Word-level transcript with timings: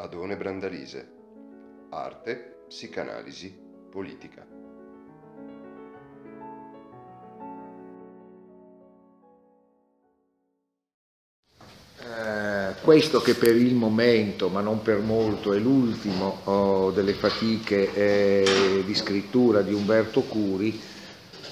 Adone 0.00 0.36
Brandalise. 0.36 1.10
Arte, 1.90 2.62
psicanalisi, 2.68 3.52
politica. 3.90 4.46
Eh, 12.00 12.74
questo 12.80 13.20
che 13.20 13.34
per 13.34 13.56
il 13.56 13.74
momento, 13.74 14.48
ma 14.48 14.60
non 14.60 14.82
per 14.82 15.00
molto, 15.00 15.52
è 15.52 15.58
l'ultimo 15.58 16.42
oh, 16.44 16.90
delle 16.92 17.14
fatiche 17.14 17.92
eh, 17.92 18.84
di 18.86 18.94
scrittura 18.94 19.62
di 19.62 19.74
Umberto 19.74 20.20
Curi, 20.22 20.80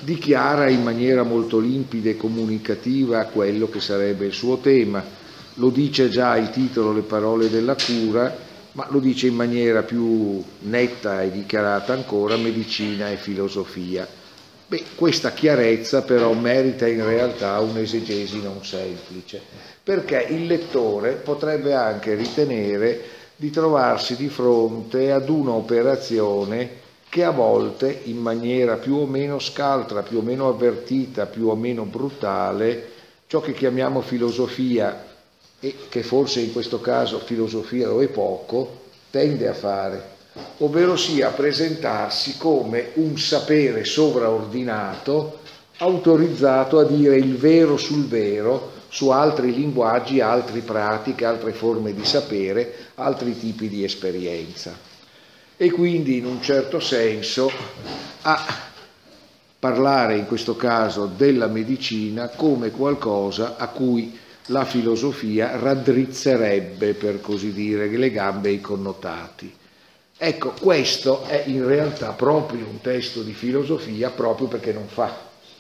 dichiara 0.02 0.68
in 0.68 0.84
maniera 0.84 1.24
molto 1.24 1.58
limpida 1.58 2.10
e 2.10 2.16
comunicativa 2.16 3.24
quello 3.24 3.68
che 3.68 3.80
sarebbe 3.80 4.26
il 4.26 4.32
suo 4.32 4.58
tema. 4.58 5.24
Lo 5.59 5.70
dice 5.70 6.11
già 6.11 6.36
il 6.36 6.50
titolo 6.50 6.93
Le 6.93 7.00
parole 7.00 7.48
della 7.48 7.74
cura, 7.74 8.34
ma 8.73 8.87
lo 8.91 8.98
dice 8.98 9.27
in 9.27 9.34
maniera 9.34 9.82
più 9.82 10.42
netta 10.60 11.23
e 11.23 11.30
dichiarata 11.30 11.95
ancora 11.95 12.37
medicina 12.37 13.10
e 13.10 13.16
filosofia. 13.16 14.06
Beh, 14.69 14.84
questa 14.95 15.30
chiarezza 15.30 16.02
però 16.02 16.34
merita 16.34 16.87
in 16.87 17.02
realtà 17.02 17.59
un'esegesi 17.60 18.42
non 18.42 18.62
semplice, 18.65 19.41
perché 19.82 20.27
il 20.29 20.45
lettore 20.45 21.12
potrebbe 21.12 21.73
anche 21.73 22.15
ritenere 22.15 23.01
di 23.37 23.51
trovarsi 23.51 24.15
di 24.15 24.29
fronte 24.29 25.10
ad 25.10 25.29
un'operazione 25.30 26.84
che 27.09 27.24
a 27.24 27.30
volte 27.30 28.01
in 28.04 28.18
maniera 28.18 28.74
più 28.74 28.96
o 28.96 29.07
meno 29.07 29.38
scaltra, 29.38 30.02
più 30.02 30.18
o 30.18 30.23
meno 30.23 30.48
avvertita, 30.48 31.24
più 31.24 31.46
o 31.46 31.54
meno 31.54 31.84
brutale, 31.84 32.88
ciò 33.27 33.41
che 33.41 33.54
chiamiamo 33.54 34.02
filosofia 34.02 35.05
e 35.60 35.74
che 35.88 36.02
forse 36.02 36.41
in 36.41 36.52
questo 36.52 36.80
caso 36.80 37.19
filosofia 37.19 37.88
lo 37.88 38.02
è 38.02 38.09
poco, 38.09 38.84
tende 39.10 39.49
a 39.49 39.54
fare, 39.54 40.15
ovvero 40.59 40.96
sia 40.96 41.30
presentarsi 41.30 42.37
come 42.37 42.90
un 42.95 43.18
sapere 43.18 43.84
sovraordinato 43.84 45.40
autorizzato 45.79 46.79
a 46.79 46.84
dire 46.84 47.16
il 47.16 47.37
vero 47.37 47.77
sul 47.77 48.07
vero 48.07 48.73
su 48.88 49.10
altri 49.10 49.54
linguaggi, 49.54 50.21
altre 50.21 50.60
pratiche, 50.60 51.24
altre 51.24 51.52
forme 51.52 51.93
di 51.93 52.04
sapere, 52.04 52.73
altri 52.95 53.38
tipi 53.38 53.68
di 53.68 53.84
esperienza. 53.84 54.74
E 55.57 55.71
quindi 55.71 56.16
in 56.16 56.27
un 56.27 56.40
certo 56.40 56.80
senso 56.80 57.51
a 58.23 58.45
parlare 59.59 60.16
in 60.16 60.27
questo 60.27 60.57
caso 60.57 61.10
della 61.15 61.46
medicina 61.46 62.29
come 62.29 62.71
qualcosa 62.71 63.57
a 63.57 63.68
cui 63.68 64.19
la 64.47 64.65
filosofia 64.65 65.59
raddrizzerebbe, 65.59 66.94
per 66.94 67.21
così 67.21 67.53
dire, 67.53 67.89
le 67.89 68.11
gambe 68.11 68.49
e 68.49 68.53
i 68.53 68.61
connotati. 68.61 69.55
Ecco, 70.19 70.55
questo 70.59 71.25
è 71.25 71.44
in 71.47 71.66
realtà 71.66 72.12
proprio 72.12 72.67
un 72.67 72.81
testo 72.81 73.22
di 73.22 73.34
filosofia 73.34 74.11
proprio 74.11 74.47
perché 74.47 74.72
non 74.72 74.87
fa 74.87 75.15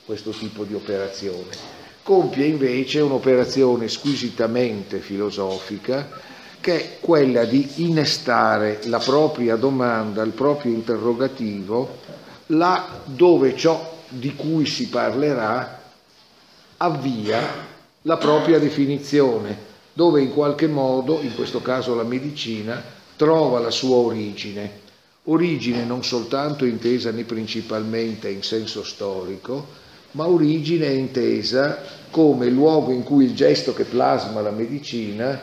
questo 0.04 0.30
tipo 0.30 0.64
di 0.64 0.74
operazione. 0.74 1.74
Compie 2.02 2.46
invece 2.46 3.00
un'operazione 3.00 3.88
squisitamente 3.88 5.00
filosofica 5.00 6.08
che 6.60 6.80
è 6.80 6.98
quella 7.00 7.44
di 7.44 7.84
innestare 7.84 8.80
la 8.84 8.98
propria 8.98 9.56
domanda, 9.56 10.22
il 10.22 10.32
proprio 10.32 10.72
interrogativo, 10.72 11.98
là 12.46 13.02
dove 13.04 13.56
ciò 13.56 13.98
di 14.08 14.34
cui 14.34 14.64
si 14.66 14.88
parlerà 14.88 15.82
avvia 16.78 17.74
la 18.06 18.16
propria 18.18 18.60
definizione, 18.60 19.74
dove 19.92 20.20
in 20.20 20.32
qualche 20.32 20.68
modo, 20.68 21.20
in 21.20 21.34
questo 21.34 21.60
caso 21.60 21.94
la 21.96 22.04
medicina, 22.04 22.80
trova 23.16 23.58
la 23.58 23.72
sua 23.72 23.96
origine. 23.96 24.84
Origine 25.24 25.84
non 25.84 26.04
soltanto 26.04 26.64
intesa 26.64 27.10
né 27.10 27.24
principalmente 27.24 28.28
in 28.28 28.44
senso 28.44 28.84
storico, 28.84 29.84
ma 30.12 30.28
origine 30.28 30.86
intesa 30.86 31.82
come 32.10 32.48
luogo 32.48 32.92
in 32.92 33.02
cui 33.02 33.24
il 33.24 33.34
gesto 33.34 33.74
che 33.74 33.84
plasma 33.84 34.40
la 34.40 34.52
medicina 34.52 35.38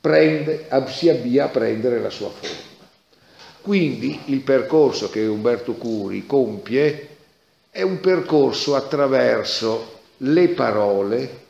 prende, 0.00 0.68
si 0.86 1.08
avvia 1.08 1.46
a 1.46 1.48
prendere 1.48 2.00
la 2.00 2.10
sua 2.10 2.30
forma. 2.30 2.72
Quindi 3.60 4.20
il 4.26 4.40
percorso 4.40 5.10
che 5.10 5.26
Umberto 5.26 5.72
Curi 5.72 6.26
compie 6.26 7.08
è 7.70 7.82
un 7.82 7.98
percorso 7.98 8.76
attraverso 8.76 10.02
le 10.18 10.48
parole 10.50 11.42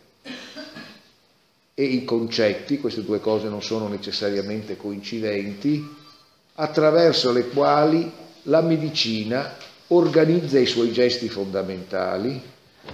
e 1.75 1.83
i 1.83 2.05
concetti, 2.05 2.79
queste 2.79 3.03
due 3.03 3.21
cose 3.21 3.49
non 3.49 3.63
sono 3.63 3.89
necessariamente 3.89 4.77
coincidenti, 4.77 5.87
attraverso 6.55 7.33
le 7.33 7.49
quali 7.49 8.11
la 8.43 8.61
medicina 8.61 9.57
organizza 9.89 10.59
i 10.59 10.67
suoi 10.67 10.93
gesti 10.93 11.29
fondamentali 11.29 12.41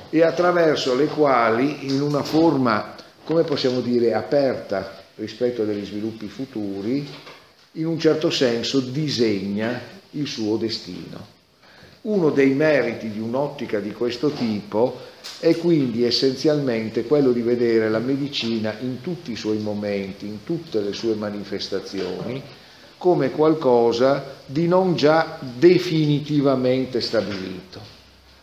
e 0.08 0.22
attraverso 0.22 0.94
le 0.94 1.06
quali 1.06 1.86
in 1.92 2.00
una 2.00 2.22
forma, 2.22 2.94
come 3.24 3.42
possiamo 3.42 3.80
dire, 3.80 4.14
aperta 4.14 4.98
rispetto 5.16 5.64
degli 5.64 5.84
sviluppi 5.84 6.28
futuri, 6.28 7.06
in 7.72 7.86
un 7.86 7.98
certo 7.98 8.30
senso 8.30 8.80
disegna 8.80 9.80
il 10.12 10.26
suo 10.26 10.56
destino. 10.56 11.38
Uno 12.03 12.31
dei 12.31 12.55
meriti 12.55 13.11
di 13.11 13.21
un'ottica 13.21 13.78
di 13.78 13.93
questo 13.93 14.31
tipo 14.31 15.00
è 15.38 15.55
quindi 15.56 16.05
essenzialmente 16.05 17.05
quello 17.05 17.31
di 17.33 17.43
vedere 17.43 17.91
la 17.91 17.99
medicina 17.99 18.75
in 18.81 19.03
tutti 19.03 19.33
i 19.33 19.37
suoi 19.37 19.59
momenti, 19.59 20.27
in 20.27 20.43
tutte 20.44 20.81
le 20.81 20.94
sue 20.94 21.15
manifestazioni, 21.15 22.43
come 22.97 23.31
qualcosa 23.31 24.37
di 24.47 24.66
non 24.66 24.94
già 24.97 25.39
definitivamente 25.41 27.03
stabilito, 27.03 27.81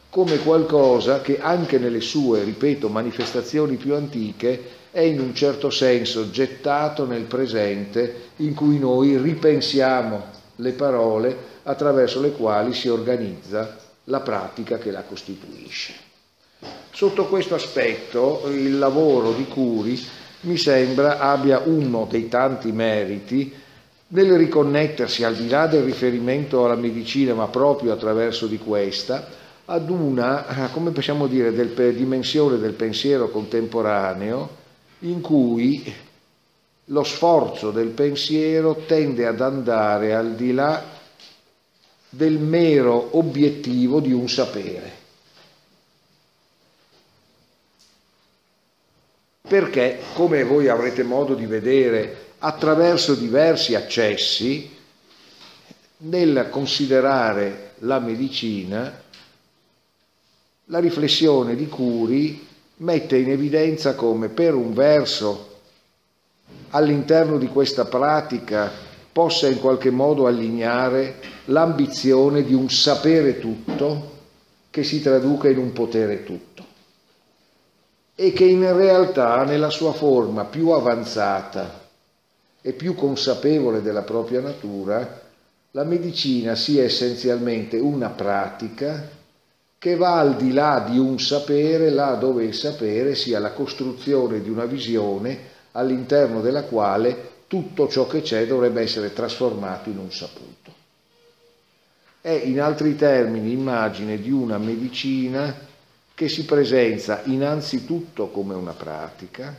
come 0.09 0.37
qualcosa 0.37 1.21
che 1.21 1.39
anche 1.39 1.79
nelle 1.79 2.01
sue, 2.01 2.43
ripeto, 2.43 2.89
manifestazioni 2.89 3.75
più 3.75 3.95
antiche 3.95 4.75
è 4.91 5.01
in 5.01 5.19
un 5.19 5.33
certo 5.33 5.71
senso 5.71 6.29
gettato 6.29 7.05
nel 7.05 7.23
presente 7.23 8.29
in 8.37 8.53
cui 8.53 8.77
noi 8.79 9.17
ripensiamo 9.17 10.23
le 10.55 10.71
parole 10.71 11.55
attraverso 11.67 12.21
le 12.21 12.31
quali 12.31 12.73
si 12.73 12.87
organizza 12.87 13.77
la 14.05 14.21
pratica 14.21 14.77
che 14.77 14.89
la 14.89 15.03
costituisce. 15.03 15.93
Sotto 16.91 17.25
questo 17.25 17.55
aspetto 17.55 18.43
il 18.47 18.77
lavoro 18.77 19.33
di 19.33 19.45
Curi 19.45 20.01
mi 20.41 20.57
sembra 20.57 21.19
abbia 21.19 21.61
uno 21.65 22.07
dei 22.09 22.29
tanti 22.29 22.71
meriti 22.71 23.53
nel 24.09 24.37
riconnettersi 24.37 25.25
al 25.25 25.35
di 25.35 25.49
là 25.49 25.67
del 25.67 25.83
riferimento 25.83 26.63
alla 26.63 26.75
medicina, 26.75 27.33
ma 27.33 27.47
proprio 27.47 27.91
attraverso 27.91 28.47
di 28.47 28.57
questa, 28.57 29.27
ad 29.65 29.89
una, 29.89 30.69
come 30.71 30.91
possiamo 30.91 31.27
dire, 31.27 31.51
del, 31.51 31.93
dimensione 31.93 32.57
del 32.57 32.73
pensiero 32.73 33.29
contemporaneo 33.29 34.65
in 34.99 35.19
cui 35.19 35.93
lo 36.85 37.03
sforzo 37.03 37.71
del 37.71 37.89
pensiero 37.89 38.83
tende 38.87 39.27
ad 39.27 39.41
andare 39.41 40.15
al 40.15 40.35
di 40.35 40.53
là 40.53 40.95
del 42.17 42.39
mero 42.39 43.15
obiettivo 43.15 43.99
di 43.99 44.11
un 44.11 44.27
sapere. 44.27 45.05
Perché, 49.47 49.99
come 50.15 50.43
voi 50.43 50.67
avrete 50.67 51.03
modo 51.03 51.35
di 51.35 51.45
vedere 51.45 52.31
attraverso 52.39 53.13
diversi 53.13 53.75
accessi, 53.75 54.75
nel 55.99 56.47
considerare 56.49 57.73
la 57.79 57.99
medicina, 57.99 59.03
la 60.65 60.79
riflessione 60.79 61.55
di 61.55 61.67
Curi 61.67 62.47
mette 62.77 63.15
in 63.15 63.29
evidenza 63.29 63.93
come 63.93 64.29
per 64.29 64.55
un 64.55 64.73
verso 64.73 65.59
all'interno 66.71 67.37
di 67.37 67.47
questa 67.47 67.85
pratica 67.85 68.86
possa 69.17 69.47
in 69.47 69.59
qualche 69.59 69.89
modo 69.89 70.27
allineare 70.27 71.15
l'ambizione 71.45 72.43
di 72.43 72.53
un 72.53 72.69
sapere 72.69 73.39
tutto 73.39 74.11
che 74.69 74.83
si 74.83 75.01
traduca 75.01 75.49
in 75.49 75.57
un 75.57 75.73
potere 75.73 76.23
tutto 76.23 76.63
e 78.13 78.31
che 78.31 78.43
in 78.43 78.77
realtà 78.77 79.43
nella 79.43 79.71
sua 79.71 79.91
forma 79.93 80.45
più 80.45 80.69
avanzata 80.69 81.87
e 82.61 82.73
più 82.73 82.93
consapevole 82.93 83.81
della 83.81 84.03
propria 84.03 84.39
natura 84.39 85.21
la 85.71 85.83
medicina 85.83 86.53
sia 86.53 86.83
essenzialmente 86.83 87.79
una 87.79 88.09
pratica 88.09 89.09
che 89.79 89.95
va 89.95 90.19
al 90.19 90.35
di 90.35 90.53
là 90.53 90.85
di 90.87 90.99
un 90.99 91.19
sapere, 91.19 91.89
là 91.89 92.13
dove 92.13 92.43
il 92.43 92.53
sapere 92.53 93.15
sia 93.15 93.39
la 93.39 93.53
costruzione 93.53 94.43
di 94.43 94.49
una 94.51 94.65
visione 94.65 95.39
all'interno 95.71 96.39
della 96.39 96.65
quale 96.65 97.36
tutto 97.47 97.87
ciò 97.87 98.07
che 98.07 98.21
c'è 98.21 98.45
dovrebbe 98.45 98.81
essere 98.81 99.13
trasformato 99.13 99.89
in 99.89 99.97
un 99.97 100.11
saputo. 100.11 100.73
È 102.21 102.29
in 102.29 102.59
altri 102.59 102.95
termini 102.95 103.53
immagine 103.53 104.19
di 104.19 104.31
una 104.31 104.57
medicina 104.57 105.55
che 106.13 106.27
si 106.27 106.45
presenta 106.45 107.21
innanzitutto 107.25 108.29
come 108.29 108.53
una 108.53 108.73
pratica, 108.73 109.55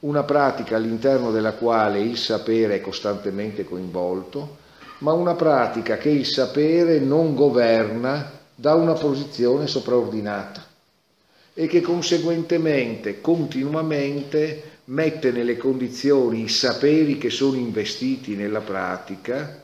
una 0.00 0.24
pratica 0.24 0.76
all'interno 0.76 1.30
della 1.30 1.54
quale 1.54 2.00
il 2.00 2.18
sapere 2.18 2.76
è 2.76 2.80
costantemente 2.80 3.64
coinvolto, 3.64 4.58
ma 4.98 5.12
una 5.12 5.34
pratica 5.34 5.96
che 5.96 6.10
il 6.10 6.26
sapere 6.26 6.98
non 6.98 7.34
governa 7.34 8.32
da 8.54 8.74
una 8.74 8.94
posizione 8.94 9.66
sopraordinata 9.66 10.64
e 11.54 11.66
che 11.66 11.80
conseguentemente, 11.80 13.20
continuamente, 13.20 14.75
mette 14.86 15.32
nelle 15.32 15.56
condizioni 15.56 16.42
i 16.42 16.48
saperi 16.48 17.18
che 17.18 17.30
sono 17.30 17.56
investiti 17.56 18.36
nella 18.36 18.60
pratica 18.60 19.62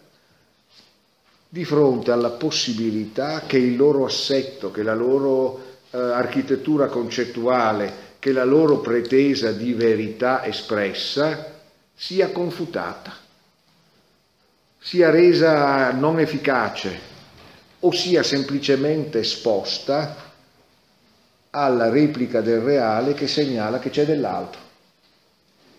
di 1.48 1.64
fronte 1.64 2.10
alla 2.10 2.30
possibilità 2.30 3.42
che 3.46 3.58
il 3.58 3.76
loro 3.76 4.06
assetto, 4.06 4.70
che 4.70 4.82
la 4.82 4.94
loro 4.94 5.62
eh, 5.90 5.98
architettura 5.98 6.86
concettuale, 6.86 8.10
che 8.19 8.32
la 8.32 8.44
loro 8.44 8.78
pretesa 8.78 9.52
di 9.52 9.74
verità 9.74 10.44
espressa 10.44 11.60
sia 11.94 12.30
confutata, 12.30 13.12
sia 14.78 15.10
resa 15.10 15.92
non 15.92 16.19
efficace 16.19 17.10
o 17.80 17.92
sia 17.92 18.22
semplicemente 18.22 19.19
esposta 19.20 20.30
alla 21.50 21.90
replica 21.90 22.40
del 22.40 22.60
reale 22.60 23.12
che 23.12 23.28
segnala 23.28 23.78
che 23.78 23.90
c'è 23.90 24.06
dell'altro 24.06 24.70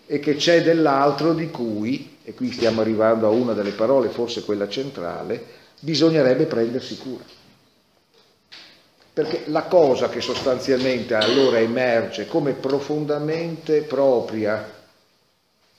e 0.06 0.18
che 0.20 0.36
c'è 0.36 0.62
dell'altro 0.62 1.32
di 1.32 1.50
cui, 1.50 2.18
e 2.24 2.34
qui 2.34 2.52
stiamo 2.52 2.80
arrivando 2.80 3.26
a 3.26 3.30
una 3.30 3.52
delle 3.52 3.72
parole, 3.72 4.08
forse 4.08 4.44
quella 4.44 4.68
centrale, 4.68 5.42
bisognerebbe 5.80 6.44
prendersi 6.46 6.96
cura. 6.98 7.24
Perché 9.12 9.44
la 9.46 9.62
cosa 9.64 10.08
che 10.08 10.20
sostanzialmente 10.20 11.14
allora 11.14 11.58
emerge 11.60 12.26
come 12.26 12.52
profondamente 12.52 13.82
propria 13.82 14.82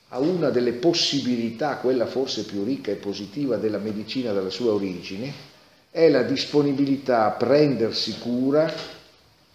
a 0.08 0.18
una 0.18 0.50
delle 0.50 0.72
possibilità, 0.72 1.76
quella 1.76 2.06
forse 2.06 2.44
più 2.44 2.64
ricca 2.64 2.90
e 2.90 2.94
positiva 2.94 3.56
della 3.56 3.78
medicina 3.78 4.32
dalla 4.32 4.50
sua 4.50 4.72
origine, 4.72 5.54
è 5.90 6.08
la 6.08 6.22
disponibilità 6.22 7.26
a 7.26 7.30
prendersi 7.32 8.18
cura 8.18 8.72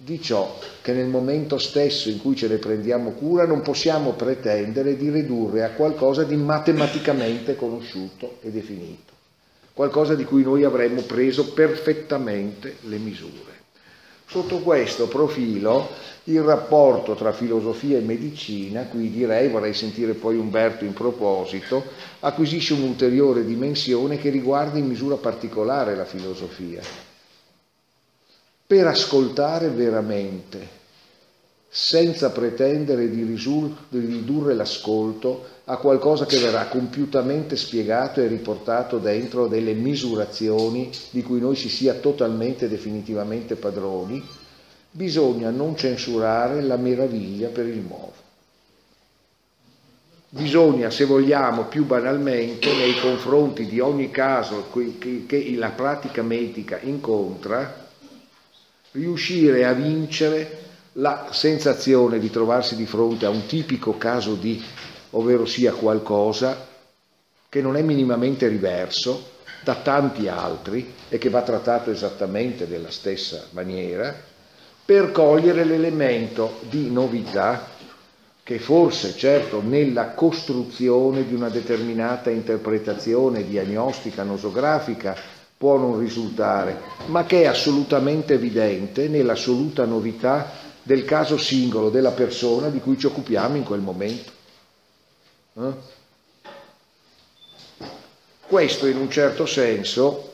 di 0.04 0.22
ciò 0.22 0.58
che 0.82 0.94
nel 0.94 1.08
momento 1.08 1.58
stesso 1.58 2.10
in 2.10 2.20
cui 2.20 2.36
ce 2.36 2.48
ne 2.48 2.58
prendiamo 2.58 3.12
cura 3.12 3.46
non 3.46 3.62
possiamo 3.62 4.14
pretendere 4.14 4.98
di 4.98 5.10
ridurre 5.10 5.64
a 5.64 5.72
qualcosa 5.72 6.24
di 6.24 6.36
matematicamente 6.36 7.56
conosciuto 7.56 8.38
e 8.42 8.50
definito 8.50 9.12
qualcosa 9.74 10.16
di 10.16 10.26
cui 10.26 10.44
noi 10.44 10.64
avremmo 10.64 11.02
preso 11.02 11.54
perfettamente 11.54 12.78
le 12.82 12.98
misure. 12.98 13.60
Sotto 14.28 14.60
questo 14.60 15.08
profilo 15.08 15.90
il 16.26 16.42
rapporto 16.42 17.16
tra 17.16 17.34
filosofia 17.34 17.98
e 17.98 18.02
medicina, 18.02 18.84
qui 18.84 19.10
direi, 19.10 19.50
vorrei 19.50 19.74
sentire 19.74 20.14
poi 20.14 20.38
Umberto 20.38 20.86
in 20.86 20.94
proposito, 20.94 21.84
acquisisce 22.20 22.74
un'ulteriore 22.74 23.44
dimensione 23.44 24.18
che 24.18 24.30
riguarda 24.30 24.78
in 24.78 24.88
misura 24.88 25.16
particolare 25.16 25.96
la 25.96 26.06
filosofia. 26.06 26.82
Per 28.72 28.88
ascoltare 28.88 29.68
veramente, 29.68 30.66
senza 31.68 32.30
pretendere 32.30 33.10
di, 33.10 33.22
ridurre 33.90 34.54
l'ascolto 34.54 35.46
a 35.66 35.76
qualcosa 35.76 36.26
che 36.26 36.40
verrà 36.40 36.68
compiutamente 36.68 37.58
spiegato 37.58 38.22
e 38.22 38.28
riportato 38.28 38.98
dentro 38.98 39.48
delle 39.48 39.74
misurazioni 39.74 40.90
di 41.10 41.22
cui 41.22 41.42
noi 41.42 41.58
si 41.58 41.68
sia 41.68 41.96
totalmente 41.96 42.64
e 42.64 42.70
definitivamente 42.70 43.56
padroni, 43.56 44.26
bisogna 44.90 45.50
non 45.50 45.76
censurare 45.76 46.62
la 46.62 46.78
meraviglia 46.78 47.50
per 47.50 47.68
il 47.68 47.80
nuovo. 47.80 48.14
Bisogna, 50.30 50.90
se 50.90 51.04
vogliamo, 51.04 51.66
più 51.66 51.86
banalmente, 51.86 52.74
nei 52.74 52.98
confronti 53.02 53.66
di 53.66 53.82
ogni 53.82 54.12
caso 54.12 54.68
che 54.72 55.56
la 55.58 55.72
pratica 55.72 56.22
medica 56.22 56.80
incontra, 56.80 57.90
riuscire 58.92 59.66
a 59.66 59.74
vincere 59.74 60.60
la 60.94 61.30
sensazione 61.32 62.20
di 62.20 62.30
trovarsi 62.30 62.76
di 62.76 62.86
fronte 62.86 63.26
a 63.26 63.30
un 63.30 63.46
tipico 63.46 63.98
caso 63.98 64.36
di 64.36 64.62
ovvero 65.12 65.46
sia 65.46 65.74
qualcosa 65.74 66.68
che 67.48 67.62
non 67.62 67.76
è 67.76 67.82
minimamente 67.82 68.48
riverso 68.48 69.30
da 69.64 69.76
tanti 69.76 70.28
altri 70.28 70.94
e 71.10 71.18
che 71.18 71.30
va 71.30 71.42
trattato 71.42 71.92
esattamente 71.92 72.68
della 72.68 72.90
stessa 72.92 73.48
maniera, 73.52 74.16
per 74.84 75.12
cogliere 75.12 75.64
l'elemento 75.64 76.60
di 76.62 76.90
novità 76.90 77.68
che 78.44 78.58
forse 78.58 79.16
certo 79.16 79.62
nella 79.62 80.10
costruzione 80.10 81.28
di 81.28 81.34
una 81.34 81.50
determinata 81.50 82.30
interpretazione 82.30 83.46
diagnostica 83.48 84.24
nosografica 84.24 85.16
può 85.62 85.78
non 85.78 86.00
risultare, 86.00 86.82
ma 87.06 87.24
che 87.26 87.44
è 87.44 87.46
assolutamente 87.46 88.34
evidente 88.34 89.08
nell'assoluta 89.08 89.86
novità 89.86 90.54
del 90.82 91.06
caso 91.06 91.38
singolo 91.38 91.92
della 91.92 92.14
persona 92.14 92.70
di 92.70 92.80
cui 92.80 92.98
ci 92.98 93.06
occupiamo 93.06 93.58
in 93.58 93.64
quel 93.64 93.82
momento. 93.82 94.32
Eh? 95.54 95.72
Questo 98.48 98.88
in 98.88 98.98
un 98.98 99.12
certo 99.12 99.46
senso 99.46 100.30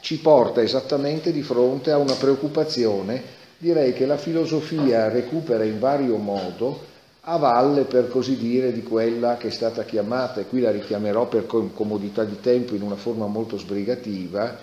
ci 0.00 0.18
porta 0.18 0.60
esattamente 0.60 1.32
di 1.32 1.42
fronte 1.42 1.90
a 1.90 1.96
una 1.96 2.12
preoccupazione, 2.12 3.22
direi 3.56 3.94
che 3.94 4.04
la 4.04 4.18
filosofia 4.18 5.08
recupera 5.08 5.64
in 5.64 5.78
vario 5.78 6.16
modo 6.16 6.90
a 7.24 7.36
valle, 7.36 7.84
per 7.84 8.08
così 8.08 8.36
dire, 8.36 8.72
di 8.72 8.82
quella 8.82 9.36
che 9.36 9.48
è 9.48 9.50
stata 9.50 9.84
chiamata, 9.84 10.40
e 10.40 10.46
qui 10.46 10.60
la 10.60 10.72
richiamerò 10.72 11.28
per 11.28 11.46
comodità 11.46 12.24
di 12.24 12.40
tempo 12.40 12.74
in 12.74 12.82
una 12.82 12.96
forma 12.96 13.26
molto 13.26 13.58
sbrigativa, 13.58 14.58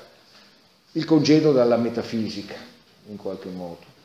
il 0.93 1.05
congedo 1.05 1.53
dalla 1.53 1.77
metafisica, 1.77 2.55
in 3.07 3.15
qualche 3.15 3.49
modo. 3.49 3.97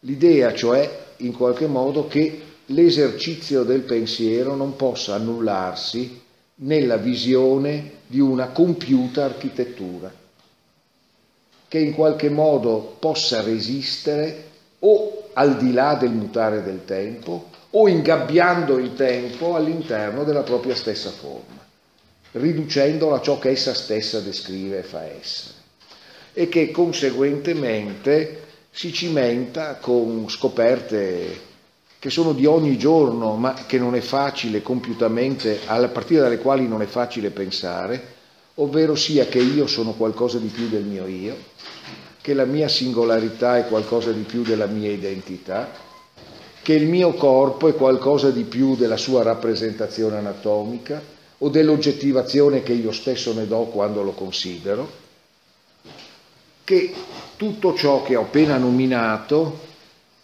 L'idea, 0.00 0.54
cioè, 0.54 1.06
in 1.18 1.36
qualche 1.36 1.66
modo, 1.66 2.08
che 2.08 2.40
l'esercizio 2.66 3.62
del 3.62 3.82
pensiero 3.82 4.54
non 4.54 4.76
possa 4.76 5.14
annullarsi 5.14 6.20
nella 6.56 6.96
visione 6.96 8.00
di 8.06 8.20
una 8.20 8.48
compiuta 8.48 9.24
architettura, 9.24 10.10
che 11.68 11.78
in 11.78 11.92
qualche 11.92 12.30
modo 12.30 12.96
possa 12.98 13.42
resistere 13.42 14.44
o 14.78 15.21
al 15.34 15.56
di 15.56 15.72
là 15.72 15.94
del 15.94 16.10
mutare 16.10 16.62
del 16.62 16.84
tempo 16.84 17.48
o 17.70 17.88
ingabbiando 17.88 18.78
il 18.78 18.94
tempo 18.94 19.54
all'interno 19.54 20.24
della 20.24 20.42
propria 20.42 20.74
stessa 20.74 21.10
forma, 21.10 21.64
riducendola 22.32 23.16
a 23.16 23.20
ciò 23.20 23.38
che 23.38 23.50
essa 23.50 23.74
stessa 23.74 24.20
descrive 24.20 24.78
e 24.78 24.82
fa 24.82 25.04
essere, 25.04 25.54
e 26.34 26.48
che 26.48 26.70
conseguentemente 26.70 28.40
si 28.70 28.92
cimenta 28.92 29.76
con 29.76 30.26
scoperte 30.28 31.50
che 31.98 32.10
sono 32.10 32.32
di 32.32 32.46
ogni 32.46 32.76
giorno, 32.78 33.36
ma 33.36 33.54
che 33.66 33.78
non 33.78 33.94
è 33.94 34.00
facile 34.00 34.60
compiutamente, 34.60 35.60
a 35.66 35.86
partire 35.88 36.22
dalle 36.22 36.38
quali 36.38 36.66
non 36.66 36.82
è 36.82 36.86
facile 36.86 37.30
pensare, 37.30 38.14
ovvero 38.54 38.96
sia 38.96 39.26
che 39.26 39.38
io 39.38 39.66
sono 39.66 39.92
qualcosa 39.92 40.38
di 40.38 40.48
più 40.48 40.68
del 40.68 40.82
mio 40.82 41.06
io, 41.06 41.36
che 42.22 42.34
la 42.34 42.44
mia 42.44 42.68
singolarità 42.68 43.58
è 43.58 43.66
qualcosa 43.66 44.12
di 44.12 44.22
più 44.22 44.42
della 44.42 44.66
mia 44.66 44.90
identità, 44.90 45.70
che 46.62 46.72
il 46.72 46.86
mio 46.86 47.12
corpo 47.14 47.66
è 47.68 47.74
qualcosa 47.74 48.30
di 48.30 48.44
più 48.44 48.76
della 48.76 48.96
sua 48.96 49.24
rappresentazione 49.24 50.16
anatomica 50.16 51.02
o 51.38 51.48
dell'oggettivazione 51.48 52.62
che 52.62 52.72
io 52.72 52.92
stesso 52.92 53.34
ne 53.34 53.48
do 53.48 53.64
quando 53.64 54.02
lo 54.02 54.12
considero, 54.12 54.88
che 56.62 56.94
tutto 57.36 57.74
ciò 57.74 58.04
che 58.04 58.14
ho 58.14 58.22
appena 58.22 58.56
nominato 58.56 59.70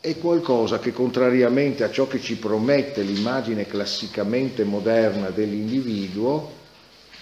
è 0.00 0.16
qualcosa 0.18 0.78
che 0.78 0.92
contrariamente 0.92 1.82
a 1.82 1.90
ciò 1.90 2.06
che 2.06 2.20
ci 2.20 2.36
promette 2.36 3.02
l'immagine 3.02 3.66
classicamente 3.66 4.62
moderna 4.62 5.30
dell'individuo, 5.30 6.52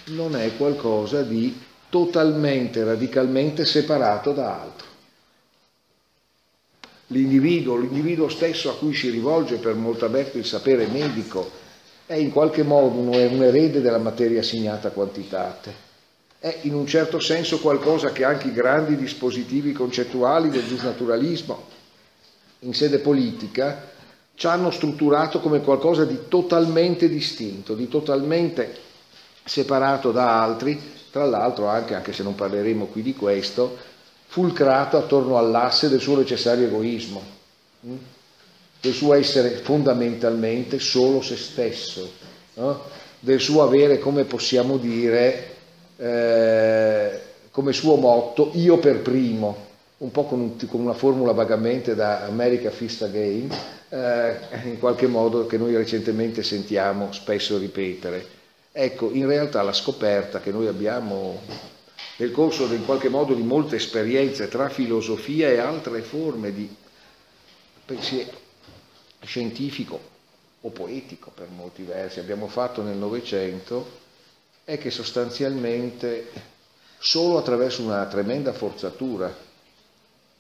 non 0.09 0.37
è 0.37 0.55
qualcosa 0.59 1.23
di 1.23 1.59
totalmente, 1.97 2.85
radicalmente 2.85 3.65
separato 3.65 4.33
da 4.33 4.61
altro. 4.61 4.87
L'individuo, 7.07 7.79
l'individuo 7.79 8.29
stesso 8.29 8.69
a 8.69 8.77
cui 8.77 8.95
si 8.95 9.09
rivolge 9.09 9.57
per 9.57 9.77
molta 9.77 10.07
verso 10.09 10.37
il 10.37 10.45
sapere 10.45 10.87
medico, 10.89 11.51
è 12.05 12.13
in 12.13 12.33
qualche 12.33 12.63
modo 12.63 12.99
un, 12.99 13.09
un 13.09 13.43
erede 13.43 13.81
della 13.81 13.97
materia 13.97 14.41
assegnata 14.41 14.91
quantitate. 14.91 15.85
È 16.39 16.59
in 16.63 16.75
un 16.75 16.87
certo 16.87 17.19
senso 17.19 17.61
qualcosa 17.61 18.13
che 18.13 18.25
anche 18.25 18.49
i 18.49 18.53
grandi 18.53 18.95
dispositivi 18.97 19.73
concettuali 19.73 20.51
del 20.51 20.67
giusnaturalismo 20.67 21.65
in 22.61 22.75
sede 22.75 22.99
politica 22.99 23.91
ci 24.35 24.47
hanno 24.47 24.71
strutturato 24.71 25.41
come 25.41 25.63
qualcosa 25.63 26.05
di 26.05 26.29
totalmente 26.29 27.09
distinto, 27.09 27.75
di 27.75 27.89
totalmente 27.89 28.85
separato 29.45 30.13
da 30.13 30.43
altri, 30.43 30.96
tra 31.17 31.25
l'altro 31.25 31.67
anche, 31.67 31.95
anche 31.95 32.13
se 32.13 32.23
non 32.23 32.35
parleremo 32.35 32.87
qui 32.87 33.01
di 33.01 33.15
questo, 33.15 33.77
fulcrato 34.27 34.99
attorno 34.99 35.39
all'asse 35.39 35.89
del 35.89 36.01
suo 36.01 36.19
necessario 36.19 36.67
egoismo. 36.67 37.23
Mm? 37.87 37.97
del 38.81 38.93
suo 38.93 39.15
essere 39.15 39.51
fondamentalmente 39.51 40.79
solo 40.79 41.21
se 41.21 41.37
stesso, 41.37 42.13
del 43.19 43.41
suo 43.41 43.63
avere, 43.63 43.99
come 43.99 44.25
possiamo 44.25 44.77
dire, 44.77 45.55
eh, 45.97 47.21
come 47.51 47.73
suo 47.73 47.97
motto, 47.97 48.51
io 48.55 48.79
per 48.79 49.01
primo, 49.01 49.65
un 49.99 50.11
po' 50.11 50.25
con, 50.25 50.41
un, 50.41 50.69
con 50.69 50.81
una 50.81 50.93
formula 50.93 51.33
vagamente 51.33 51.95
da 51.95 52.27
America 52.27 52.71
Fist 52.71 53.03
Again, 53.03 53.51
eh, 53.89 54.37
in 54.65 54.79
qualche 54.79 55.07
modo 55.07 55.47
che 55.47 55.57
noi 55.57 55.75
recentemente 55.75 56.43
sentiamo 56.43 57.11
spesso 57.13 57.59
ripetere. 57.59 58.36
Ecco, 58.79 59.11
in 59.11 59.27
realtà 59.27 59.63
la 59.63 59.73
scoperta 59.73 60.41
che 60.41 60.53
noi 60.53 60.67
abbiamo 60.67 61.41
nel 62.19 62.31
corso 62.31 62.71
in 62.75 62.85
qualche 62.85 63.09
modo 63.09 63.33
di 63.33 63.41
molte 63.41 63.77
esperienze 63.77 64.49
tra 64.49 64.69
filosofia 64.69 65.49
e 65.49 65.57
altre 65.57 66.03
forme 66.03 66.53
di 66.53 66.69
pensiero 67.87 68.39
scientifico 69.23 69.99
o 70.61 70.69
poetico 70.69 71.31
per 71.35 71.49
molti 71.49 71.85
versi 71.85 72.21
abbiamo 72.21 72.49
fatto 72.49 72.83
nel 72.83 72.99
Novecento 72.99 74.01
è 74.63 74.77
che 74.77 74.91
sostanzialmente 74.91 76.31
solo 76.99 77.39
attraverso 77.39 77.83
una 77.83 78.05
tremenda 78.05 78.53
forzatura 78.53 79.35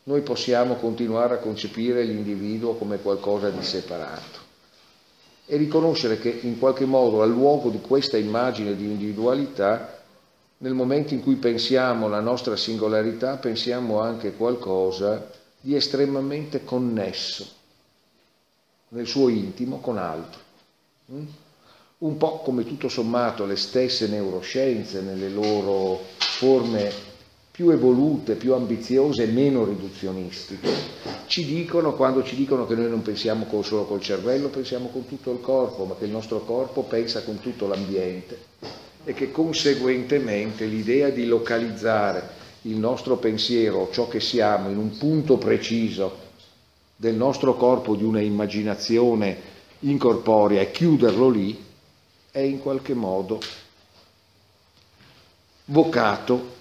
noi 0.02 0.20
possiamo 0.20 0.74
continuare 0.74 1.36
a 1.36 1.38
concepire 1.38 2.02
l'individuo 2.04 2.74
come 2.74 2.98
qualcosa 2.98 3.48
di 3.48 3.64
separato 3.64 4.45
e 5.46 5.56
riconoscere 5.56 6.18
che 6.18 6.28
in 6.42 6.58
qualche 6.58 6.84
modo 6.84 7.22
al 7.22 7.30
luogo 7.30 7.70
di 7.70 7.80
questa 7.80 8.16
immagine 8.16 8.74
di 8.74 8.84
individualità 8.84 10.02
nel 10.58 10.74
momento 10.74 11.14
in 11.14 11.22
cui 11.22 11.36
pensiamo 11.36 12.08
la 12.08 12.20
nostra 12.20 12.56
singolarità, 12.56 13.36
pensiamo 13.36 14.00
anche 14.00 14.32
qualcosa 14.32 15.30
di 15.60 15.74
estremamente 15.74 16.64
connesso 16.64 17.46
nel 18.88 19.06
suo 19.06 19.28
intimo 19.28 19.78
con 19.78 19.98
altro. 19.98 20.40
Mm? 21.12 21.26
Un 21.98 22.16
po' 22.16 22.38
come 22.40 22.64
tutto 22.64 22.88
sommato 22.88 23.44
le 23.44 23.56
stesse 23.56 24.06
neuroscienze 24.06 25.00
nelle 25.00 25.28
loro 25.28 26.00
forme 26.18 27.14
più 27.56 27.70
evolute, 27.70 28.34
più 28.34 28.52
ambiziose 28.52 29.24
meno 29.24 29.64
riduzionistiche, 29.64 30.68
ci 31.24 31.46
dicono, 31.46 31.94
quando 31.94 32.22
ci 32.22 32.36
dicono 32.36 32.66
che 32.66 32.74
noi 32.74 32.90
non 32.90 33.00
pensiamo 33.00 33.46
solo 33.62 33.86
col 33.86 34.02
cervello, 34.02 34.48
pensiamo 34.48 34.88
con 34.88 35.06
tutto 35.06 35.32
il 35.32 35.40
corpo, 35.40 35.86
ma 35.86 35.94
che 35.96 36.04
il 36.04 36.10
nostro 36.10 36.40
corpo 36.40 36.82
pensa 36.82 37.22
con 37.22 37.40
tutto 37.40 37.66
l'ambiente. 37.66 38.38
E 39.04 39.14
che 39.14 39.30
conseguentemente 39.30 40.66
l'idea 40.66 41.08
di 41.08 41.24
localizzare 41.24 42.28
il 42.62 42.76
nostro 42.76 43.16
pensiero, 43.16 43.88
ciò 43.90 44.06
che 44.06 44.20
siamo, 44.20 44.68
in 44.68 44.76
un 44.76 44.98
punto 44.98 45.38
preciso 45.38 46.24
del 46.94 47.14
nostro 47.14 47.54
corpo, 47.56 47.96
di 47.96 48.04
una 48.04 48.20
immaginazione 48.20 49.34
incorporea 49.78 50.60
e 50.60 50.70
chiuderlo 50.70 51.30
lì, 51.30 51.64
è 52.30 52.40
in 52.40 52.60
qualche 52.60 52.92
modo 52.92 53.40
vocato 55.64 56.55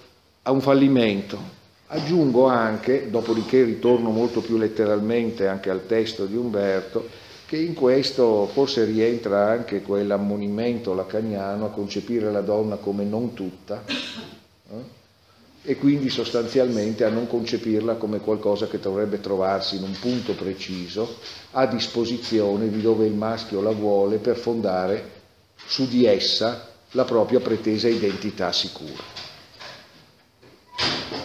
a 0.48 0.52
un 0.52 0.62
fallimento. 0.62 1.64
Aggiungo 1.88 2.46
anche, 2.48 3.10
dopodiché 3.10 3.64
ritorno 3.64 4.10
molto 4.10 4.42
più 4.42 4.58
letteralmente 4.58 5.48
anche 5.48 5.70
al 5.70 5.86
testo 5.88 6.25
di 6.25 6.36
Umberto, 6.36 7.08
che 7.46 7.58
in 7.58 7.74
questo 7.74 8.48
forse 8.52 8.86
rientra 8.86 9.50
anche 9.50 9.82
quell'ammonimento 9.82 10.94
lacaniano 10.94 11.66
a 11.66 11.70
concepire 11.70 12.32
la 12.32 12.42
donna 12.42 12.78
come 12.78 13.04
non 13.04 13.34
tutta 13.34 13.84
eh? 13.86 15.04
e 15.62 15.78
quindi 15.78 16.10
sostanzialmente 16.10 17.06
a 17.06 17.10
non 17.10 17.28
concepirla 17.28 17.96
come 17.96 18.20
qualcosa 18.20 18.68
che 18.68 18.80
dovrebbe 18.80 19.20
trovarsi 19.20 19.75
in 19.75 19.84
un 19.84 19.96
punto 20.00 20.34
preciso 20.34 21.18
a 21.52 21.68
disposizione 21.68 22.70
di 22.70 22.82
dove 22.82 23.06
il 23.06 23.14
maschio 23.14 23.62
la 23.62 23.72
vuole 23.72 24.18
per 24.18 24.38
fondare 24.38 25.12
su 25.68 25.88
di 25.88 26.06
essa 26.06 26.70
la 26.92 27.04
propria 27.04 27.40
pretesa 27.40 27.88
identità 27.88 28.52
sicura. 28.52 29.25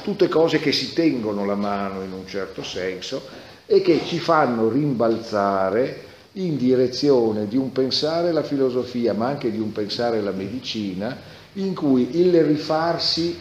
Tutte 0.02 0.28
cose 0.28 0.58
che 0.58 0.72
si 0.72 0.92
tengono 0.92 1.44
la 1.44 1.54
mano 1.54 2.02
in 2.02 2.12
un 2.12 2.26
certo 2.26 2.62
senso 2.62 3.22
e 3.66 3.82
che 3.82 4.00
ci 4.04 4.18
fanno 4.18 4.68
rimbalzare 4.68 6.08
in 6.32 6.56
direzione 6.56 7.48
di 7.48 7.56
un 7.56 7.72
pensare 7.72 8.32
la 8.32 8.42
filosofia, 8.42 9.12
ma 9.14 9.26
anche 9.26 9.50
di 9.50 9.58
un 9.58 9.72
pensare 9.72 10.20
la 10.20 10.30
medicina, 10.30 11.16
in 11.54 11.74
cui 11.74 12.20
il 12.20 12.42
rifarsi 12.42 13.38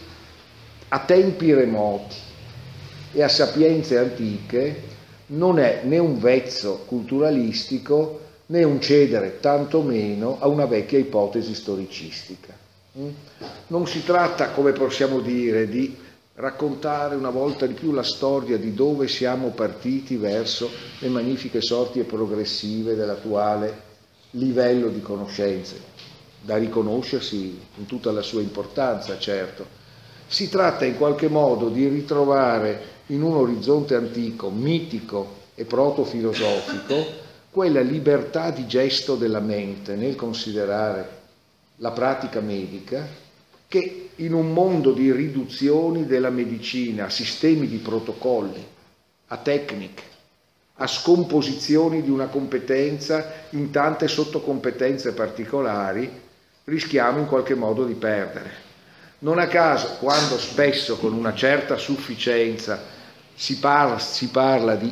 a 0.90 1.00
tempi 1.00 1.54
remoti 1.54 2.16
e 3.12 3.24
a 3.24 3.28
sapienze 3.28 3.98
antiche 3.98 4.84
non 5.28 5.60
è 5.60 5.82
né 5.84 5.98
un 5.98 6.20
vezzo 6.20 6.84
culturalistico 6.86 8.20
né 8.48 8.64
un 8.64 8.82
cedere 8.82 9.40
tantomeno 9.40 10.38
a 10.40 10.48
una 10.48 10.66
vecchia 10.66 10.98
ipotesi 10.98 11.54
storicistica. 11.54 12.59
Mm? 13.00 13.10
Non 13.68 13.88
si 13.88 14.04
tratta, 14.04 14.50
come 14.50 14.74
possiamo 14.74 15.22
dire, 15.22 15.70
di 15.70 15.96
raccontare 16.36 17.16
una 17.16 17.30
volta 17.30 17.66
di 17.66 17.74
più 17.74 17.92
la 17.92 18.04
storia 18.04 18.58
di 18.58 18.74
dove 18.74 19.08
siamo 19.08 19.50
partiti 19.50 20.18
verso 20.18 20.70
le 21.00 21.08
magnifiche 21.08 21.62
sorti 21.62 22.00
e 22.00 22.04
progressive 22.04 22.96
dell'attuale 22.96 23.88
livello 24.32 24.90
di 24.90 25.02
conoscenze, 25.02 25.82
da 26.42 26.58
riconoscersi 26.58 27.60
in 27.78 27.86
tutta 27.86 28.12
la 28.12 28.22
sua 28.22 28.42
importanza, 28.42 29.18
certo. 29.18 29.78
Si 30.28 30.50
tratta 30.50 30.86
in 30.86 30.98
qualche 30.98 31.28
modo 31.28 31.70
di 31.70 31.88
ritrovare 31.88 32.98
in 33.08 33.22
un 33.22 33.36
orizzonte 33.36 33.96
antico, 33.96 34.50
mitico 34.50 35.38
e 35.56 35.66
proto-filosofico, 35.66 37.28
quella 37.50 37.82
libertà 37.82 38.52
di 38.52 38.68
gesto 38.68 39.16
della 39.16 39.40
mente 39.40 39.96
nel 39.96 40.16
considerare 40.16 41.19
la 41.80 41.92
pratica 41.92 42.40
medica 42.40 43.08
che 43.68 44.10
in 44.16 44.34
un 44.34 44.52
mondo 44.52 44.92
di 44.92 45.12
riduzioni 45.12 46.06
della 46.06 46.30
medicina 46.30 47.06
a 47.06 47.10
sistemi 47.10 47.68
di 47.68 47.78
protocolli, 47.78 48.66
a 49.28 49.38
tecniche, 49.38 50.04
a 50.76 50.88
scomposizioni 50.88 52.02
di 52.02 52.10
una 52.10 52.28
competenza 52.28 53.46
in 53.52 53.70
tante 53.70 54.08
sottocompetenze 54.08 55.14
particolari, 55.14 56.10
rischiamo 56.66 57.20
in 57.20 57.28
qualche 57.28 57.56
modo 57.56 57.86
di 57.86 57.94
perdere. 57.94 58.68
Non 59.20 59.40
a 59.40 59.48
caso, 59.48 59.98
quando 60.00 60.38
spesso 60.38 60.98
con 60.98 61.14
una 61.14 61.34
certa 61.34 61.78
sufficienza 61.78 62.82
si 63.36 63.58
parla, 63.60 64.00
si 64.00 64.30
parla 64.30 64.76
di 64.76 64.92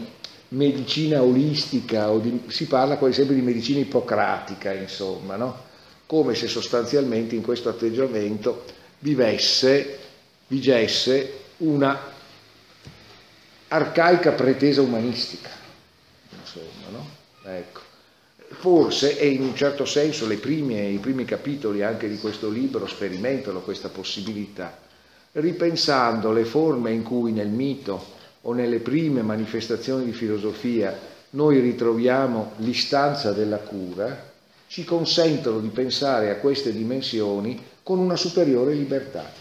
medicina 0.50 1.22
olistica 1.22 2.12
o 2.12 2.20
di, 2.20 2.44
si 2.48 2.68
parla 2.68 2.98
quasi 2.98 3.16
sempre 3.16 3.36
di 3.36 3.42
medicina 3.42 3.80
ippocratica, 3.80 4.74
insomma, 4.74 5.36
no? 5.36 5.66
Come 6.08 6.34
se 6.34 6.48
sostanzialmente 6.48 7.36
in 7.36 7.44
questo 7.44 7.70
atteggiamento 7.70 8.64
vivesse, 9.00 10.00
vigesse 10.48 11.34
una 11.58 12.00
arcaica 13.68 14.32
pretesa 14.32 14.82
umanistica. 14.82 15.50
Insomma, 16.40 16.90
no? 16.92 17.10
ecco. 17.44 17.82
Forse, 18.50 19.20
e 19.20 19.28
in 19.28 19.42
un 19.42 19.56
certo 19.56 19.84
senso 19.84 20.26
prime, 20.38 20.88
i 20.88 20.98
primi 21.00 21.26
capitoli 21.26 21.84
anche 21.84 22.08
di 22.08 22.18
questo 22.18 22.50
libro 22.50 22.88
sperimentano 22.88 23.60
questa 23.60 23.90
possibilità, 23.90 24.80
ripensando 25.34 26.32
le 26.32 26.46
forme 26.46 26.92
in 26.92 27.04
cui 27.04 27.34
nel 27.34 27.50
mito 27.50 28.16
o 28.44 28.54
nelle 28.54 28.80
prime 28.80 29.22
manifestazioni 29.22 30.06
di 30.06 30.14
filosofia 30.14 30.98
noi 31.32 31.60
ritroviamo 31.60 32.54
l'istanza 32.58 33.34
della 33.34 33.58
cura, 33.58 34.36
ci 34.68 34.84
consentono 34.84 35.60
di 35.60 35.70
pensare 35.70 36.30
a 36.30 36.36
queste 36.36 36.72
dimensioni 36.74 37.62
con 37.84 38.00
una 38.00 38.16
superiore 38.16 38.74
libertà. 38.74 39.32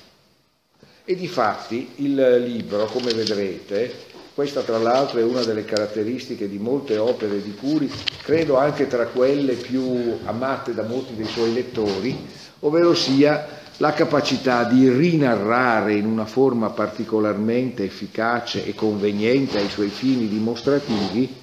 E 1.04 1.14
di 1.14 1.28
fatti 1.28 1.90
il 1.97 2.42
libro, 2.42 2.87
come 2.87 3.12
vedrete, 3.12 3.92
questa 4.35 4.62
tra 4.62 4.78
l'altro 4.78 5.18
è 5.18 5.23
una 5.23 5.42
delle 5.42 5.64
caratteristiche 5.64 6.49
di 6.49 6.59
molte 6.59 6.97
opere 6.99 7.42
di 7.42 7.54
Curi, 7.54 7.90
credo 8.23 8.56
anche 8.56 8.87
tra 8.87 9.06
quelle 9.06 9.54
più 9.54 10.18
amate 10.25 10.75
da 10.75 10.83
molti 10.83 11.14
dei 11.14 11.26
suoi 11.26 11.52
lettori, 11.52 12.26
ovvero 12.61 12.95
sia 12.95 13.64
la 13.78 13.92
capacità 13.92 14.64
di 14.64 14.90
rinarrare 14.90 15.95
in 15.95 16.06
una 16.06 16.25
forma 16.25 16.71
particolarmente 16.71 17.85
efficace 17.85 18.64
e 18.64 18.75
conveniente 18.75 19.59
ai 19.59 19.68
suoi 19.68 19.88
fini 19.88 20.28
dimostrativi 20.28 21.35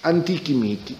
antichi 0.00 0.54
miti, 0.54 0.96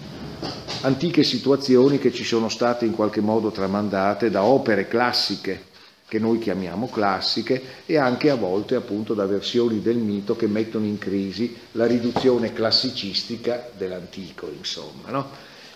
antiche 0.87 1.25
situazioni 1.25 1.99
che 1.99 2.13
ci 2.13 2.23
sono 2.23 2.49
state 2.49 2.85
in 2.85 2.95
qualche 2.95 3.21
modo 3.21 3.51
tramandate 3.51 4.31
da 4.31 4.45
opere 4.45 4.87
classiche 4.87 5.75
che 6.07 6.21
noi 6.21 6.39
chiamiamo 6.39 6.89
classiche 6.89 7.61
e 7.87 7.99
anche 7.99 8.31
a 8.31 8.37
volte 8.37 8.77
appunto 8.77 9.13
da 9.13 9.27
versioni 9.27 9.83
del 9.83 9.97
mito 9.97 10.37
che 10.37 10.47
mettono 10.47 10.87
in 10.87 10.99
crisi 10.99 11.57
la 11.73 11.87
riduzione 11.87 12.53
classicistica 12.53 13.71
dell'antico, 13.77 14.49
insomma. 14.57 15.11
No? 15.11 15.29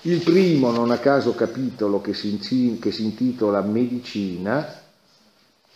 Il 0.02 0.20
primo, 0.20 0.70
non 0.70 0.92
a 0.92 0.98
caso, 0.98 1.34
capitolo 1.34 2.00
che 2.00 2.14
si, 2.14 2.78
che 2.80 2.92
si 2.92 3.02
intitola 3.02 3.60
Medicina, 3.62 4.80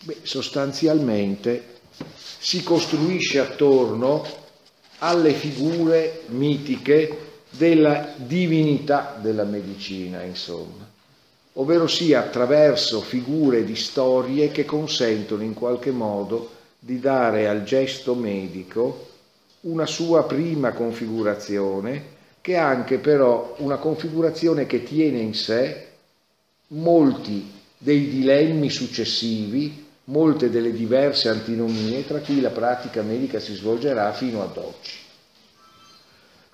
beh, 0.05 0.19
sostanzialmente 0.23 1.81
si 2.39 2.63
costruisce 2.63 3.41
attorno 3.41 4.25
alle 4.99 5.33
figure 5.33 6.23
mitiche 6.29 7.34
della 7.57 8.15
divinità 8.17 9.19
della 9.21 9.45
medicina, 9.45 10.23
insomma, 10.23 10.89
ovvero 11.55 11.87
sia 11.87 12.21
attraverso 12.21 13.01
figure 13.01 13.65
di 13.65 13.77
storie 13.77 14.51
che 14.51 14.65
consentono 14.65 15.43
in 15.43 15.55
qualche 15.55 15.91
modo 15.91 16.51
di 16.79 16.99
dare 16.99 17.49
al 17.49 17.65
gesto 17.65 18.15
medico 18.15 19.09
una 19.63 19.87
sua 19.87 20.25
prima 20.25 20.73
configurazione, 20.73 22.13
che 22.41 22.55
è 22.55 22.59
anche 22.59 22.99
però 22.99 23.55
una 23.59 23.77
configurazione 23.77 24.67
che 24.67 24.83
tiene 24.83 25.21
in 25.21 25.35
sé 25.35 25.87
molti 26.69 27.51
dei 27.79 28.09
dilemmi 28.09 28.69
successivi, 28.69 29.87
molte 30.05 30.51
delle 30.51 30.73
diverse 30.73 31.29
antinomie 31.29 32.05
tra 32.05 32.19
cui 32.19 32.41
la 32.41 32.51
pratica 32.51 33.01
medica 33.01 33.39
si 33.41 33.55
svolgerà 33.55 34.13
fino 34.13 34.43
ad 34.43 34.57
oggi. 34.57 35.04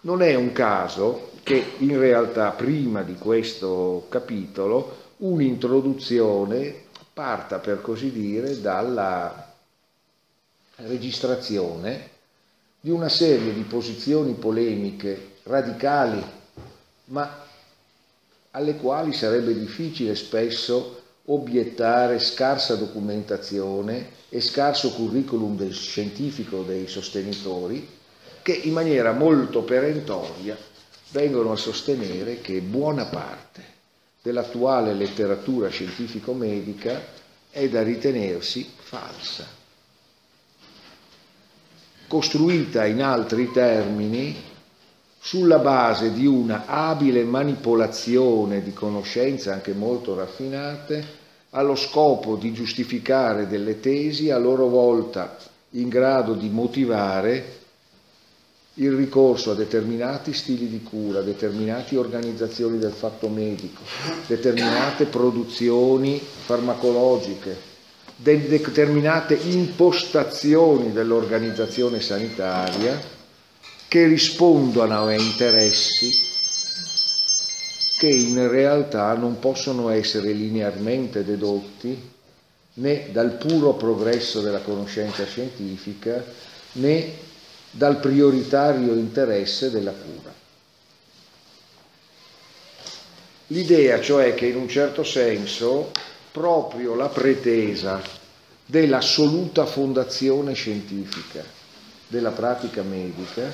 Non 0.03 0.23
è 0.23 0.35
un 0.35 0.53
caso 0.53 1.33
che 1.43 1.63
in 1.79 1.99
realtà 1.99 2.51
prima 2.53 3.03
di 3.03 3.17
questo 3.17 4.07
capitolo 4.09 5.09
un'introduzione 5.19 6.85
parta 7.13 7.59
per 7.59 7.83
così 7.83 8.11
dire 8.11 8.61
dalla 8.61 9.53
registrazione 10.77 12.09
di 12.81 12.91
una 12.91 13.11
serie 13.11 13.53
di 13.53 13.63
posizioni 13.63 14.33
polemiche 14.33 15.33
radicali, 15.43 16.25
ma 17.07 17.45
alle 18.53 18.77
quali 18.77 19.13
sarebbe 19.13 19.53
difficile 19.53 20.15
spesso 20.15 21.03
obiettare 21.27 22.19
scarsa 22.19 22.75
documentazione 22.77 24.19
e 24.31 24.41
scarso 24.41 24.93
curriculum 24.93 25.57
del 25.57 25.75
scientifico 25.75 26.63
dei 26.63 26.89
sostenitori, 26.89 27.87
che 28.51 28.67
in 28.67 28.73
maniera 28.73 29.13
molto 29.13 29.63
perentoria 29.63 30.59
vengono 31.11 31.53
a 31.53 31.57
sostenere 31.57 32.41
che 32.41 32.61
buona 32.61 33.05
parte 33.05 33.63
dell'attuale 34.21 34.93
letteratura 34.93 35.69
scientifico-medica 35.69 37.01
è 37.49 37.69
da 37.69 37.83
ritenersi 37.85 38.69
falsa, 38.77 39.47
costruita 42.09 42.87
in 42.87 43.03
altri 43.05 43.53
termini 43.53 44.35
sulla 45.21 45.59
base 45.59 46.13
di 46.13 46.27
una 46.27 46.65
abile 46.67 47.23
manipolazione 47.23 48.65
di 48.65 48.73
conoscenze 48.73 49.51
anche 49.53 49.75
molto 49.75 50.17
raffinate 50.17 51.19
allo 51.51 51.77
scopo 51.77 52.35
di 52.35 52.53
giustificare 52.53 53.47
delle 53.47 53.79
tesi 53.79 54.31
a 54.31 54.39
loro 54.39 54.67
volta 54.67 55.37
in 55.71 55.89
grado 55.89 56.35
di 56.35 56.49
motivare 56.49 57.59
il 58.81 58.93
ricorso 58.93 59.51
a 59.51 59.55
determinati 59.55 60.33
stili 60.33 60.69
di 60.69 60.83
cura, 60.83 61.21
determinate 61.21 61.97
organizzazioni 61.99 62.79
del 62.79 62.93
fatto 62.93 63.29
medico, 63.29 63.83
determinate 64.27 65.05
produzioni 65.05 66.19
farmacologiche, 66.19 67.69
determinate 68.17 69.35
impostazioni 69.35 70.93
dell'organizzazione 70.93 72.01
sanitaria 72.01 72.99
che 73.87 74.07
rispondono 74.07 75.05
a 75.07 75.13
interessi 75.15 76.29
che 77.99 78.09
in 78.09 78.49
realtà 78.49 79.13
non 79.15 79.39
possono 79.41 79.91
essere 79.91 80.33
linearmente 80.33 81.23
dedotti 81.23 82.11
né 82.75 83.09
dal 83.13 83.33
puro 83.33 83.75
progresso 83.75 84.41
della 84.41 84.61
conoscenza 84.61 85.27
scientifica 85.27 86.25
né 86.73 87.29
dal 87.71 87.99
prioritario 88.01 88.95
interesse 88.95 89.71
della 89.71 89.93
cura. 89.93 90.35
L'idea 93.49 94.01
cioè 94.01 94.35
che 94.35 94.47
in 94.47 94.57
un 94.57 94.69
certo 94.69 95.03
senso 95.03 95.91
proprio 96.31 96.95
la 96.95 97.09
pretesa 97.09 98.01
dell'assoluta 98.65 99.67
fondazione 99.67 100.55
scientifica 100.55 101.45
della 102.07 102.31
pratica 102.31 102.83
medica 102.83 103.53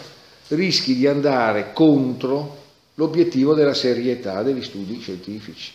rischi 0.48 0.94
di 0.94 1.07
andare 1.07 1.72
contro 1.72 2.64
l'obiettivo 2.94 3.55
della 3.55 3.74
serietà 3.74 4.42
degli 4.42 4.62
studi 4.62 5.00
scientifici. 5.00 5.72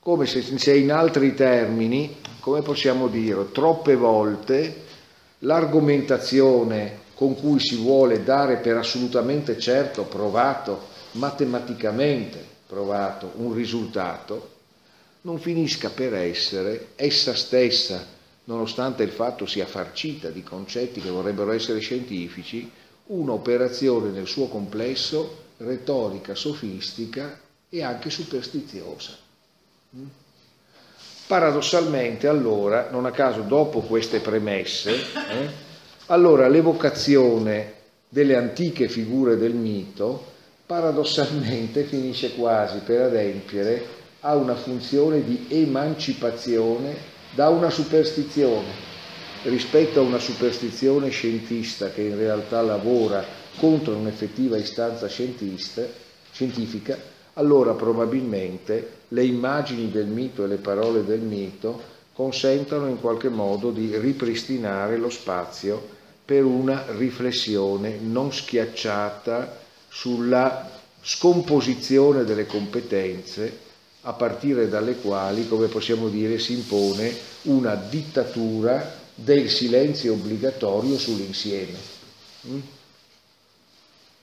Come 0.00 0.26
se, 0.26 0.74
in 0.74 0.90
altri 0.90 1.34
termini, 1.34 2.16
come 2.40 2.62
possiamo 2.62 3.08
dire, 3.08 3.52
troppe 3.52 3.94
volte 3.94 4.90
l'argomentazione 5.44 7.00
con 7.14 7.34
cui 7.36 7.60
si 7.60 7.76
vuole 7.76 8.22
dare 8.24 8.56
per 8.56 8.76
assolutamente 8.76 9.58
certo, 9.58 10.04
provato, 10.04 10.88
matematicamente 11.12 12.50
provato 12.66 13.32
un 13.36 13.52
risultato, 13.52 14.50
non 15.22 15.38
finisca 15.38 15.90
per 15.90 16.14
essere 16.14 16.88
essa 16.96 17.34
stessa, 17.34 18.04
nonostante 18.44 19.02
il 19.02 19.10
fatto 19.10 19.46
sia 19.46 19.66
farcita 19.66 20.30
di 20.30 20.42
concetti 20.42 21.00
che 21.00 21.10
vorrebbero 21.10 21.52
essere 21.52 21.78
scientifici, 21.78 22.70
un'operazione 23.06 24.10
nel 24.10 24.26
suo 24.26 24.48
complesso 24.48 25.40
retorica, 25.58 26.34
sofistica 26.34 27.38
e 27.68 27.82
anche 27.82 28.10
superstiziosa. 28.10 29.16
Paradossalmente 31.32 32.28
allora, 32.28 32.88
non 32.90 33.06
a 33.06 33.10
caso 33.10 33.40
dopo 33.40 33.80
queste 33.80 34.20
premesse, 34.20 34.90
eh, 34.92 35.48
allora 36.08 36.46
l'evocazione 36.46 37.72
delle 38.06 38.36
antiche 38.36 38.86
figure 38.86 39.38
del 39.38 39.54
mito 39.54 40.26
paradossalmente 40.66 41.84
finisce 41.84 42.34
quasi 42.34 42.80
per 42.84 43.00
adempiere 43.00 43.82
a 44.20 44.34
una 44.34 44.54
funzione 44.54 45.24
di 45.24 45.46
emancipazione 45.48 46.94
da 47.30 47.48
una 47.48 47.70
superstizione 47.70 48.68
rispetto 49.44 50.00
a 50.00 50.02
una 50.02 50.18
superstizione 50.18 51.08
scientista 51.08 51.88
che 51.92 52.02
in 52.02 52.18
realtà 52.18 52.60
lavora 52.60 53.24
contro 53.56 53.96
un'effettiva 53.96 54.58
istanza 54.58 55.08
scientifica, 55.08 56.98
allora 57.34 57.72
probabilmente 57.72 59.00
le 59.08 59.24
immagini 59.24 59.90
del 59.90 60.06
mito 60.06 60.44
e 60.44 60.48
le 60.48 60.56
parole 60.56 61.04
del 61.04 61.20
mito 61.20 61.90
consentono 62.12 62.88
in 62.88 63.00
qualche 63.00 63.28
modo 63.28 63.70
di 63.70 63.96
ripristinare 63.96 64.96
lo 64.96 65.08
spazio 65.08 66.00
per 66.24 66.44
una 66.44 66.84
riflessione 66.96 67.98
non 68.00 68.32
schiacciata 68.32 69.60
sulla 69.88 70.70
scomposizione 71.00 72.24
delle 72.24 72.46
competenze 72.46 73.70
a 74.02 74.12
partire 74.12 74.68
dalle 74.68 74.96
quali, 74.96 75.46
come 75.46 75.68
possiamo 75.68 76.08
dire, 76.08 76.38
si 76.38 76.54
impone 76.54 77.14
una 77.42 77.74
dittatura 77.74 79.00
del 79.14 79.48
silenzio 79.48 80.14
obbligatorio 80.14 80.98
sull'insieme. 80.98 81.78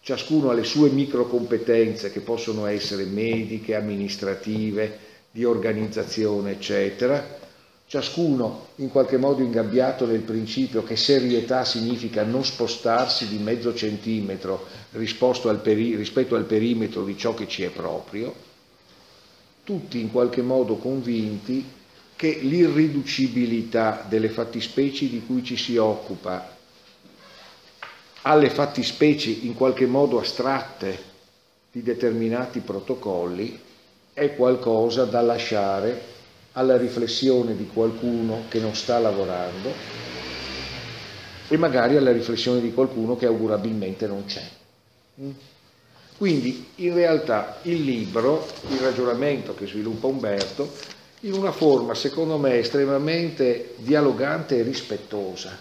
Ciascuno 0.01 0.49
ha 0.49 0.53
le 0.53 0.63
sue 0.63 0.89
microcompetenze 0.89 2.09
che 2.09 2.21
possono 2.21 2.65
essere 2.65 3.03
mediche, 3.05 3.75
amministrative, 3.75 4.97
di 5.31 5.43
organizzazione, 5.43 6.51
eccetera. 6.51 7.37
Ciascuno 7.85 8.67
in 8.75 8.89
qualche 8.89 9.17
modo 9.17 9.41
ingabbiato 9.41 10.05
nel 10.05 10.21
principio 10.21 10.83
che 10.83 10.95
serietà 10.95 11.65
significa 11.65 12.23
non 12.23 12.45
spostarsi 12.45 13.27
di 13.27 13.37
mezzo 13.37 13.73
centimetro 13.73 14.63
rispetto 14.91 15.49
al 15.49 15.59
perimetro 15.59 17.03
di 17.03 17.17
ciò 17.17 17.33
che 17.33 17.47
ci 17.47 17.63
è 17.63 17.69
proprio, 17.69 18.33
tutti 19.63 19.99
in 19.99 20.11
qualche 20.11 20.41
modo 20.43 20.75
convinti 20.75 21.65
che 22.15 22.37
l'irriducibilità 22.41 24.05
delle 24.07 24.29
fattispecie 24.29 25.07
di 25.09 25.23
cui 25.25 25.43
ci 25.43 25.57
si 25.57 25.77
occupa 25.77 26.57
alle 28.23 28.49
fattispecie 28.49 29.29
in 29.29 29.55
qualche 29.55 29.85
modo 29.85 30.19
astratte 30.19 31.07
di 31.71 31.81
determinati 31.81 32.59
protocolli 32.59 33.59
è 34.13 34.35
qualcosa 34.35 35.05
da 35.05 35.21
lasciare 35.21 36.17
alla 36.53 36.77
riflessione 36.77 37.55
di 37.55 37.67
qualcuno 37.67 38.43
che 38.49 38.59
non 38.59 38.75
sta 38.75 38.99
lavorando 38.99 39.71
e 41.47 41.57
magari 41.57 41.95
alla 41.95 42.11
riflessione 42.11 42.59
di 42.59 42.73
qualcuno 42.73 43.15
che 43.15 43.25
augurabilmente 43.25 44.07
non 44.07 44.25
c'è. 44.25 44.47
Mm? 45.21 45.31
Quindi 46.17 46.71
in 46.75 46.93
realtà 46.93 47.59
il 47.63 47.81
libro, 47.81 48.45
il 48.69 48.79
ragionamento 48.79 49.55
che 49.55 49.65
sviluppa 49.65 50.07
Umberto, 50.07 50.69
in 51.21 51.33
una 51.33 51.51
forma, 51.51 51.93
secondo 51.93 52.37
me, 52.37 52.57
estremamente 52.57 53.73
dialogante 53.77 54.57
e 54.57 54.63
rispettosa 54.63 55.57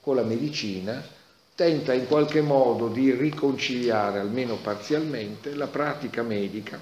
con 0.00 0.16
la 0.16 0.22
medicina, 0.22 1.02
tenta 1.54 1.92
in 1.92 2.06
qualche 2.06 2.40
modo 2.40 2.88
di 2.88 3.12
riconciliare, 3.12 4.18
almeno 4.18 4.56
parzialmente, 4.56 5.54
la 5.54 5.68
pratica 5.68 6.22
medica 6.22 6.78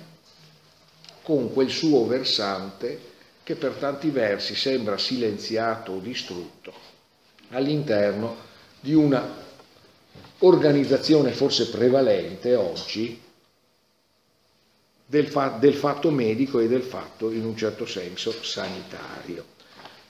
con 1.22 1.52
quel 1.52 1.70
suo 1.70 2.06
versante 2.06 3.10
che 3.42 3.54
per 3.54 3.72
tanti 3.72 4.10
versi 4.10 4.54
sembra 4.54 4.98
silenziato 4.98 5.92
o 5.92 5.98
distrutto 5.98 6.72
all'interno 7.50 8.36
di 8.80 8.94
una 8.94 9.40
organizzazione 10.38 11.32
forse 11.32 11.68
prevalente 11.68 12.54
oggi 12.54 13.20
del, 15.06 15.28
fa- 15.28 15.56
del 15.60 15.74
fatto 15.74 16.10
medico 16.10 16.58
e 16.58 16.68
del 16.68 16.82
fatto 16.82 17.30
in 17.30 17.44
un 17.44 17.56
certo 17.56 17.84
senso 17.86 18.32
sanitario. 18.42 19.44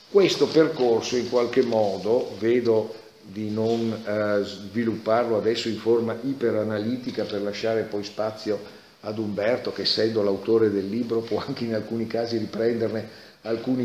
Questo 0.09 0.47
percorso 0.47 1.17
in 1.17 1.29
qualche 1.29 1.63
modo, 1.63 2.37
vedo 2.39 3.02
di 3.23 3.51
non 3.51 3.93
eh, 4.05 4.45
svilupparlo 4.45 5.37
adesso 5.37 5.69
in 5.69 5.77
forma 5.77 6.17
iperanalitica 6.23 7.25
per 7.25 7.43
lasciare 7.43 7.83
poi 7.83 8.05
spazio 8.05 8.81
ad 9.01 9.19
Umberto 9.19 9.73
che 9.73 9.83
essendo 9.83 10.23
l'autore 10.23 10.71
del 10.71 10.89
libro 10.89 11.21
può 11.21 11.43
anche 11.45 11.65
in 11.65 11.75
alcuni 11.75 12.07
casi 12.07 12.37
riprenderne 12.39 13.31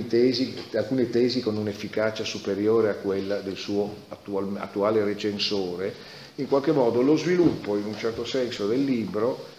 tesi, 0.08 0.56
alcune 0.74 1.10
tesi 1.10 1.42
con 1.42 1.58
un'efficacia 1.58 2.24
superiore 2.24 2.90
a 2.90 2.96
quella 2.96 3.40
del 3.40 3.58
suo 3.58 4.04
attual, 4.10 4.56
attuale 4.58 5.04
recensore, 5.04 5.94
in 6.36 6.48
qualche 6.48 6.72
modo 6.72 7.02
lo 7.02 7.16
sviluppo 7.16 7.76
in 7.78 7.86
un 7.86 7.98
certo 7.98 8.24
senso 8.26 8.68
del 8.68 8.84
libro 8.84 9.56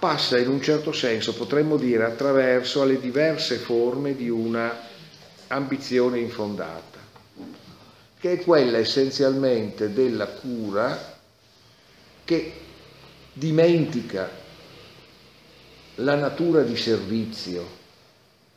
passa 0.00 0.38
in 0.38 0.48
un 0.48 0.62
certo 0.62 0.92
senso, 0.92 1.34
potremmo 1.34 1.76
dire, 1.76 2.04
attraverso 2.04 2.84
le 2.84 2.98
diverse 2.98 3.56
forme 3.56 4.16
di 4.16 4.30
una 4.30 4.74
ambizione 5.48 6.18
infondata, 6.18 6.89
che 8.20 8.32
è 8.32 8.40
quella 8.42 8.76
essenzialmente 8.76 9.92
della 9.94 10.26
cura 10.26 11.18
che 12.22 12.52
dimentica 13.32 14.30
la 15.96 16.16
natura 16.16 16.62
di 16.62 16.76
servizio 16.76 17.78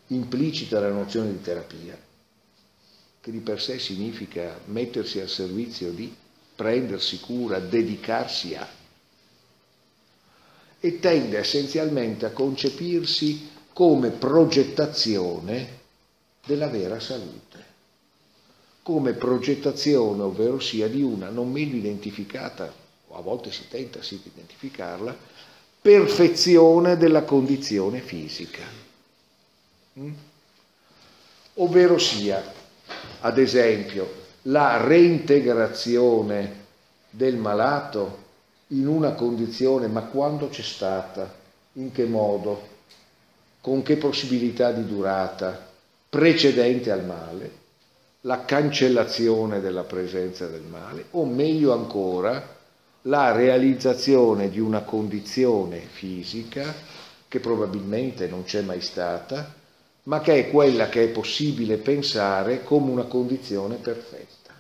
implicita 0.08 0.82
la 0.82 0.89
nozione 0.89 1.32
di 1.32 1.41
terapia, 1.41 1.97
che 3.21 3.32
di 3.32 3.39
per 3.39 3.62
sé 3.62 3.80
significa 3.80 4.60
mettersi 4.65 5.21
al 5.21 5.30
servizio 5.30 5.91
di, 5.91 6.13
prendersi 6.56 7.19
cura, 7.21 7.60
dedicarsi 7.60 8.56
a, 8.56 8.67
e 10.80 10.99
tende 10.99 11.38
essenzialmente 11.38 12.26
a 12.26 12.32
concepirsi 12.32 13.49
come 13.71 14.10
progettazione 14.10 15.80
della 16.45 16.67
vera 16.67 16.99
salute, 16.99 17.62
come 18.84 19.13
progettazione, 19.13 20.22
ovvero 20.22 20.60
sia 20.60 20.88
di 20.89 21.02
una 21.02 21.30
non 21.30 21.52
meglio 21.52 21.78
identificata, 21.78 22.72
o 23.08 23.17
a 23.17 23.22
volte 23.22 23.52
si 23.52 23.67
tenta 23.69 24.04
sì 24.04 24.19
di 24.22 24.30
identificarla, 24.34 25.15
perfezione 25.82 26.98
della 26.98 27.24
condizione 27.24 28.00
fisica. 28.02 28.63
Mm? 30.00 30.12
Ovvero 31.56 31.98
sia, 31.98 32.43
ad 33.22 33.38
esempio, 33.38 34.22
la 34.43 34.78
reintegrazione 34.78 36.62
del 37.10 37.38
malato 37.38 38.22
in 38.67 38.88
una 38.88 39.13
condizione, 39.13 39.88
ma 39.88 40.02
quando 40.04 40.50
c'è 40.50 40.63
stata, 40.63 41.34
in 41.74 41.91
che 41.91 42.06
modo, 42.06 42.72
con 43.62 43.82
che 43.82 43.96
possibilità 43.96 44.72
di 44.72 44.86
durata 44.86 45.72
precedente 46.10 46.91
al 46.91 47.06
male, 47.06 47.62
la 48.25 48.45
cancellazione 48.45 49.59
della 49.59 49.83
presenza 49.83 50.47
del 50.47 50.62
male, 50.62 51.05
o 51.12 51.25
meglio 51.25 51.73
ancora, 51.73 52.55
la 53.03 53.33
realizzazione 53.33 54.49
di 54.49 54.59
una 54.59 54.81
condizione 54.81 55.79
fisica 55.79 56.73
che 57.27 57.39
probabilmente 57.39 58.27
non 58.27 58.43
c'è 58.43 58.62
mai 58.62 58.79
stata, 58.79 59.53
ma 60.03 60.21
che 60.21 60.36
è 60.36 60.49
quella 60.51 60.88
che 60.88 61.03
è 61.03 61.07
possibile 61.09 61.77
pensare 61.77 62.63
come 62.63 62.91
una 62.91 63.03
condizione 63.03 63.75
perfetta. 63.75 64.51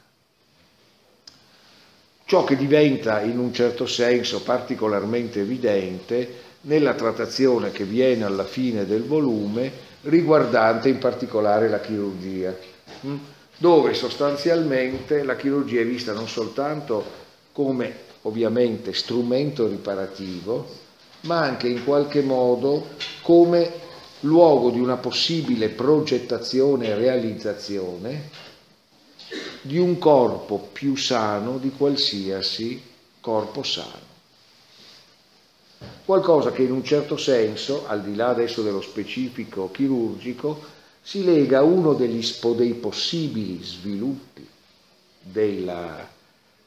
Ciò 2.25 2.43
che 2.43 2.57
diventa 2.57 3.21
in 3.21 3.37
un 3.37 3.53
certo 3.53 3.85
senso 3.85 4.41
particolarmente 4.41 5.39
evidente 5.39 6.41
nella 6.61 6.95
trattazione 6.95 7.71
che 7.71 7.85
viene 7.85 8.25
alla 8.25 8.45
fine 8.45 8.85
del 8.85 9.05
volume 9.05 9.71
riguardante 10.01 10.89
in 10.89 10.97
particolare 10.97 11.69
la 11.69 11.79
chirurgia, 11.79 12.53
hm? 13.01 13.17
Dove 13.57 13.93
sostanzialmente 13.93 15.23
la 15.23 15.35
chirurgia 15.35 15.81
è 15.81 15.85
vista 15.85 16.13
non 16.13 16.27
soltanto 16.27 17.21
come 17.51 18.11
ovviamente 18.23 18.93
strumento 18.93 19.67
riparativo, 19.67 20.67
ma 21.21 21.39
anche 21.41 21.67
in 21.67 21.83
qualche 21.83 22.21
modo 22.21 22.87
come 23.21 23.81
luogo 24.21 24.69
di 24.69 24.79
una 24.79 24.97
possibile 24.97 25.69
progettazione 25.69 26.87
e 26.87 26.95
realizzazione 26.95 28.29
di 29.61 29.77
un 29.77 29.97
corpo 29.97 30.69
più 30.71 30.95
sano 30.95 31.57
di 31.57 31.71
qualsiasi 31.71 32.81
corpo 33.19 33.63
sano. 33.63 34.11
Qualcosa 36.05 36.51
che 36.51 36.63
in 36.63 36.71
un 36.71 36.83
certo 36.83 37.15
senso, 37.15 37.87
al 37.87 38.03
di 38.03 38.15
là 38.15 38.29
adesso 38.29 38.61
dello 38.61 38.81
specifico 38.81 39.71
chirurgico, 39.71 40.61
si 41.03 41.25
lega 41.25 41.61
uno 41.61 41.93
degli, 41.93 42.25
dei 42.55 42.73
possibili 42.75 43.61
sviluppi 43.61 44.47
della, 45.19 46.09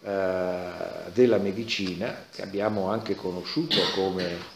uh, 0.00 1.10
della 1.12 1.38
medicina, 1.38 2.26
che 2.30 2.42
abbiamo 2.42 2.90
anche 2.90 3.14
conosciuto 3.14 3.76
come 3.94 4.54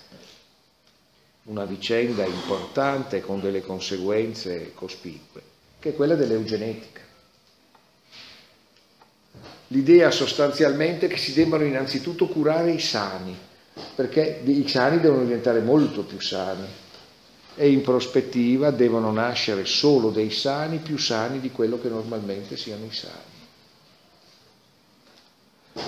una 1.44 1.64
vicenda 1.64 2.26
importante 2.26 3.22
con 3.22 3.40
delle 3.40 3.62
conseguenze 3.62 4.72
cospicue, 4.74 5.42
che 5.78 5.88
è 5.88 5.94
quella 5.94 6.14
dell'eugenetica. 6.14 7.00
L'idea 9.68 10.10
sostanzialmente 10.10 11.06
che 11.06 11.16
si 11.16 11.32
debbano 11.32 11.64
innanzitutto 11.64 12.28
curare 12.28 12.72
i 12.72 12.80
sani, 12.80 13.34
perché 13.94 14.42
i 14.44 14.68
sani 14.68 15.00
devono 15.00 15.24
diventare 15.24 15.60
molto 15.60 16.02
più 16.02 16.20
sani 16.20 16.66
e 17.60 17.70
in 17.70 17.82
prospettiva 17.82 18.70
devono 18.70 19.12
nascere 19.12 19.66
solo 19.66 20.08
dei 20.08 20.30
sani 20.30 20.78
più 20.78 20.96
sani 20.96 21.40
di 21.40 21.50
quello 21.50 21.78
che 21.78 21.90
normalmente 21.90 22.56
siano 22.56 22.86
i 22.86 22.90
sani. 22.90 23.38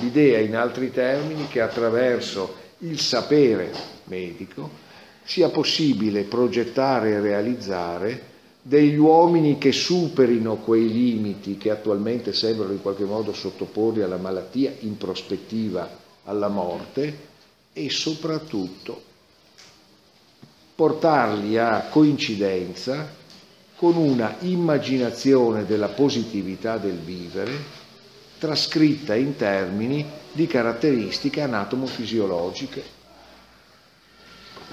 L'idea, 0.03 0.39
in 0.41 0.55
altri 0.55 0.91
termini, 0.91 1.49
che 1.49 1.63
attraverso 1.63 2.57
il 2.81 3.01
sapere 3.01 3.73
medico 4.05 4.69
sia 5.25 5.49
possibile 5.49 6.25
progettare 6.25 7.13
e 7.13 7.21
realizzare 7.21 8.23
degli 8.61 8.99
uomini 8.99 9.57
che 9.57 9.73
superino 9.73 10.57
quei 10.57 10.93
limiti 10.93 11.57
che 11.57 11.71
attualmente 11.71 12.35
sembrano 12.35 12.73
in 12.73 12.83
qualche 12.83 13.05
modo 13.05 13.33
sottoporli 13.33 14.03
alla 14.03 14.19
malattia, 14.19 14.75
in 14.81 14.99
prospettiva 14.99 15.89
alla 16.25 16.49
morte, 16.49 17.31
e 17.73 17.89
soprattutto 17.89 19.12
portarli 20.75 21.59
a 21.59 21.87
coincidenza 21.91 23.21
con 23.77 23.97
una 23.97 24.37
immaginazione 24.41 25.67
della 25.67 25.89
positività 25.89 26.79
del 26.79 26.99
vivere 26.99 27.81
trascritta 28.39 29.15
in 29.15 29.37
termini 29.37 30.05
di 30.33 30.47
caratteristiche 30.47 31.43
anatomofisiologiche. 31.43 32.83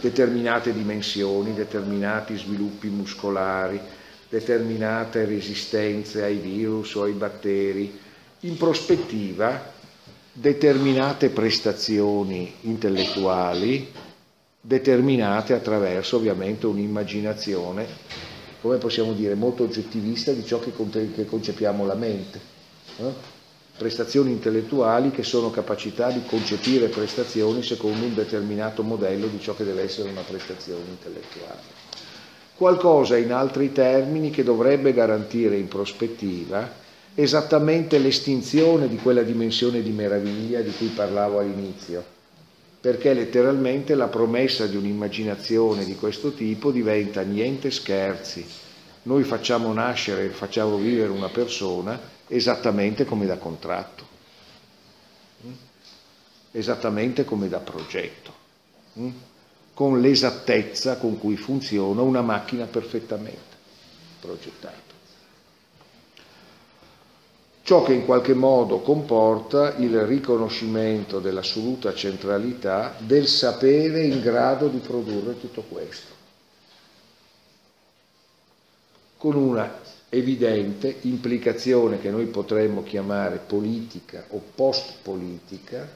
Determinate 0.02 0.74
dimensioni, 0.74 1.54
determinati 1.54 2.38
sviluppi 2.38 2.88
muscolari, 2.88 3.80
determinate 4.30 5.26
resistenze 5.26 6.24
ai 6.24 6.38
virus 6.38 6.96
o 6.96 7.04
ai 7.04 7.12
batteri, 7.12 8.00
in 8.42 8.58
prospettiva 8.58 9.72
determinate 10.32 11.30
prestazioni 11.30 12.54
intellettuali 12.62 13.92
determinate 14.62 15.54
attraverso 15.54 16.18
ovviamente 16.18 16.66
un'immaginazione, 16.66 17.88
come 18.62 18.78
possiamo 18.78 19.14
dire, 19.14 19.36
molto 19.36 19.64
oggettivista 19.64 20.32
di 20.32 20.46
ciò 20.46 20.60
che, 20.60 20.74
concepiamo 21.26 21.86
la 21.86 21.96
mente. 21.96 22.40
Eh? 22.98 23.38
prestazioni 23.80 24.32
intellettuali 24.32 25.10
che 25.10 25.24
sono 25.24 25.52
capacità 25.52 26.12
di 26.12 26.22
concepire 26.28 26.90
prestazioni 26.90 27.64
secondo 27.64 28.04
un 28.04 28.14
determinato 28.14 28.84
modello 28.84 29.28
di 29.28 29.40
ciò 29.40 29.56
che 29.56 29.64
deve 29.64 29.84
essere 29.84 30.10
una 30.10 30.20
prestazione 30.20 30.84
intellettuale. 30.90 31.62
Qualcosa 32.58 33.16
in 33.16 33.32
altri 33.32 33.72
termini 33.72 34.32
che 34.32 34.44
dovrebbe 34.44 34.92
garantire 34.92 35.56
in 35.56 35.70
prospettiva 35.70 36.70
esattamente 37.16 37.98
l'estinzione 38.00 38.90
di 38.90 38.98
quella 38.98 39.24
dimensione 39.24 39.82
di 39.82 39.92
meraviglia 39.92 40.60
di 40.60 40.72
cui 40.78 40.88
parlavo 40.88 41.40
all'inizio, 41.40 42.04
perché 42.82 43.14
letteralmente 43.14 43.94
la 43.94 44.08
promessa 44.08 44.66
di 44.66 44.78
un'immaginazione 44.78 45.84
di 45.84 45.96
questo 45.96 46.32
tipo 46.32 46.72
diventa 46.72 47.22
niente 47.22 47.72
scherzi. 47.72 48.46
Noi 49.04 49.24
facciamo 49.24 49.74
nascere, 49.74 50.30
facciamo 50.30 50.78
vivere 50.78 51.10
una 51.10 51.30
persona 51.30 52.00
esattamente 52.28 53.06
come 53.06 53.26
da 53.26 53.38
contratto, 53.38 54.08
mm? 55.46 55.52
esattamente 56.52 57.26
come 57.26 57.50
da 57.50 57.60
progetto, 57.60 58.34
mm? 59.00 59.10
con 59.74 60.00
l'esattezza 60.00 60.98
con 60.98 61.18
cui 61.18 61.36
funziona 61.36 62.02
una 62.02 62.22
macchina 62.22 62.66
perfettamente 62.66 63.58
progettata. 64.22 64.89
Ciò 67.70 67.84
che 67.84 67.94
in 67.94 68.04
qualche 68.04 68.34
modo 68.34 68.80
comporta 68.80 69.76
il 69.76 70.02
riconoscimento 70.04 71.20
dell'assoluta 71.20 71.94
centralità 71.94 72.96
del 72.98 73.28
sapere 73.28 74.06
in 74.06 74.22
grado 74.22 74.70
di 74.70 74.80
produrre 74.80 75.40
tutto 75.40 75.62
questo, 75.62 76.12
con 79.18 79.36
una 79.36 79.82
evidente 80.10 80.98
implicazione 81.02 82.00
che 82.00 82.10
noi 82.10 82.26
potremmo 82.26 82.82
chiamare 82.82 83.38
politica 83.38 84.26
o 84.30 84.42
post-politica 84.56 85.88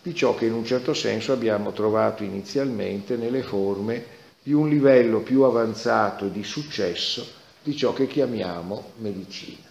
di 0.00 0.14
ciò 0.14 0.36
che 0.36 0.46
in 0.46 0.52
un 0.52 0.64
certo 0.64 0.94
senso 0.94 1.32
abbiamo 1.32 1.72
trovato 1.72 2.22
inizialmente 2.22 3.16
nelle 3.16 3.42
forme 3.42 4.04
di 4.44 4.52
un 4.52 4.68
livello 4.68 5.22
più 5.22 5.42
avanzato 5.42 6.28
di 6.28 6.44
successo 6.44 7.26
di 7.64 7.74
ciò 7.76 7.92
che 7.92 8.06
chiamiamo 8.06 8.92
medicina. 8.98 9.63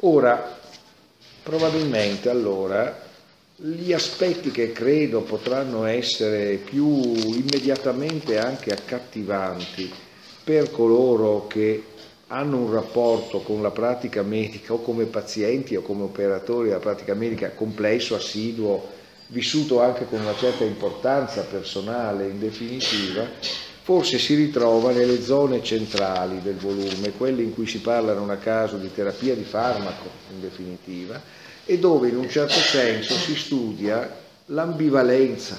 Ora, 0.00 0.58
probabilmente 1.42 2.28
allora 2.28 3.06
gli 3.54 3.92
aspetti 3.92 4.50
che 4.50 4.72
credo 4.72 5.22
potranno 5.22 5.84
essere 5.84 6.56
più 6.56 6.86
immediatamente 7.14 8.38
anche 8.38 8.72
accattivanti 8.72 9.92
per 10.44 10.70
coloro 10.70 11.46
che 11.46 11.82
hanno 12.28 12.58
un 12.58 12.72
rapporto 12.72 13.40
con 13.40 13.62
la 13.62 13.70
pratica 13.70 14.22
medica 14.22 14.72
o 14.72 14.82
come 14.82 15.04
pazienti 15.04 15.76
o 15.76 15.82
come 15.82 16.02
operatori 16.02 16.68
della 16.68 16.80
pratica 16.80 17.14
medica 17.14 17.50
complesso, 17.50 18.14
assiduo, 18.14 18.86
vissuto 19.28 19.80
anche 19.80 20.06
con 20.06 20.20
una 20.20 20.36
certa 20.36 20.64
importanza 20.64 21.42
personale 21.42 22.26
in 22.26 22.38
definitiva, 22.38 23.26
forse 23.88 24.18
si 24.18 24.34
ritrova 24.34 24.92
nelle 24.92 25.22
zone 25.22 25.62
centrali 25.62 26.42
del 26.42 26.56
volume, 26.56 27.12
quelle 27.16 27.40
in 27.40 27.54
cui 27.54 27.66
si 27.66 27.80
parla 27.80 28.12
non 28.12 28.28
a 28.28 28.36
caso 28.36 28.76
di 28.76 28.92
terapia 28.92 29.34
di 29.34 29.44
farmaco 29.44 30.10
in 30.30 30.42
definitiva, 30.42 31.18
e 31.64 31.78
dove 31.78 32.10
in 32.10 32.18
un 32.18 32.28
certo 32.28 32.58
senso 32.58 33.14
si 33.14 33.34
studia 33.34 34.14
l'ambivalenza 34.44 35.56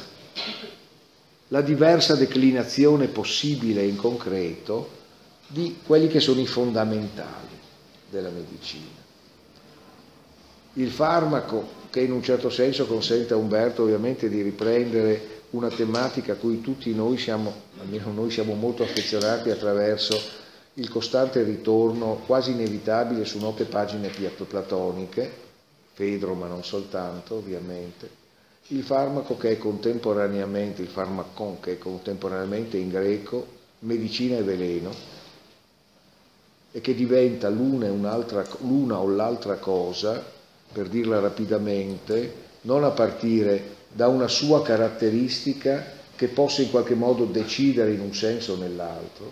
la 1.47 1.61
diversa 1.61 2.13
declinazione 2.13 3.07
possibile 3.07 3.83
in 3.83 3.95
concreto 3.95 4.89
di 5.47 5.79
quelli 5.83 6.07
che 6.07 6.19
sono 6.19 6.39
i 6.39 6.45
fondamentali 6.45 7.57
della 8.11 8.29
medicina. 8.29 9.01
Il 10.73 10.91
farmaco, 10.91 11.67
che 11.89 12.01
in 12.01 12.11
un 12.11 12.21
certo 12.21 12.51
senso 12.51 12.85
consente 12.85 13.33
a 13.33 13.37
Umberto 13.37 13.81
ovviamente 13.81 14.29
di 14.29 14.43
riprendere 14.43 15.37
una 15.51 15.69
tematica 15.69 16.33
a 16.33 16.35
cui 16.35 16.61
tutti 16.61 16.93
noi 16.93 17.17
siamo, 17.17 17.67
almeno 17.79 18.11
noi 18.11 18.29
siamo 18.31 18.53
molto 18.53 18.83
affezionati 18.83 19.49
attraverso 19.49 20.19
il 20.75 20.89
costante 20.89 21.43
ritorno 21.43 22.21
quasi 22.25 22.51
inevitabile 22.51 23.25
su 23.25 23.39
note 23.39 23.65
pagine 23.65 24.09
platoniche, 24.47 25.47
Fedro 25.93 26.33
ma 26.33 26.47
non 26.47 26.63
soltanto 26.63 27.35
ovviamente, 27.35 28.09
il 28.67 28.83
farmaco 28.83 29.35
che 29.37 29.51
è 29.51 29.57
contemporaneamente, 29.57 30.81
il 30.81 30.87
farmacon 30.87 31.59
che 31.59 31.73
è 31.73 31.77
contemporaneamente 31.77 32.77
in 32.77 32.89
greco 32.89 33.45
medicina 33.79 34.37
e 34.37 34.43
veleno 34.43 34.91
e 36.71 36.81
che 36.81 36.93
diventa 36.93 37.49
l'una, 37.49 37.89
o 37.91 39.07
l'altra 39.09 39.55
cosa, 39.55 40.23
per 40.71 40.87
dirla 40.87 41.19
rapidamente, 41.19 42.47
non 42.61 42.83
a 42.83 42.91
partire 42.91 43.77
da 43.91 44.07
una 44.07 44.27
sua 44.27 44.61
caratteristica 44.61 45.97
che 46.19 46.27
possa 46.27 46.61
in 46.61 46.69
qualche 46.69 46.95
modo 46.95 47.23
decidere 47.23 47.93
in 47.93 48.01
un 48.01 48.13
senso 48.13 48.51
o 48.51 48.55
nell'altro, 48.57 49.31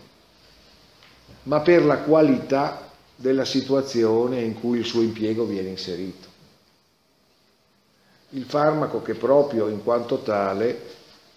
ma 1.43 1.59
per 1.59 1.83
la 1.83 1.97
qualità 1.97 2.89
della 3.13 3.43
situazione 3.43 4.39
in 4.39 4.53
cui 4.53 4.77
il 4.77 4.85
suo 4.85 5.01
impiego 5.01 5.43
viene 5.43 5.67
inserito. 5.67 6.29
Il 8.29 8.45
farmaco 8.45 9.01
che 9.01 9.15
proprio 9.15 9.67
in 9.67 9.83
quanto 9.83 10.19
tale 10.19 10.81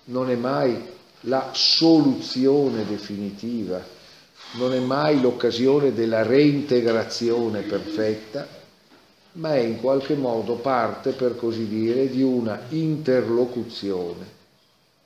non 0.04 0.30
è 0.30 0.36
mai 0.36 0.80
la 1.22 1.50
soluzione 1.52 2.86
definitiva, 2.86 3.84
non 4.52 4.72
è 4.72 4.78
mai 4.78 5.20
l'occasione 5.20 5.92
della 5.92 6.22
reintegrazione 6.22 7.62
perfetta, 7.62 8.46
ma 9.32 9.56
è 9.56 9.58
in 9.58 9.80
qualche 9.80 10.14
modo 10.14 10.54
parte, 10.54 11.10
per 11.10 11.34
così 11.34 11.66
dire, 11.66 12.08
di 12.08 12.22
una 12.22 12.66
interlocuzione 12.68 14.38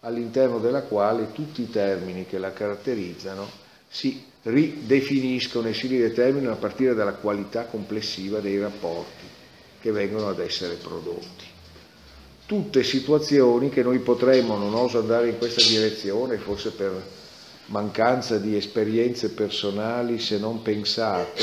all'interno 0.04 0.58
della 0.58 0.82
quale 0.82 1.32
tutti 1.32 1.62
i 1.62 1.70
termini 1.70 2.26
che 2.26 2.38
la 2.38 2.52
caratterizzano 2.52 3.48
si 3.88 4.22
ridefiniscono 4.42 5.68
e 5.68 5.74
si 5.74 5.86
rideterminano 5.86 6.52
a 6.52 6.58
partire 6.58 6.94
dalla 6.94 7.14
qualità 7.14 7.64
complessiva 7.64 8.40
dei 8.40 8.58
rapporti 8.58 9.24
che 9.80 9.90
vengono 9.90 10.28
ad 10.28 10.40
essere 10.40 10.74
prodotti. 10.74 11.44
Tutte 12.46 12.82
situazioni 12.82 13.70
che 13.70 13.82
noi 13.82 14.00
potremmo, 14.00 14.58
non 14.58 14.74
oso 14.74 14.98
andare 14.98 15.28
in 15.28 15.38
questa 15.38 15.62
direzione, 15.62 16.36
forse 16.36 16.72
per 16.72 16.92
mancanza 17.66 18.36
di 18.36 18.54
esperienze 18.54 19.30
personali 19.30 20.18
se 20.18 20.38
non 20.38 20.60
pensate, 20.60 21.42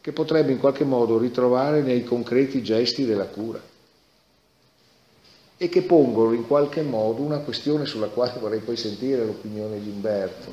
che 0.00 0.12
potremmo 0.12 0.50
in 0.50 0.60
qualche 0.60 0.84
modo 0.84 1.18
ritrovare 1.18 1.82
nei 1.82 2.04
concreti 2.04 2.62
gesti 2.62 3.04
della 3.04 3.26
cura 3.26 3.60
e 5.56 5.68
che 5.68 5.82
pongono 5.82 6.32
in 6.32 6.46
qualche 6.46 6.82
modo 6.82 7.22
una 7.22 7.38
questione 7.38 7.86
sulla 7.86 8.08
quale 8.08 8.38
vorrei 8.40 8.60
poi 8.60 8.76
sentire 8.76 9.24
l'opinione 9.24 9.80
di 9.80 9.88
Umberto, 9.88 10.52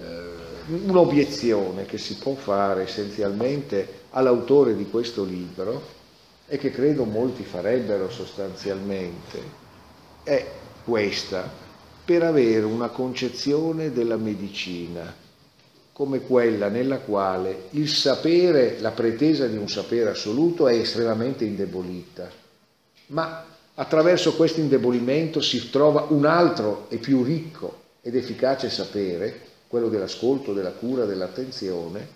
eh, 0.00 0.74
un'obiezione 0.84 1.86
che 1.86 1.98
si 1.98 2.16
può 2.16 2.34
fare 2.34 2.82
essenzialmente 2.82 4.04
all'autore 4.10 4.76
di 4.76 4.88
questo 4.88 5.24
libro, 5.24 5.94
e 6.48 6.58
che 6.58 6.70
credo 6.70 7.04
molti 7.04 7.42
farebbero 7.42 8.08
sostanzialmente, 8.10 9.40
è 10.22 10.46
questa, 10.84 11.50
per 12.04 12.22
avere 12.22 12.64
una 12.64 12.88
concezione 12.88 13.92
della 13.92 14.16
medicina 14.16 15.24
come 15.92 16.20
quella 16.20 16.68
nella 16.68 16.98
quale 16.98 17.68
il 17.70 17.88
sapere, 17.88 18.78
la 18.80 18.90
pretesa 18.90 19.46
di 19.46 19.56
un 19.56 19.68
sapere 19.68 20.10
assoluto 20.10 20.68
è 20.68 20.74
estremamente 20.74 21.44
indebolita, 21.44 22.30
ma 23.08 23.44
attraverso 23.74 24.34
questo 24.34 24.60
indebolimento 24.60 25.40
si 25.40 25.70
trova 25.70 26.06
un 26.08 26.24
altro 26.24 26.86
e 26.88 26.96
più 26.96 27.22
ricco 27.22 27.82
ed 28.00 28.16
efficace 28.16 28.70
sapere, 28.70 29.42
quello 29.68 29.88
dell'ascolto, 29.88 30.52
della 30.52 30.70
cura, 30.70 31.04
dell'attenzione, 31.04 32.08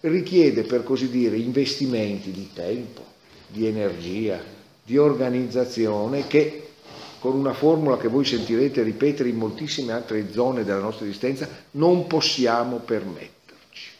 richiede 0.00 0.62
per 0.62 0.84
così 0.84 1.08
dire 1.08 1.36
investimenti 1.36 2.30
di 2.30 2.50
tempo, 2.52 3.04
di 3.46 3.66
energia, 3.66 4.40
di 4.82 4.96
organizzazione 4.96 6.26
che 6.26 6.64
con 7.20 7.34
una 7.34 7.52
formula 7.52 7.96
che 7.96 8.08
voi 8.08 8.24
sentirete 8.24 8.82
ripetere 8.82 9.28
in 9.28 9.36
moltissime 9.36 9.92
altre 9.92 10.30
zone 10.32 10.64
della 10.64 10.78
nostra 10.78 11.04
esistenza 11.06 11.48
non 11.72 12.06
possiamo 12.06 12.76
permetterci. 12.78 13.90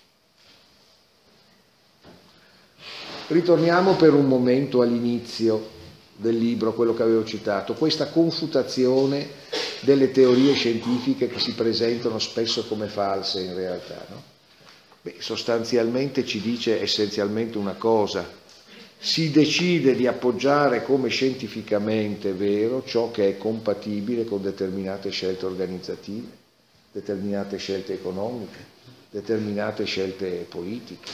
Ritorniamo 3.29 3.95
per 3.95 4.15
un 4.15 4.27
momento 4.27 4.83
all'inizio 4.83 5.77
del 6.21 6.37
libro, 6.37 6.75
quello 6.75 6.95
che 6.95 7.03
avevo 7.05 7.25
citato, 7.25 7.75
questa 7.75 8.09
confutazione 8.09 9.29
delle 9.81 10.11
teorie 10.11 10.53
scientifiche 10.55 11.29
che 11.29 11.39
si 11.39 11.53
presentano 11.55 12.19
spesso 12.19 12.67
come 12.67 12.89
false 12.89 13.41
in 13.41 13.55
realtà. 13.55 14.05
No? 14.09 14.23
Beh, 15.01 15.15
sostanzialmente 15.19 16.27
ci 16.27 16.41
dice 16.41 16.81
essenzialmente 16.83 17.57
una 17.57 17.75
cosa, 17.75 18.29
si 18.99 19.31
decide 19.31 19.95
di 19.95 20.09
appoggiare 20.09 20.83
come 20.83 21.09
scientificamente 21.09 22.33
vero 22.33 22.83
ciò 22.85 23.13
che 23.13 23.29
è 23.29 23.39
compatibile 23.39 24.25
con 24.25 24.43
determinate 24.43 25.11
scelte 25.11 25.47
organizzative, 25.47 26.27
determinate 26.91 27.59
scelte 27.59 27.93
economiche, 27.93 28.59
determinate 29.11 29.85
scelte 29.85 30.45
politiche. 30.49 31.11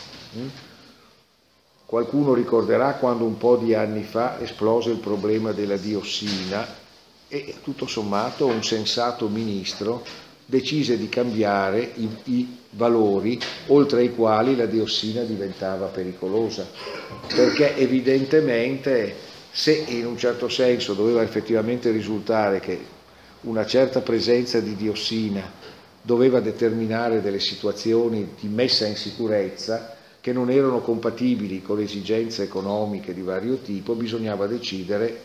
Qualcuno 1.94 2.34
ricorderà 2.34 2.94
quando 2.94 3.24
un 3.24 3.38
po' 3.38 3.54
di 3.54 3.72
anni 3.72 4.02
fa 4.02 4.40
esplose 4.40 4.90
il 4.90 4.96
problema 4.96 5.52
della 5.52 5.76
diossina 5.76 6.66
e 7.28 7.54
tutto 7.62 7.86
sommato 7.86 8.46
un 8.46 8.64
sensato 8.64 9.28
ministro 9.28 10.02
decise 10.44 10.98
di 10.98 11.08
cambiare 11.08 11.92
i, 11.94 12.08
i, 12.24 12.56
valori 12.70 13.38
oltre 13.68 14.00
ai 14.00 14.12
quali 14.12 14.56
la 14.56 14.66
diossina 14.66 15.22
diventava 15.22 15.86
pericolosa, 15.86 16.66
perché 17.32 17.76
evidentemente 17.76 19.14
se 19.52 19.84
in 19.86 20.04
un 20.04 20.18
certo 20.18 20.48
senso 20.48 20.94
doveva 20.94 21.22
effettivamente 21.22 21.92
risultare 21.92 22.58
che 22.58 22.76
una 23.42 23.64
certa 23.64 24.00
presenza 24.00 24.58
di 24.58 24.74
diossina 24.74 25.48
doveva 26.02 26.40
determinare 26.40 27.22
delle 27.22 27.38
situazioni 27.38 28.30
di 28.40 28.48
messa 28.48 28.84
in 28.84 28.96
sicurezza 28.96 29.93
che 30.24 30.32
non 30.32 30.48
erano 30.48 30.80
compatibili 30.80 31.60
con 31.60 31.76
le 31.76 31.82
esigenze 31.82 32.44
economiche 32.44 33.12
di 33.12 33.20
vario 33.20 33.58
tipo, 33.58 33.92
bisognava 33.92 34.46
decidere 34.46 35.20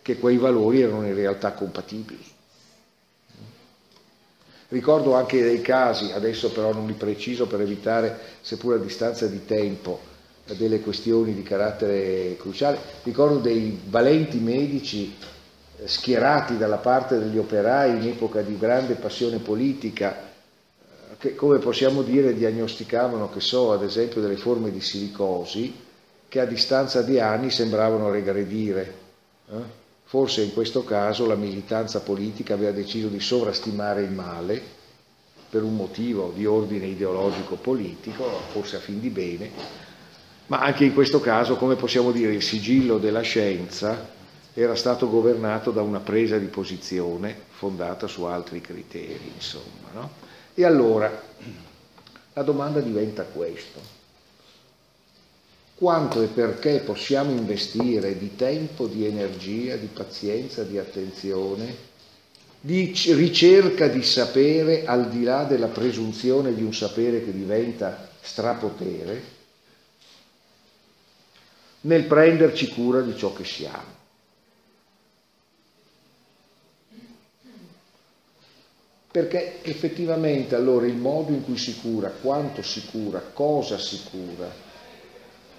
che 0.00 0.16
quei 0.16 0.38
valori 0.38 0.80
erano 0.80 1.04
in 1.06 1.14
realtà 1.14 1.52
compatibili. 1.52 2.24
Ricordo 4.68 5.12
anche 5.14 5.42
dei 5.42 5.60
casi, 5.60 6.12
adesso 6.12 6.50
però 6.50 6.72
non 6.72 6.86
li 6.86 6.94
preciso 6.94 7.46
per 7.46 7.60
evitare, 7.60 8.18
seppur 8.40 8.72
a 8.72 8.78
distanza 8.78 9.26
di 9.26 9.44
tempo, 9.44 10.00
delle 10.56 10.80
questioni 10.80 11.34
di 11.34 11.42
carattere 11.42 12.34
cruciale, 12.38 12.78
ricordo 13.02 13.40
dei 13.40 13.78
valenti 13.84 14.38
medici 14.38 15.14
eh, 15.76 15.86
schierati 15.86 16.56
dalla 16.56 16.78
parte 16.78 17.18
degli 17.18 17.36
operai 17.36 17.98
in 18.00 18.08
epoca 18.08 18.40
di 18.40 18.56
grande 18.56 18.94
passione 18.94 19.40
politica, 19.40 20.28
che 21.18 21.34
come 21.34 21.58
possiamo 21.58 22.02
dire 22.02 22.32
diagnosticavano, 22.32 23.28
che 23.30 23.40
so, 23.40 23.72
ad 23.72 23.82
esempio 23.82 24.20
delle 24.20 24.36
forme 24.36 24.70
di 24.70 24.80
silicosi, 24.80 25.74
che 26.28 26.40
a 26.40 26.44
distanza 26.44 27.02
di 27.02 27.18
anni 27.18 27.50
sembravano 27.50 28.10
regredire. 28.10 28.94
Eh? 29.50 29.86
Forse 30.04 30.42
in 30.42 30.52
questo 30.52 30.84
caso 30.84 31.26
la 31.26 31.34
militanza 31.34 32.00
politica 32.00 32.54
aveva 32.54 32.70
deciso 32.70 33.08
di 33.08 33.20
sovrastimare 33.20 34.02
il 34.02 34.10
male 34.10 34.62
per 35.50 35.62
un 35.62 35.74
motivo 35.74 36.32
di 36.34 36.46
ordine 36.46 36.86
ideologico 36.86 37.56
politico, 37.56 38.24
forse 38.52 38.76
a 38.76 38.80
fin 38.80 39.00
di 39.00 39.10
bene, 39.10 39.50
ma 40.46 40.60
anche 40.60 40.84
in 40.84 40.94
questo 40.94 41.20
caso, 41.20 41.56
come 41.56 41.74
possiamo 41.74 42.12
dire, 42.12 42.32
il 42.32 42.42
sigillo 42.42 42.98
della 42.98 43.20
scienza 43.22 44.16
era 44.54 44.74
stato 44.74 45.10
governato 45.10 45.70
da 45.70 45.82
una 45.82 46.00
presa 46.00 46.38
di 46.38 46.46
posizione 46.46 47.36
fondata 47.50 48.06
su 48.06 48.22
altri 48.24 48.60
criteri, 48.60 49.32
insomma. 49.34 49.90
No? 49.92 50.27
E 50.58 50.64
allora 50.64 51.22
la 52.32 52.42
domanda 52.42 52.80
diventa 52.80 53.22
questa 53.22 53.78
quanto 55.76 56.20
e 56.20 56.26
perché 56.26 56.80
possiamo 56.80 57.30
investire 57.30 58.18
di 58.18 58.34
tempo, 58.34 58.88
di 58.88 59.06
energia, 59.06 59.76
di 59.76 59.86
pazienza, 59.86 60.64
di 60.64 60.76
attenzione, 60.76 61.72
di 62.58 62.92
ricerca 63.14 63.86
di 63.86 64.02
sapere 64.02 64.84
al 64.84 65.08
di 65.08 65.22
là 65.22 65.44
della 65.44 65.68
presunzione 65.68 66.52
di 66.52 66.64
un 66.64 66.74
sapere 66.74 67.24
che 67.24 67.30
diventa 67.30 68.10
strapotere, 68.20 69.22
nel 71.82 72.02
prenderci 72.02 72.66
cura 72.70 73.00
di 73.00 73.16
ciò 73.16 73.32
che 73.32 73.44
siamo. 73.44 73.97
Perché 79.10 79.62
effettivamente 79.62 80.54
allora 80.54 80.86
il 80.86 80.96
modo 80.96 81.32
in 81.32 81.42
cui 81.42 81.56
si 81.56 81.78
cura, 81.80 82.10
quanto 82.10 82.62
si 82.62 82.84
cura, 82.86 83.20
cosa 83.20 83.78
si 83.78 84.02
cura, 84.10 84.50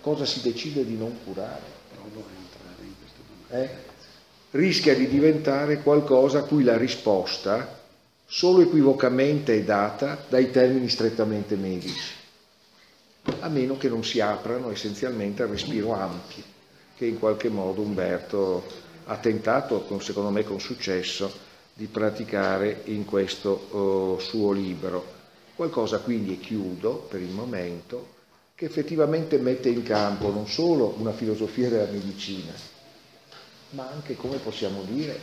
cosa 0.01 0.25
si 0.25 0.41
decide 0.41 0.85
di 0.85 0.95
non 0.95 1.17
curare. 1.23 1.77
Eh? 3.49 3.69
Rischia 4.51 4.95
di 4.95 5.07
diventare 5.07 5.81
qualcosa 5.81 6.39
a 6.39 6.43
cui 6.43 6.63
la 6.63 6.77
risposta 6.77 7.77
solo 8.25 8.61
equivocamente 8.61 9.55
è 9.55 9.63
data 9.63 10.23
dai 10.29 10.51
termini 10.51 10.87
strettamente 10.87 11.55
medici, 11.55 12.13
a 13.39 13.49
meno 13.49 13.77
che 13.77 13.89
non 13.89 14.03
si 14.03 14.19
aprano 14.19 14.71
essenzialmente 14.71 15.41
al 15.41 15.49
respiro 15.49 15.93
ampio, 15.93 16.43
che 16.95 17.05
in 17.07 17.17
qualche 17.17 17.49
modo 17.49 17.81
Umberto 17.81 18.63
ha 19.05 19.17
tentato, 19.17 19.83
secondo 19.99 20.29
me 20.29 20.43
con 20.43 20.59
successo, 20.59 21.47
di 21.79 21.85
praticare 21.85 22.81
in 22.87 23.05
questo 23.05 24.17
uh, 24.17 24.19
suo 24.19 24.51
libro. 24.51 25.15
Qualcosa 25.55 25.99
quindi, 25.99 26.33
e 26.33 26.39
chiudo 26.39 27.07
per 27.09 27.21
il 27.21 27.29
momento, 27.29 28.15
che 28.53 28.65
effettivamente 28.65 29.37
mette 29.37 29.69
in 29.69 29.81
campo 29.83 30.29
non 30.29 30.45
solo 30.45 30.93
una 30.97 31.13
filosofia 31.13 31.69
della 31.69 31.89
medicina, 31.89 32.51
ma 33.69 33.89
anche, 33.89 34.17
come 34.17 34.39
possiamo 34.39 34.83
dire, 34.83 35.17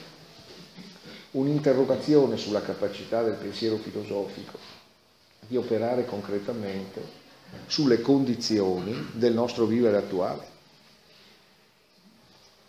un'interrogazione 1.33 2.39
sulla 2.39 2.63
capacità 2.63 3.23
del 3.23 3.35
pensiero 3.35 3.77
filosofico 3.77 4.59
di 5.47 5.59
operare 5.59 6.07
concretamente 6.07 7.03
sulle 7.67 8.01
condizioni 8.01 9.11
del 9.13 9.35
nostro 9.35 9.67
vivere 9.67 9.99
attuale. 9.99 10.56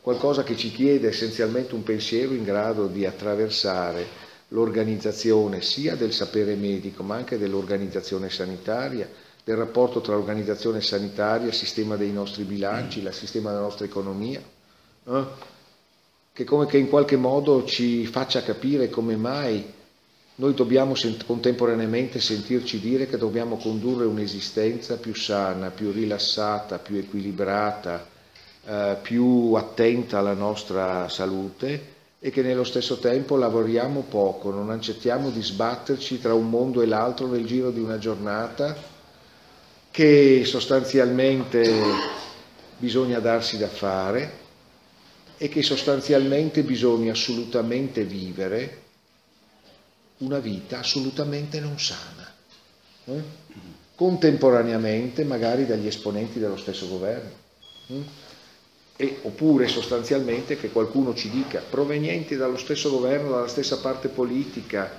Qualcosa 0.07 0.43
che 0.43 0.55
ci 0.55 0.71
chiede 0.71 1.09
essenzialmente 1.09 1.75
un 1.75 1.83
pensiero 1.83 2.33
in 2.33 2.45
grado 2.45 2.87
di 2.87 3.05
attraversare 3.05 4.07
l'organizzazione 4.47 5.61
sia 5.61 5.97
del 5.97 6.13
sapere 6.13 6.55
medico 6.55 7.03
ma 7.03 7.15
anche 7.17 7.37
dell'organizzazione 7.37 8.29
sanitaria, 8.29 9.09
del 9.43 9.57
rapporto 9.57 9.99
tra 9.99 10.15
organizzazione 10.15 10.79
sanitaria, 10.79 11.51
sistema 11.51 11.97
dei 11.97 12.13
nostri 12.13 12.43
bilanci, 12.43 12.99
il 12.99 13.11
sistema 13.11 13.49
della 13.49 13.63
nostra 13.63 13.83
economia, 13.83 14.41
eh? 15.07 15.23
che, 16.31 16.45
come, 16.45 16.67
che 16.67 16.77
in 16.77 16.87
qualche 16.87 17.17
modo 17.17 17.65
ci 17.65 18.05
faccia 18.05 18.41
capire 18.43 18.89
come 18.89 19.17
mai 19.17 19.73
noi 20.35 20.53
dobbiamo 20.53 20.95
sent- 20.95 21.25
contemporaneamente 21.25 22.21
sentirci 22.21 22.79
dire 22.79 23.07
che 23.07 23.17
dobbiamo 23.17 23.57
condurre 23.57 24.05
un'esistenza 24.05 24.95
più 24.95 25.13
sana, 25.13 25.69
più 25.69 25.91
rilassata, 25.91 26.79
più 26.79 26.95
equilibrata, 26.95 28.15
eh, 28.69 28.97
più 29.01 29.53
attenta 29.53 30.19
alla 30.19 30.33
nostra 30.33 31.07
salute 31.07 31.95
e 32.19 32.31
che 32.31 32.41
nello 32.41 32.65
stesso 32.65 32.97
tempo 32.97 33.37
lavoriamo 33.37 34.01
poco, 34.01 34.51
non 34.51 34.69
accettiamo 34.71 35.29
di 35.29 35.41
sbatterci 35.41 36.19
tra 36.19 36.33
un 36.33 36.49
mondo 36.49 36.81
e 36.81 36.85
l'altro 36.85 37.27
nel 37.27 37.45
giro 37.45 37.71
di 37.71 37.79
una 37.79 37.97
giornata 37.97 38.75
che 39.89 40.43
sostanzialmente 40.43 41.81
bisogna 42.77 43.19
darsi 43.19 43.57
da 43.57 43.69
fare 43.69 44.31
e 45.37 45.47
che 45.47 45.61
sostanzialmente 45.61 46.61
bisogna 46.63 47.13
assolutamente 47.13 48.03
vivere 48.03 48.81
una 50.17 50.39
vita 50.39 50.79
assolutamente 50.79 51.61
non 51.61 51.79
sana. 51.79 52.33
Eh? 53.05 53.23
Contemporaneamente 53.95 55.23
magari 55.23 55.65
dagli 55.65 55.87
esponenti 55.87 56.37
dello 56.39 56.57
stesso 56.57 56.87
governo. 56.89 57.31
Eh? 57.87 58.26
E, 58.99 59.19
oppure 59.21 59.67
sostanzialmente 59.67 60.57
che 60.57 60.71
qualcuno 60.71 61.13
ci 61.13 61.29
dica, 61.29 61.59
provenienti 61.59 62.35
dallo 62.35 62.57
stesso 62.57 62.89
governo, 62.89 63.29
dalla 63.29 63.47
stessa 63.47 63.77
parte 63.77 64.07
politica, 64.07 64.91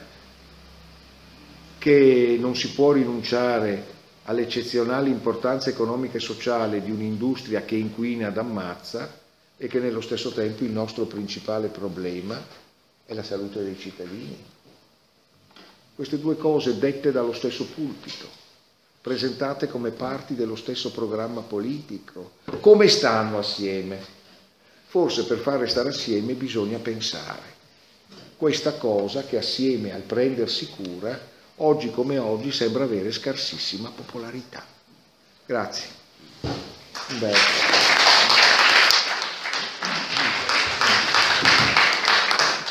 che 1.78 2.36
non 2.38 2.54
si 2.54 2.70
può 2.72 2.92
rinunciare 2.92 3.96
all'eccezionale 4.24 5.08
importanza 5.08 5.70
economica 5.70 6.16
e 6.18 6.20
sociale 6.20 6.82
di 6.82 6.90
un'industria 6.90 7.62
che 7.64 7.74
inquina 7.76 8.28
ed 8.28 8.36
ammazza 8.36 9.18
e 9.56 9.66
che 9.66 9.80
nello 9.80 10.00
stesso 10.00 10.30
tempo 10.30 10.62
il 10.64 10.70
nostro 10.70 11.06
principale 11.06 11.68
problema 11.68 12.40
è 13.04 13.14
la 13.14 13.22
salute 13.24 13.62
dei 13.64 13.76
cittadini. 13.78 14.36
Queste 15.96 16.20
due 16.20 16.36
cose 16.36 16.78
dette 16.78 17.10
dallo 17.10 17.32
stesso 17.32 17.64
pulpito, 17.64 18.28
presentate 19.00 19.68
come 19.68 19.90
parti 19.90 20.34
dello 20.34 20.56
stesso 20.56 20.90
programma 20.90 21.40
politico, 21.40 22.32
come 22.60 22.88
stanno 22.88 23.38
assieme? 23.38 24.16
Forse 24.86 25.24
per 25.24 25.38
far 25.38 25.60
restare 25.60 25.90
assieme 25.90 26.32
bisogna 26.34 26.78
pensare 26.78 27.56
questa 28.38 28.74
cosa 28.74 29.24
che 29.24 29.36
assieme 29.36 29.92
al 29.92 30.02
prendersi 30.02 30.68
cura 30.68 31.18
oggi 31.56 31.90
come 31.90 32.18
oggi 32.18 32.52
sembra 32.52 32.84
avere 32.84 33.10
scarsissima 33.10 33.90
popolarità. 33.90 34.64
Grazie. 35.44 35.88
Beh. 37.18 37.32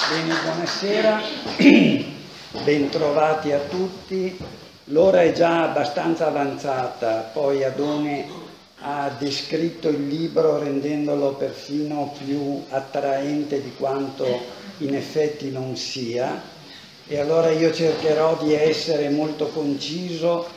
Bene, 0.09 0.39
buonasera, 0.41 1.21
bentrovati 2.63 3.51
a 3.51 3.59
tutti. 3.59 4.37
L'ora 4.91 5.21
è 5.21 5.33
già 5.33 5.63
abbastanza 5.69 6.27
avanzata, 6.27 7.29
poi 7.33 7.61
Adone 7.65 8.25
ha 8.79 9.13
descritto 9.19 9.89
il 9.89 10.07
libro 10.07 10.59
rendendolo 10.59 11.33
perfino 11.33 12.13
più 12.23 12.63
attraente 12.69 13.61
di 13.61 13.73
quanto 13.75 14.25
in 14.77 14.95
effetti 14.95 15.51
non 15.51 15.75
sia. 15.75 16.41
E 17.05 17.19
allora 17.19 17.49
io 17.49 17.73
cercherò 17.73 18.37
di 18.41 18.53
essere 18.53 19.09
molto 19.09 19.47
conciso 19.47 20.47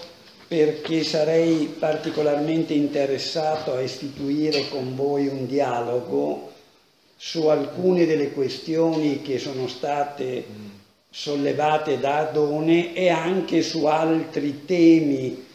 perché 0.46 1.02
sarei 1.02 1.74
particolarmente 1.76 2.72
interessato 2.72 3.74
a 3.74 3.80
istituire 3.80 4.68
con 4.68 4.94
voi 4.94 5.26
un 5.26 5.48
dialogo 5.48 6.52
su 7.16 7.46
alcune 7.46 8.06
delle 8.06 8.30
questioni 8.30 9.22
che 9.22 9.40
sono 9.40 9.66
state 9.66 10.69
sollevate 11.10 11.98
da 11.98 12.28
Adone 12.28 12.94
e 12.94 13.08
anche 13.08 13.62
su 13.62 13.84
altri 13.84 14.64
temi 14.64 15.46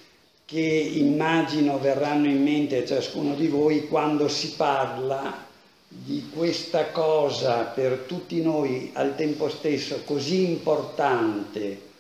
che 0.46 0.60
immagino 0.60 1.80
verranno 1.80 2.28
in 2.28 2.44
mente 2.44 2.84
a 2.84 2.86
ciascuno 2.86 3.34
di 3.34 3.48
voi 3.48 3.88
quando 3.88 4.28
si 4.28 4.52
parla 4.52 5.44
di 5.88 6.30
questa 6.36 6.88
cosa 6.88 7.64
per 7.64 8.04
tutti 8.06 8.42
noi 8.42 8.92
al 8.94 9.16
tempo 9.16 9.50
stesso 9.50 10.02
così 10.04 10.44
importante 10.50 11.94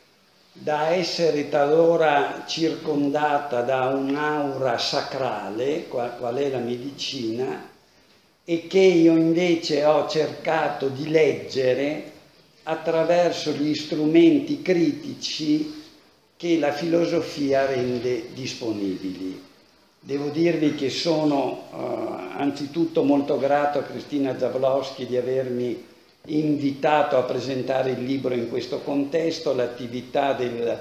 da 0.52 0.90
essere 0.90 1.50
talora 1.50 2.44
circondata 2.46 3.62
da 3.62 3.88
un'aura 3.88 4.78
sacrale, 4.78 5.88
qual, 5.88 6.16
qual 6.18 6.36
è 6.36 6.50
la 6.50 6.60
medicina, 6.60 7.70
e 8.44 8.68
che 8.68 8.80
io 8.80 9.14
invece 9.14 9.84
ho 9.84 10.08
cercato 10.08 10.88
di 10.88 11.10
leggere 11.10 12.12
attraverso 12.68 13.52
gli 13.52 13.74
strumenti 13.74 14.62
critici 14.62 15.84
che 16.38 16.58
la 16.58 16.72
filosofia 16.72 17.66
rende 17.66 18.34
disponibili. 18.34 19.42
Devo 20.00 20.30
dirvi 20.30 20.76
che 20.76 20.90
sono 20.90 21.64
eh, 21.72 22.38
anzitutto 22.38 23.04
molto 23.04 23.40
grato 23.40 23.80
a 23.80 23.84
Cristina 23.84 24.38
Zablowski 24.38 25.06
di 25.06 25.18
avermi 25.18 25.84
invitato 26.28 27.18
a 27.18 27.24
presentare 27.24 27.92
il 27.92 28.04
libro 28.04 28.34
in 28.34 28.50
questo 28.50 28.80
contesto, 28.80 29.54
l'attività 29.54 30.34
del 30.34 30.80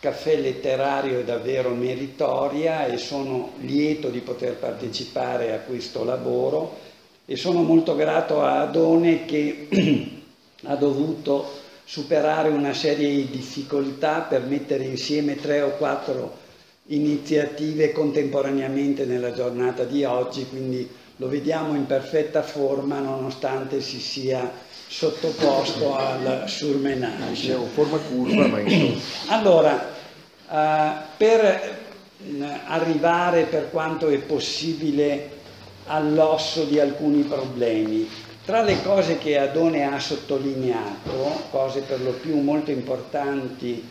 caffè 0.00 0.36
letterario 0.36 1.20
è 1.20 1.24
davvero 1.24 1.70
meritoria 1.70 2.86
e 2.86 2.96
sono 2.96 3.52
lieto 3.60 4.08
di 4.08 4.20
poter 4.20 4.56
partecipare 4.56 5.52
a 5.52 5.58
questo 5.58 6.04
lavoro 6.04 6.78
e 7.26 7.36
sono 7.36 7.62
molto 7.62 7.94
grato 7.94 8.42
a 8.42 8.60
Adone 8.60 9.26
che 9.26 9.68
ha 10.64 10.74
dovuto 10.76 11.58
superare 11.84 12.48
una 12.50 12.72
serie 12.72 13.08
di 13.08 13.30
difficoltà 13.30 14.20
per 14.20 14.42
mettere 14.42 14.84
insieme 14.84 15.36
tre 15.36 15.62
o 15.62 15.70
quattro 15.70 16.38
iniziative 16.86 17.92
contemporaneamente 17.92 19.04
nella 19.04 19.32
giornata 19.32 19.84
di 19.84 20.04
oggi, 20.04 20.46
quindi 20.48 20.88
lo 21.16 21.28
vediamo 21.28 21.74
in 21.74 21.86
perfetta 21.86 22.42
forma 22.42 22.98
nonostante 22.98 23.80
si 23.80 24.00
sia 24.00 24.50
sottoposto 24.88 25.96
al 25.96 26.44
surmenage. 26.46 27.52
È 27.52 27.56
una 27.56 27.68
forma 27.68 27.98
curva, 27.98 28.46
ma 28.46 28.58
insomma. 28.60 29.00
Allora, 29.28 29.88
eh, 30.50 30.92
per 31.16 31.78
arrivare 32.66 33.44
per 33.44 33.70
quanto 33.70 34.08
è 34.08 34.18
possibile 34.18 35.38
all'osso 35.86 36.64
di 36.64 36.78
alcuni 36.80 37.22
problemi, 37.22 38.08
tra 38.44 38.62
le 38.62 38.82
cose 38.82 39.18
che 39.18 39.38
Adone 39.38 39.84
ha 39.84 39.98
sottolineato, 39.98 41.42
cose 41.50 41.80
per 41.80 42.00
lo 42.00 42.12
più 42.12 42.38
molto 42.40 42.70
importanti 42.70 43.82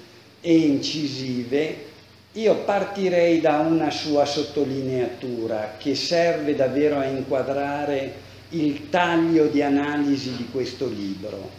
e 0.41 0.57
incisive, 0.57 1.87
io 2.33 2.55
partirei 2.57 3.41
da 3.41 3.59
una 3.59 3.89
sua 3.89 4.25
sottolineatura 4.25 5.75
che 5.77 5.95
serve 5.95 6.55
davvero 6.55 6.99
a 6.99 7.05
inquadrare 7.05 8.27
il 8.49 8.89
taglio 8.89 9.45
di 9.45 9.61
analisi 9.61 10.35
di 10.35 10.47
questo 10.51 10.87
libro, 10.87 11.49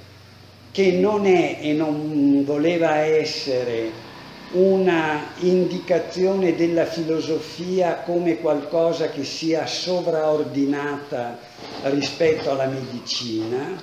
che 0.73 0.93
non 0.93 1.27
è 1.27 1.59
e 1.61 1.73
non 1.73 2.45
voleva 2.45 2.97
essere 2.99 4.09
una 4.53 5.33
indicazione 5.39 6.57
della 6.57 6.85
filosofia 6.85 7.99
come 8.05 8.39
qualcosa 8.41 9.11
che 9.11 9.25
sia 9.25 9.67
sovraordinata 9.67 11.39
rispetto 11.85 12.51
alla 12.51 12.67
medicina. 12.67 13.81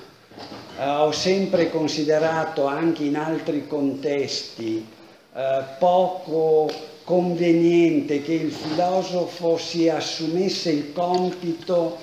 Eh, 0.78 0.86
ho 0.86 1.12
sempre 1.12 1.70
considerato 1.70 2.66
anche 2.66 3.04
in 3.04 3.16
altri 3.16 3.66
contesti 3.66 4.86
eh, 5.34 5.64
poco 5.80 6.70
conveniente 7.04 8.22
che 8.22 8.34
il 8.34 8.52
filosofo 8.52 9.58
si 9.58 9.88
assumesse 9.88 10.72
il 10.72 10.92
compito 10.92 11.98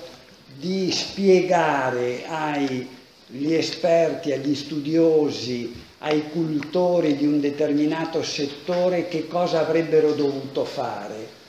di 0.57 0.91
spiegare 0.91 2.25
agli 2.25 3.53
esperti, 3.53 4.31
agli 4.31 4.55
studiosi, 4.55 5.84
ai 6.05 6.29
cultori 6.29 7.15
di 7.15 7.25
un 7.25 7.39
determinato 7.39 8.21
settore 8.21 9.07
che 9.07 9.27
cosa 9.27 9.61
avrebbero 9.61 10.11
dovuto 10.13 10.63
fare. 10.63 11.43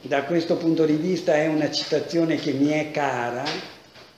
Da 0.00 0.24
questo 0.24 0.56
punto 0.56 0.86
di 0.86 0.94
vista 0.94 1.34
è 1.34 1.46
una 1.48 1.70
citazione 1.70 2.36
che 2.36 2.52
mi 2.52 2.68
è 2.68 2.90
cara, 2.90 3.44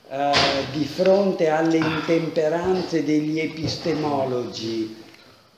eh, 0.09 0.33
di 0.71 0.85
fronte 0.85 1.49
alle 1.49 1.79
intemperanze 1.79 3.03
degli 3.03 3.41
epistemologi 3.41 5.03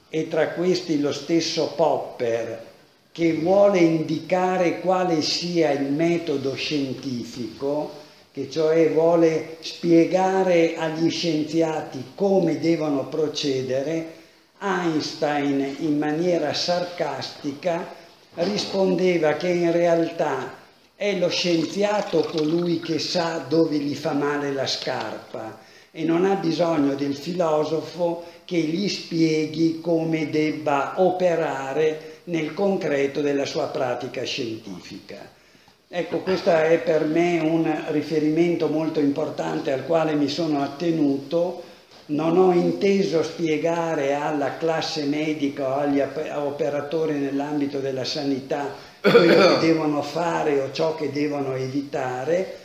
e 0.09 0.29
tra 0.29 0.49
questi 0.51 1.01
lo 1.01 1.13
stesso 1.13 1.73
Popper 1.77 2.73
che 3.13 3.35
vuole 3.35 3.81
indicare 3.81 4.81
quale 4.81 5.21
sia 5.21 5.71
il 5.73 5.93
metodo 5.93 6.55
scientifico, 6.55 8.04
che 8.35 8.51
cioè 8.51 8.91
vuole 8.91 9.59
spiegare 9.61 10.75
agli 10.75 11.09
scienziati 11.09 12.03
come 12.17 12.59
devono 12.59 13.07
procedere, 13.07 14.13
Einstein 14.59 15.77
in 15.79 15.97
maniera 15.97 16.53
sarcastica 16.53 17.95
rispondeva 18.35 19.35
che 19.35 19.51
in 19.51 19.71
realtà 19.71 20.53
è 20.97 21.17
lo 21.17 21.29
scienziato 21.29 22.23
colui 22.23 22.81
che 22.81 22.99
sa 22.99 23.45
dove 23.49 23.77
gli 23.77 23.95
fa 23.95 24.15
male 24.15 24.53
la 24.53 24.67
scarpa 24.67 25.61
e 25.93 26.03
non 26.03 26.25
ha 26.25 26.35
bisogno 26.35 26.97
del 26.97 27.15
filosofo 27.15 28.25
che 28.45 28.59
gli 28.59 28.89
spieghi 28.89 29.81
come 29.81 30.29
debba 30.29 30.95
operare 30.97 32.23
nel 32.25 32.53
concreto 32.53 33.21
della 33.21 33.47
sua 33.47 33.67
pratica 33.67 34.25
scientifica. 34.25 35.43
Ecco, 35.89 36.19
questo 36.19 36.51
è 36.51 36.79
per 36.79 37.05
me 37.05 37.41
un 37.41 37.85
riferimento 37.89 38.69
molto 38.69 39.01
importante 39.01 39.71
al 39.71 39.85
quale 39.85 40.15
mi 40.15 40.29
sono 40.29 40.63
attenuto. 40.63 41.63
Non 42.07 42.37
ho 42.37 42.53
inteso 42.53 43.23
spiegare 43.23 44.15
alla 44.15 44.57
classe 44.57 45.05
medica 45.05 45.69
o 45.69 45.79
agli 45.81 46.01
operatori 46.01 47.15
nell'ambito 47.15 47.79
della 47.79 48.05
sanità 48.05 48.93
quello 49.01 49.59
che 49.59 49.59
devono 49.67 50.03
fare 50.03 50.61
o 50.61 50.73
ciò 50.73 50.95
che 50.95 51.11
devono 51.11 51.55
evitare, 51.55 52.59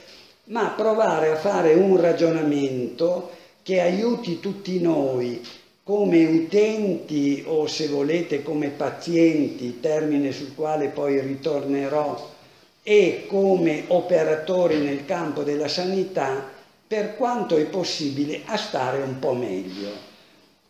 ma 0.45 0.73
provare 0.75 1.31
a 1.31 1.35
fare 1.35 1.73
un 1.73 1.99
ragionamento 1.99 3.31
che 3.61 3.81
aiuti 3.81 4.39
tutti 4.39 4.81
noi 4.81 5.41
come 5.83 6.25
utenti 6.25 7.43
o 7.45 7.67
se 7.67 7.87
volete 7.87 8.43
come 8.43 8.69
pazienti, 8.69 9.79
termine 9.79 10.31
sul 10.31 10.53
quale 10.53 10.89
poi 10.89 11.19
ritornerò, 11.19 12.37
e 12.83 13.25
come 13.27 13.85
operatori 13.87 14.77
nel 14.77 15.05
campo 15.05 15.43
della 15.43 15.67
sanità, 15.67 16.49
per 16.87 17.15
quanto 17.15 17.55
è 17.57 17.65
possibile, 17.65 18.41
a 18.45 18.57
stare 18.57 19.01
un 19.01 19.19
po' 19.19 19.33
meglio. 19.33 19.91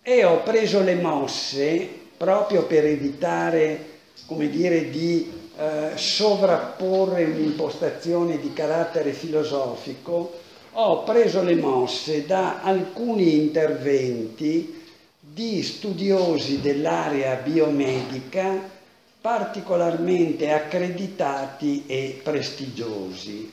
E 0.01 0.23
ho 0.25 0.41
preso 0.43 0.81
le 0.81 0.95
mosse 0.95 1.87
proprio 2.17 2.65
per 2.65 2.85
evitare, 2.85 3.85
come 4.25 4.49
dire, 4.49 4.89
di 4.89 5.31
eh, 5.57 5.91
sovrapporre 5.95 7.23
un'impostazione 7.23 8.39
di 8.39 8.51
carattere 8.53 9.13
filosofico, 9.13 10.39
ho 10.73 11.03
preso 11.03 11.41
le 11.41 11.55
mosse 11.55 12.25
da 12.25 12.61
alcuni 12.61 13.35
interventi 13.35 14.83
di 15.19 15.61
studiosi 15.63 16.61
dell'area 16.61 17.35
biomedica 17.35 18.77
particolarmente 19.21 20.51
accreditati 20.51 21.83
e 21.87 22.19
prestigiosi. 22.23 23.51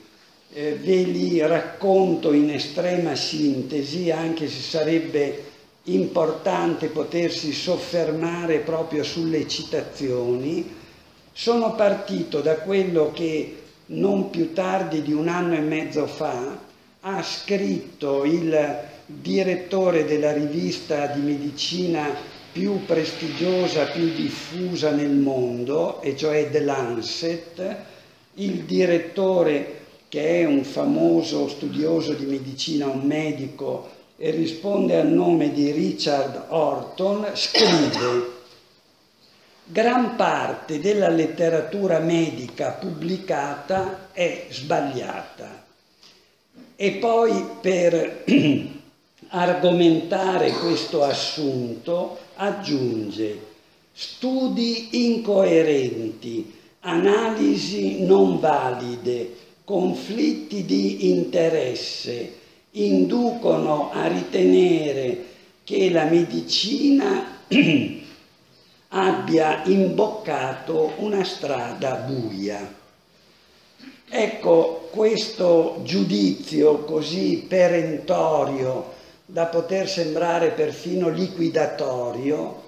Eh, 0.52 0.74
ve 0.74 1.02
li 1.02 1.40
racconto 1.40 2.32
in 2.32 2.50
estrema 2.50 3.14
sintesi, 3.14 4.10
anche 4.10 4.48
se 4.48 4.60
sarebbe 4.60 5.44
importante 5.84 6.86
potersi 6.86 7.52
soffermare 7.52 8.58
proprio 8.58 9.02
sulle 9.02 9.46
citazioni. 9.48 10.74
Sono 11.32 11.74
partito 11.74 12.40
da 12.40 12.56
quello 12.56 13.10
che 13.12 13.62
non 13.86 14.30
più 14.30 14.52
tardi 14.52 15.02
di 15.02 15.12
un 15.12 15.28
anno 15.28 15.54
e 15.54 15.60
mezzo 15.60 16.06
fa 16.06 16.58
ha 17.00 17.22
scritto 17.22 18.24
il 18.24 18.78
direttore 19.06 20.04
della 20.04 20.32
rivista 20.32 21.06
di 21.06 21.20
medicina 21.20 22.34
più 22.56 22.86
prestigiosa, 22.86 23.84
più 23.84 24.14
diffusa 24.14 24.90
nel 24.90 25.10
mondo, 25.10 26.00
e 26.00 26.16
cioè 26.16 26.48
The 26.50 26.60
Lancet, 26.60 27.76
il 28.36 28.62
direttore 28.62 29.80
che 30.08 30.40
è 30.40 30.46
un 30.46 30.64
famoso 30.64 31.48
studioso 31.48 32.14
di 32.14 32.24
medicina, 32.24 32.86
un 32.86 33.02
medico, 33.02 33.90
e 34.16 34.30
risponde 34.30 34.98
al 34.98 35.08
nome 35.08 35.52
di 35.52 35.70
Richard 35.70 36.46
Horton, 36.48 37.28
scrive 37.34 38.34
Gran 39.64 40.16
parte 40.16 40.80
della 40.80 41.10
letteratura 41.10 41.98
medica 41.98 42.70
pubblicata 42.70 44.08
è 44.12 44.46
sbagliata. 44.48 45.64
E 46.74 46.92
poi 46.92 47.44
per 47.60 48.24
argomentare 49.28 50.52
questo 50.52 51.02
assunto 51.02 52.24
aggiunge 52.36 53.54
studi 53.92 55.06
incoerenti, 55.06 56.52
analisi 56.80 58.04
non 58.04 58.38
valide, 58.38 59.34
conflitti 59.64 60.64
di 60.66 61.10
interesse 61.10 62.34
inducono 62.72 63.90
a 63.90 64.06
ritenere 64.06 65.24
che 65.64 65.90
la 65.90 66.04
medicina 66.04 67.38
abbia 68.88 69.64
imboccato 69.64 70.92
una 70.98 71.24
strada 71.24 71.94
buia. 72.06 72.74
Ecco, 74.08 74.88
questo 74.92 75.80
giudizio 75.84 76.84
così 76.84 77.46
perentorio 77.48 78.92
da 79.26 79.46
poter 79.46 79.88
sembrare 79.88 80.50
perfino 80.50 81.08
liquidatorio, 81.08 82.62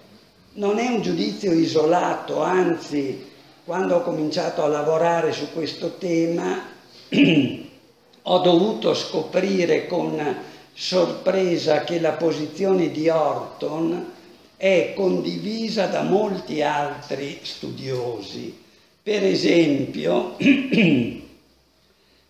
non 0.54 0.78
è 0.78 0.88
un 0.88 1.00
giudizio 1.00 1.52
isolato, 1.52 2.42
anzi, 2.42 3.26
quando 3.64 3.96
ho 3.96 4.02
cominciato 4.02 4.64
a 4.64 4.66
lavorare 4.66 5.32
su 5.32 5.52
questo 5.52 5.96
tema, 5.98 6.60
ho 8.22 8.38
dovuto 8.40 8.92
scoprire 8.92 9.86
con 9.86 10.36
sorpresa 10.72 11.84
che 11.84 12.00
la 12.00 12.12
posizione 12.12 12.90
di 12.90 13.08
Orton 13.08 14.12
è 14.56 14.92
condivisa 14.96 15.86
da 15.86 16.02
molti 16.02 16.60
altri 16.62 17.38
studiosi. 17.42 18.64
Per 19.00 19.24
esempio, 19.24 20.36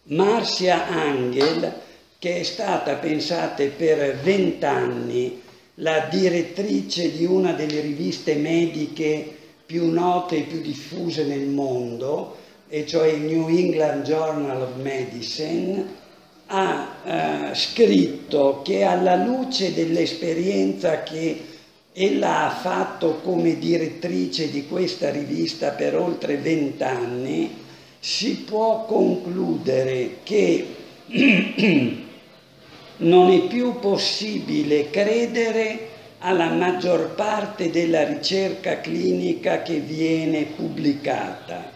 Marcia 0.04 0.86
Angel, 0.86 1.72
che 2.20 2.40
è 2.40 2.42
stata, 2.42 2.94
pensate, 2.94 3.68
per 3.68 4.16
vent'anni 4.16 5.40
la 5.74 6.08
direttrice 6.10 7.16
di 7.16 7.24
una 7.24 7.52
delle 7.52 7.80
riviste 7.80 8.34
mediche 8.34 9.36
più 9.64 9.88
note 9.92 10.38
e 10.38 10.42
più 10.42 10.60
diffuse 10.60 11.24
nel 11.24 11.46
mondo, 11.46 12.36
e 12.68 12.84
cioè 12.86 13.06
il 13.06 13.20
New 13.20 13.46
England 13.48 14.04
Journal 14.04 14.62
of 14.62 14.82
Medicine, 14.82 15.94
ha 16.46 17.50
eh, 17.50 17.54
scritto 17.54 18.62
che 18.64 18.82
alla 18.82 19.14
luce 19.14 19.72
dell'esperienza 19.72 21.04
che 21.04 21.40
ella 21.92 22.46
ha 22.46 22.50
fatto 22.50 23.20
come 23.22 23.58
direttrice 23.58 24.50
di 24.50 24.66
questa 24.66 25.10
rivista 25.10 25.70
per 25.70 25.96
oltre 25.96 26.36
vent'anni, 26.36 27.54
si 28.00 28.38
può 28.38 28.86
concludere 28.86 30.16
che 30.24 30.66
non 32.98 33.30
è 33.30 33.46
più 33.46 33.78
possibile 33.78 34.90
credere 34.90 35.88
alla 36.18 36.50
maggior 36.50 37.14
parte 37.14 37.70
della 37.70 38.04
ricerca 38.04 38.80
clinica 38.80 39.62
che 39.62 39.78
viene 39.78 40.44
pubblicata 40.44 41.70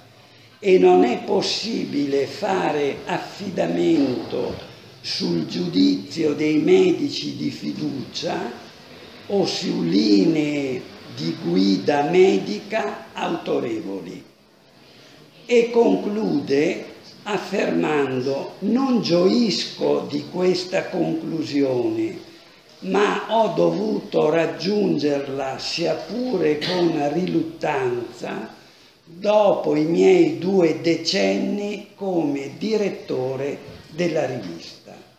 e 0.58 0.78
non 0.78 1.04
è 1.04 1.22
possibile 1.24 2.26
fare 2.26 2.98
affidamento 3.04 4.70
sul 5.00 5.46
giudizio 5.46 6.34
dei 6.34 6.58
medici 6.58 7.36
di 7.36 7.50
fiducia 7.50 8.50
o 9.26 9.46
su 9.46 9.82
linee 9.82 10.80
di 11.14 11.36
guida 11.42 12.02
medica 12.02 13.06
autorevoli. 13.12 14.24
E 15.46 15.70
conclude 15.70 16.84
affermando 17.24 18.54
non 18.60 19.02
gioisco 19.02 20.06
di 20.08 20.24
questa 20.30 20.86
conclusione, 20.88 22.18
ma 22.80 23.26
ho 23.28 23.54
dovuto 23.54 24.28
raggiungerla 24.30 25.58
sia 25.58 25.94
pure 25.94 26.58
con 26.58 27.12
riluttanza 27.12 28.60
dopo 29.04 29.76
i 29.76 29.84
miei 29.84 30.38
due 30.38 30.80
decenni 30.80 31.90
come 31.94 32.52
direttore 32.58 33.58
della 33.90 34.26
rivista. 34.26 35.10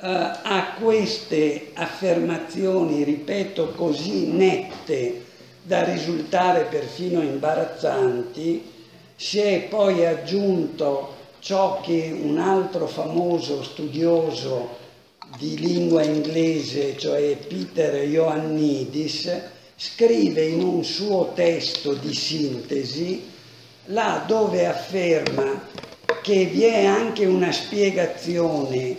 Uh, 0.00 0.06
a 0.06 0.74
queste 0.80 1.70
affermazioni, 1.74 3.02
ripeto, 3.02 3.72
così 3.72 4.28
nette 4.28 5.24
da 5.62 5.82
risultare 5.82 6.64
perfino 6.64 7.20
imbarazzanti, 7.20 8.76
si 9.20 9.40
è 9.40 9.62
poi 9.62 10.06
aggiunto 10.06 11.16
ciò 11.40 11.80
che 11.80 12.16
un 12.22 12.38
altro 12.38 12.86
famoso 12.86 13.64
studioso 13.64 14.76
di 15.36 15.58
lingua 15.58 16.04
inglese, 16.04 16.96
cioè 16.96 17.36
Peter 17.36 17.94
Ioannidis, 18.08 19.28
scrive 19.74 20.44
in 20.44 20.62
un 20.62 20.84
suo 20.84 21.32
testo 21.34 21.94
di 21.94 22.14
sintesi, 22.14 23.28
là 23.86 24.22
dove 24.24 24.66
afferma 24.66 25.66
che 26.22 26.44
vi 26.44 26.62
è 26.62 26.84
anche 26.84 27.26
una 27.26 27.50
spiegazione 27.50 28.94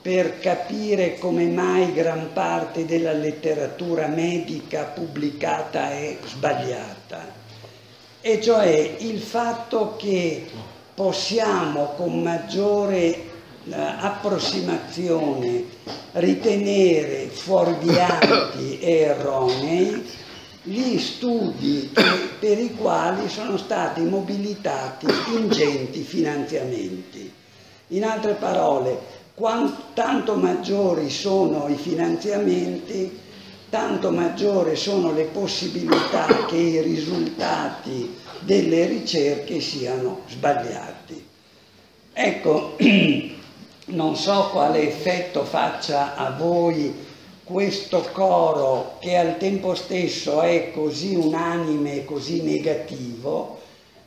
per 0.00 0.38
capire 0.38 1.18
come 1.18 1.46
mai 1.46 1.92
gran 1.92 2.32
parte 2.32 2.84
della 2.84 3.12
letteratura 3.12 4.06
medica 4.06 4.84
pubblicata 4.84 5.90
è 5.90 6.16
sbagliata, 6.24 7.42
e 8.26 8.40
cioè 8.40 8.96
il 9.00 9.20
fatto 9.20 9.96
che 9.98 10.46
possiamo 10.94 11.92
con 11.94 12.22
maggiore 12.22 13.22
approssimazione 13.70 15.64
ritenere 16.12 17.26
fuorvianti 17.26 18.78
e 18.80 18.96
erronei 19.00 20.10
gli 20.62 20.98
studi 20.98 21.92
per 22.40 22.58
i 22.58 22.74
quali 22.74 23.28
sono 23.28 23.58
stati 23.58 24.00
mobilitati 24.00 25.04
ingenti 25.34 26.00
finanziamenti. 26.00 27.30
In 27.88 28.04
altre 28.04 28.32
parole, 28.32 28.98
tanto 29.92 30.36
maggiori 30.36 31.10
sono 31.10 31.68
i 31.68 31.76
finanziamenti, 31.76 33.20
tanto 33.74 34.12
maggiori 34.12 34.76
sono 34.76 35.10
le 35.10 35.24
possibilità 35.24 36.46
che 36.46 36.54
i 36.54 36.80
risultati 36.80 38.14
delle 38.38 38.86
ricerche 38.86 39.58
siano 39.58 40.20
sbagliati. 40.28 41.26
Ecco, 42.12 42.76
non 43.86 44.14
so 44.14 44.50
quale 44.52 44.86
effetto 44.86 45.42
faccia 45.42 46.14
a 46.14 46.30
voi 46.38 46.94
questo 47.42 48.08
coro 48.12 48.98
che 49.00 49.16
al 49.16 49.38
tempo 49.38 49.74
stesso 49.74 50.40
è 50.40 50.70
così 50.70 51.16
unanime 51.16 51.94
e 51.94 52.04
così 52.04 52.42
negativo 52.42 53.60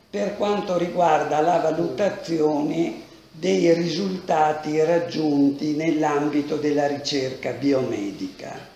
per 0.08 0.38
quanto 0.38 0.78
riguarda 0.78 1.42
la 1.42 1.58
valutazione 1.58 3.02
dei 3.32 3.74
risultati 3.74 4.82
raggiunti 4.82 5.76
nell'ambito 5.76 6.56
della 6.56 6.86
ricerca 6.86 7.50
biomedica. 7.50 8.67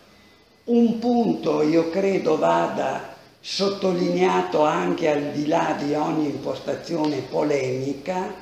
Un 0.64 1.00
punto 1.00 1.62
io 1.62 1.90
credo 1.90 2.38
vada 2.38 3.16
sottolineato 3.40 4.62
anche 4.62 5.10
al 5.10 5.32
di 5.32 5.48
là 5.48 5.76
di 5.76 5.92
ogni 5.94 6.26
impostazione 6.26 7.16
polemica, 7.28 8.32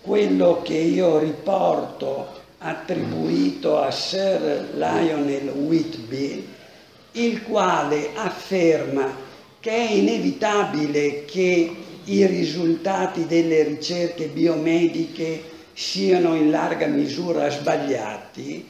quello 0.00 0.60
che 0.64 0.74
io 0.74 1.20
riporto 1.20 2.26
attribuito 2.58 3.78
a 3.80 3.92
Sir 3.92 4.70
Lionel 4.74 5.50
Whitby, 5.50 6.48
il 7.12 7.44
quale 7.44 8.10
afferma 8.12 9.14
che 9.60 9.70
è 9.70 9.92
inevitabile 9.92 11.24
che 11.24 11.76
i 12.02 12.26
risultati 12.26 13.24
delle 13.26 13.62
ricerche 13.62 14.26
biomediche 14.26 15.44
siano 15.74 16.34
in 16.34 16.50
larga 16.50 16.86
misura 16.86 17.48
sbagliati, 17.50 18.68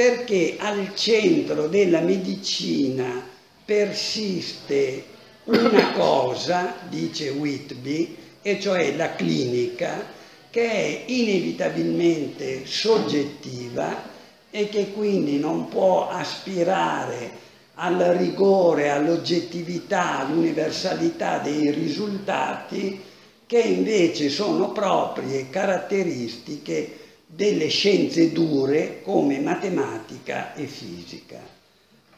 perché 0.00 0.56
al 0.58 0.94
centro 0.94 1.66
della 1.66 2.00
medicina 2.00 3.22
persiste 3.62 5.04
una 5.44 5.92
cosa, 5.92 6.74
dice 6.88 7.28
Whitby, 7.28 8.16
e 8.40 8.58
cioè 8.58 8.96
la 8.96 9.14
clinica, 9.14 10.06
che 10.48 10.70
è 10.70 11.02
inevitabilmente 11.04 12.64
soggettiva 12.64 14.04
e 14.50 14.70
che 14.70 14.90
quindi 14.92 15.38
non 15.38 15.68
può 15.68 16.08
aspirare 16.08 17.32
al 17.74 17.98
rigore, 17.98 18.88
all'oggettività, 18.88 20.20
all'universalità 20.20 21.40
dei 21.40 21.70
risultati 21.72 22.98
che 23.44 23.60
invece 23.60 24.30
sono 24.30 24.72
proprie 24.72 25.50
caratteristiche 25.50 26.99
delle 27.32 27.68
scienze 27.68 28.32
dure 28.32 29.02
come 29.02 29.38
matematica 29.38 30.52
e 30.54 30.66
fisica. 30.66 31.38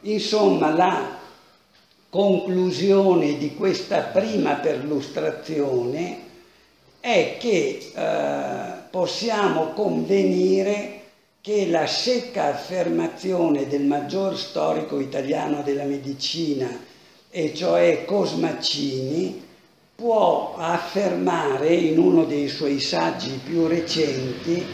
Insomma, 0.03 0.75
la 0.75 1.19
conclusione 2.09 3.37
di 3.37 3.55
questa 3.55 4.01
prima 4.01 4.55
perlustrazione 4.55 6.31
è 6.99 7.37
che 7.39 7.91
eh, 7.95 8.89
possiamo 8.91 9.73
convenire 9.73 11.01
che 11.43 11.67
la 11.67 11.87
secca 11.87 12.47
affermazione 12.47 13.67
del 13.67 13.83
maggior 13.83 14.39
storico 14.39 14.99
italiano 14.99 15.63
della 15.63 15.85
medicina, 15.85 16.69
e 17.31 17.55
cioè 17.55 18.05
Cosmaccini, 18.05 19.43
può 19.95 20.55
affermare 20.57 21.75
in 21.75 21.99
uno 21.99 22.25
dei 22.25 22.49
suoi 22.49 22.81
saggi 22.81 23.41
più 23.45 23.67
recenti 23.67 24.65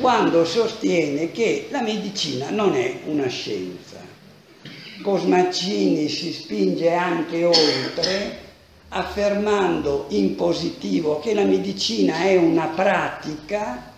quando 0.00 0.44
sostiene 0.44 1.32
che 1.32 1.68
la 1.70 1.82
medicina 1.82 2.50
non 2.50 2.74
è 2.74 3.00
una 3.06 3.26
scienza. 3.26 3.96
Cosmaccini 5.02 6.08
si 6.08 6.32
spinge 6.32 6.92
anche 6.92 7.44
oltre 7.44 8.46
affermando 8.88 10.06
in 10.10 10.34
positivo 10.34 11.18
che 11.18 11.34
la 11.34 11.44
medicina 11.44 12.22
è 12.22 12.36
una 12.36 12.66
pratica 12.66 13.92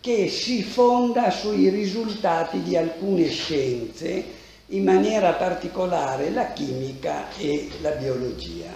che 0.00 0.28
si 0.28 0.62
fonda 0.62 1.30
sui 1.30 1.70
risultati 1.70 2.62
di 2.62 2.76
alcune 2.76 3.28
scienze, 3.30 4.42
in 4.68 4.84
maniera 4.84 5.32
particolare 5.32 6.30
la 6.30 6.52
chimica 6.52 7.28
e 7.38 7.70
la 7.80 7.90
biologia. 7.90 8.70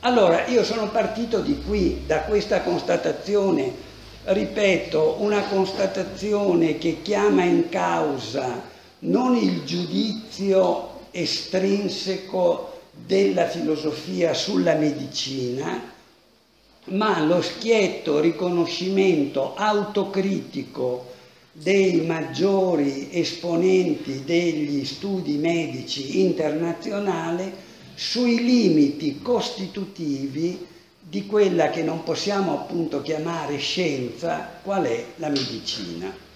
Allora, 0.00 0.46
io 0.46 0.64
sono 0.64 0.90
partito 0.90 1.40
di 1.40 1.62
qui, 1.62 2.02
da 2.06 2.20
questa 2.20 2.60
constatazione, 2.62 3.88
ripeto, 4.24 5.16
una 5.20 5.42
constatazione 5.44 6.78
che 6.78 6.98
chiama 7.02 7.44
in 7.44 7.68
causa 7.68 8.68
non 9.00 9.34
il 9.36 9.64
giudizio 9.64 11.06
estrinseco 11.10 12.80
della 13.06 13.46
filosofia 13.48 14.34
sulla 14.34 14.74
medicina, 14.74 15.92
ma 16.86 17.20
lo 17.20 17.40
schietto 17.40 18.20
riconoscimento 18.20 19.54
autocritico 19.54 21.08
dei 21.52 22.02
maggiori 22.02 23.08
esponenti 23.10 24.22
degli 24.24 24.84
studi 24.84 25.36
medici 25.36 26.20
internazionali 26.20 27.52
sui 27.94 28.42
limiti 28.42 29.20
costitutivi 29.20 30.66
di 31.10 31.26
quella 31.26 31.70
che 31.70 31.82
non 31.82 32.04
possiamo 32.04 32.52
appunto 32.52 33.02
chiamare 33.02 33.58
scienza, 33.58 34.48
qual 34.62 34.84
è 34.84 35.04
la 35.16 35.28
medicina 35.28 36.28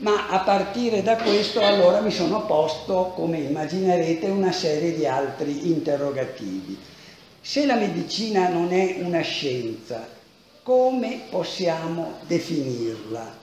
ma 0.00 0.28
a 0.28 0.38
partire 0.40 1.02
da 1.02 1.16
questo 1.16 1.60
allora 1.60 2.00
mi 2.00 2.10
sono 2.10 2.46
posto, 2.46 3.12
come 3.14 3.38
immaginerete, 3.38 4.26
una 4.26 4.52
serie 4.52 4.94
di 4.94 5.06
altri 5.06 5.68
interrogativi. 5.70 6.76
Se 7.40 7.66
la 7.66 7.74
medicina 7.74 8.48
non 8.48 8.72
è 8.72 9.00
una 9.02 9.20
scienza, 9.20 10.08
come 10.62 11.22
possiamo 11.28 12.14
definirla? 12.26 13.38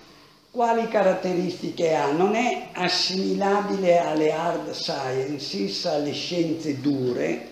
Quali 0.49 0.87
caratteristiche 0.87 1.93
ha? 1.93 2.11
Non 2.11 2.33
è 2.33 2.69
assimilabile 2.73 3.99
alle 3.99 4.31
hard 4.31 4.71
sciences, 4.71 5.85
alle 5.85 6.13
scienze 6.13 6.81
dure, 6.81 7.49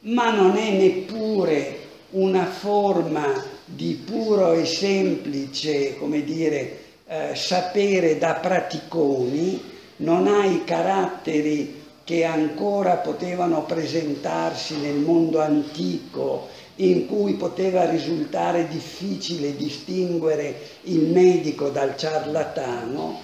ma 0.00 0.32
non 0.32 0.56
è 0.56 0.70
neppure 0.70 1.81
una 2.12 2.46
forma 2.46 3.32
di 3.64 4.02
puro 4.04 4.52
e 4.52 4.66
semplice, 4.66 5.96
come 5.96 6.24
dire, 6.24 6.78
eh, 7.06 7.34
sapere 7.34 8.18
da 8.18 8.34
praticoni, 8.34 9.70
non 9.96 10.26
ha 10.26 10.44
i 10.44 10.64
caratteri 10.64 11.80
che 12.04 12.24
ancora 12.24 12.96
potevano 12.96 13.64
presentarsi 13.64 14.76
nel 14.78 14.96
mondo 14.96 15.40
antico 15.40 16.48
in 16.76 17.06
cui 17.06 17.34
poteva 17.34 17.88
risultare 17.88 18.66
difficile 18.66 19.54
distinguere 19.54 20.58
il 20.82 21.00
medico 21.00 21.68
dal 21.68 21.96
ciarlatano, 21.96 23.20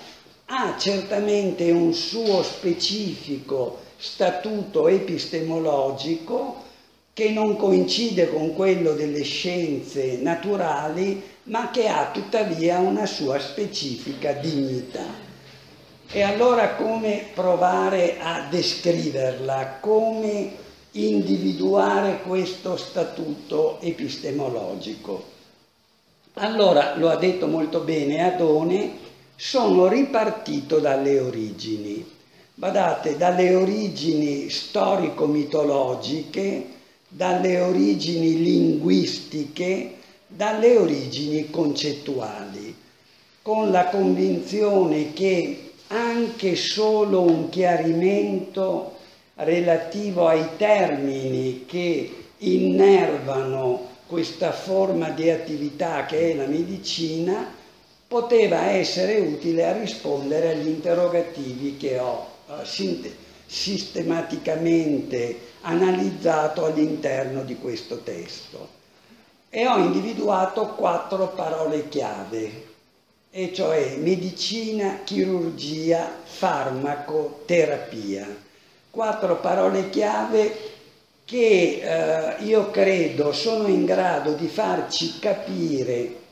ha 0.47 0.76
certamente 0.78 1.70
un 1.70 1.93
suo 1.93 2.43
specifico 2.43 3.80
statuto 3.97 4.86
epistemologico 4.86 6.66
che 7.18 7.30
non 7.30 7.56
coincide 7.56 8.32
con 8.32 8.54
quello 8.54 8.92
delle 8.92 9.24
scienze 9.24 10.18
naturali, 10.20 11.20
ma 11.46 11.72
che 11.72 11.88
ha 11.88 12.12
tuttavia 12.12 12.78
una 12.78 13.06
sua 13.06 13.40
specifica 13.40 14.34
dignità. 14.34 15.04
E 16.08 16.22
allora 16.22 16.76
come 16.76 17.24
provare 17.34 18.20
a 18.20 18.46
descriverla, 18.48 19.78
come 19.80 20.48
individuare 20.92 22.20
questo 22.24 22.76
statuto 22.76 23.80
epistemologico? 23.80 25.24
Allora, 26.34 26.96
lo 26.96 27.08
ha 27.08 27.16
detto 27.16 27.48
molto 27.48 27.80
bene 27.80 28.32
Adone, 28.32 28.92
sono 29.34 29.88
ripartito 29.88 30.78
dalle 30.78 31.18
origini. 31.18 32.08
Badate, 32.54 33.16
dalle 33.16 33.56
origini 33.56 34.48
storico-mitologiche, 34.48 36.76
dalle 37.09 37.61
origini 37.61 38.42
linguistiche, 38.42 39.94
dalle 40.26 40.76
origini 40.76 41.50
concettuali, 41.50 42.74
con 43.42 43.70
la 43.70 43.86
convinzione 43.86 45.12
che 45.14 45.70
anche 45.88 46.54
solo 46.54 47.22
un 47.22 47.48
chiarimento 47.48 48.96
relativo 49.36 50.26
ai 50.26 50.46
termini 50.56 51.64
che 51.66 52.12
innervano 52.38 53.86
questa 54.06 54.52
forma 54.52 55.11
di 55.11 55.30
attività 55.30 56.04
che 56.06 56.32
è 56.32 56.34
la 56.34 56.46
medicina 56.46 57.54
poteva 58.06 58.70
essere 58.70 59.18
utile 59.18 59.66
a 59.66 59.78
rispondere 59.78 60.52
agli 60.52 60.66
interrogativi 60.66 61.76
che 61.76 61.98
ho 61.98 62.26
uh, 62.46 62.64
sistematicamente 63.49 65.40
analizzato 65.62 66.66
all'interno 66.66 67.42
di 67.44 67.57
questo 67.57 68.03
testo 68.03 68.76
e 69.49 69.66
ho 69.66 69.78
individuato 69.78 70.74
quattro 70.74 71.28
parole 71.28 71.88
chiave, 71.88 72.66
e 73.30 73.53
cioè 73.55 73.96
medicina, 73.96 75.01
chirurgia, 75.05 76.20
farmaco, 76.22 77.42
terapia. 77.46 78.26
Quattro 78.90 79.36
parole 79.36 79.88
chiave 79.88 80.55
che 81.24 81.80
eh, 81.82 82.44
io 82.44 82.70
credo 82.70 83.32
sono 83.32 83.68
in 83.68 83.86
grado 83.86 84.32
di 84.32 84.49
farci 84.49 85.18
capire 85.18 86.26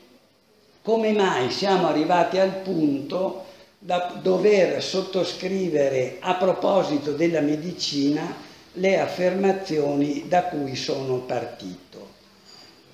come 0.81 1.11
mai 1.11 1.51
siamo 1.51 1.87
arrivati 1.87 2.39
al 2.39 2.61
punto 2.61 3.46
da 3.79 4.19
dover 4.21 4.81
sottoscrivere 4.81 6.17
a 6.19 6.33
proposito 6.35 7.11
della 7.11 7.41
medicina 7.41 8.35
le 8.73 8.99
affermazioni 8.99 10.25
da 10.27 10.43
cui 10.45 10.75
sono 10.75 11.17
partito. 11.19 12.15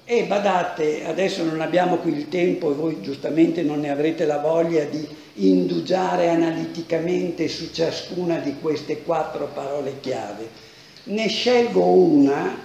E 0.06 0.26
badate, 0.26 1.06
adesso 1.06 1.44
non 1.44 1.62
abbiamo 1.62 1.96
qui 1.98 2.12
il 2.12 2.28
tempo 2.28 2.72
e 2.72 2.76
voi 2.76 3.02
giustamente 3.02 3.62
non 3.62 3.80
ne 3.80 3.90
avrete 3.90 4.26
la 4.26 4.40
voglia 4.40 4.84
di 4.84 5.08
indugiare 5.36 6.28
analiticamente 6.28 7.48
su 7.48 7.72
ciascuna 7.72 8.40
di 8.40 8.58
queste 8.60 9.02
quattro 9.04 9.48
parole 9.54 10.02
chiave. 10.02 10.50
Ne 11.06 11.30
scelgo 11.30 11.86
una, 11.86 12.60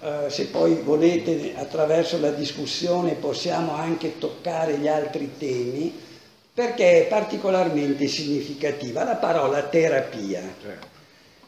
eh, 0.00 0.28
se 0.28 0.46
poi 0.48 0.74
volete 0.82 1.54
attraverso 1.56 2.20
la 2.20 2.30
discussione 2.30 3.14
possiamo 3.14 3.72
anche 3.72 4.18
toccare 4.18 4.76
gli 4.76 4.86
altri 4.86 5.32
temi, 5.38 5.92
perché 6.54 7.02
è 7.02 7.06
particolarmente 7.08 8.06
significativa, 8.06 9.02
la 9.02 9.16
parola 9.16 9.62
terapia. 9.64 10.40
Certo. 10.62 10.86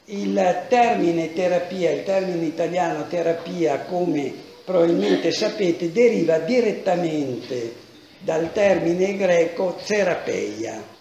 Il 0.07 0.65
termine 0.69 1.33
terapia, 1.33 1.93
il 1.93 2.05
termine 2.05 2.45
italiano 2.45 3.07
terapia 3.09 3.81
come 3.81 4.33
probabilmente 4.65 5.31
sapete, 5.31 5.93
deriva 5.93 6.39
direttamente 6.39 7.85
dal 8.19 8.53
termine 8.53 9.17
greco 9.17 9.79
terapeia 9.85 10.95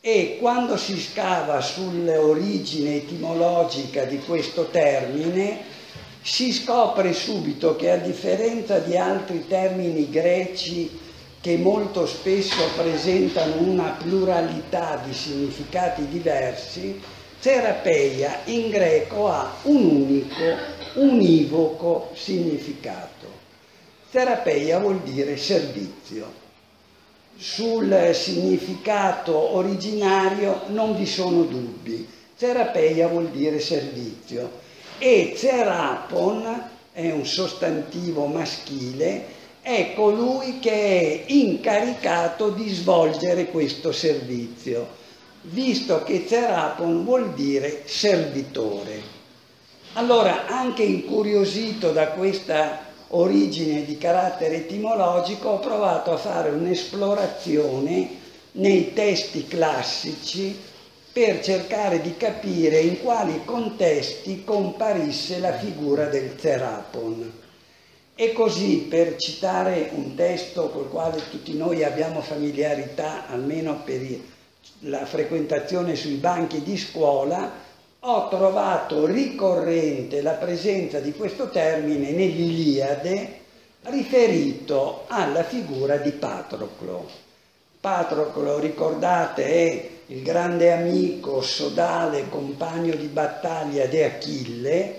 e 0.00 0.38
quando 0.40 0.78
si 0.78 0.98
scava 0.98 1.60
sull'origine 1.60 2.96
etimologica 2.96 4.04
di 4.04 4.18
questo 4.20 4.68
termine 4.68 5.58
si 6.22 6.52
scopre 6.52 7.12
subito 7.12 7.76
che 7.76 7.90
a 7.90 7.96
differenza 7.96 8.78
di 8.78 8.96
altri 8.96 9.46
termini 9.46 10.08
greci 10.08 10.99
che 11.40 11.56
molto 11.56 12.06
spesso 12.06 12.68
presentano 12.76 13.56
una 13.60 13.96
pluralità 13.98 15.02
di 15.04 15.14
significati 15.14 16.06
diversi, 16.08 17.00
terapeia 17.40 18.40
in 18.44 18.68
greco 18.68 19.28
ha 19.28 19.56
un 19.62 19.84
unico 19.84 20.78
univoco 20.94 22.10
significato. 22.14 23.38
Terapeia 24.10 24.78
vuol 24.78 25.00
dire 25.00 25.36
servizio. 25.36 26.38
Sul 27.36 28.10
significato 28.12 29.54
originario 29.56 30.62
non 30.66 30.94
vi 30.94 31.06
sono 31.06 31.44
dubbi. 31.44 32.06
Terapeia 32.36 33.08
vuol 33.08 33.28
dire 33.28 33.60
servizio 33.60 34.50
e 34.98 35.34
terapon 35.38 36.68
è 36.92 37.10
un 37.10 37.24
sostantivo 37.24 38.26
maschile, 38.26 39.24
è 39.74 39.94
colui 39.94 40.58
che 40.58 40.70
è 40.70 41.32
incaricato 41.32 42.50
di 42.50 42.68
svolgere 42.68 43.46
questo 43.46 43.92
servizio, 43.92 44.86
visto 45.42 46.02
che 46.02 46.24
terapon 46.24 47.04
vuol 47.04 47.34
dire 47.34 47.82
servitore. 47.86 49.18
Allora, 49.94 50.46
anche 50.46 50.82
incuriosito 50.82 51.92
da 51.92 52.08
questa 52.08 52.88
origine 53.08 53.84
di 53.84 53.96
carattere 53.96 54.56
etimologico, 54.56 55.50
ho 55.50 55.58
provato 55.58 56.12
a 56.12 56.16
fare 56.16 56.50
un'esplorazione 56.50 58.08
nei 58.52 58.92
testi 58.92 59.46
classici 59.46 60.58
per 61.12 61.42
cercare 61.42 62.00
di 62.00 62.16
capire 62.16 62.80
in 62.80 63.00
quali 63.00 63.42
contesti 63.44 64.42
comparisse 64.44 65.38
la 65.38 65.56
figura 65.56 66.06
del 66.06 66.34
Therapon. 66.36 67.39
E 68.20 68.34
così, 68.34 68.86
per 68.86 69.16
citare 69.16 69.88
un 69.94 70.14
testo 70.14 70.68
col 70.68 70.90
quale 70.90 71.22
tutti 71.30 71.56
noi 71.56 71.82
abbiamo 71.84 72.20
familiarità, 72.20 73.26
almeno 73.26 73.80
per 73.82 74.06
la 74.80 75.06
frequentazione 75.06 75.96
sui 75.96 76.16
banchi 76.16 76.60
di 76.60 76.76
scuola, 76.76 77.50
ho 77.98 78.28
trovato 78.28 79.06
ricorrente 79.06 80.20
la 80.20 80.32
presenza 80.32 81.00
di 81.00 81.14
questo 81.14 81.48
termine 81.48 82.10
nell'Iliade 82.10 83.38
riferito 83.84 85.04
alla 85.06 85.42
figura 85.42 85.96
di 85.96 86.10
Patroclo. 86.10 87.08
Patroclo, 87.80 88.58
ricordate, 88.58 89.46
è 89.46 89.88
il 90.08 90.22
grande 90.22 90.72
amico, 90.72 91.40
sodale, 91.40 92.28
compagno 92.28 92.94
di 92.96 93.06
battaglia 93.06 93.86
di 93.86 94.02
Achille 94.02 94.94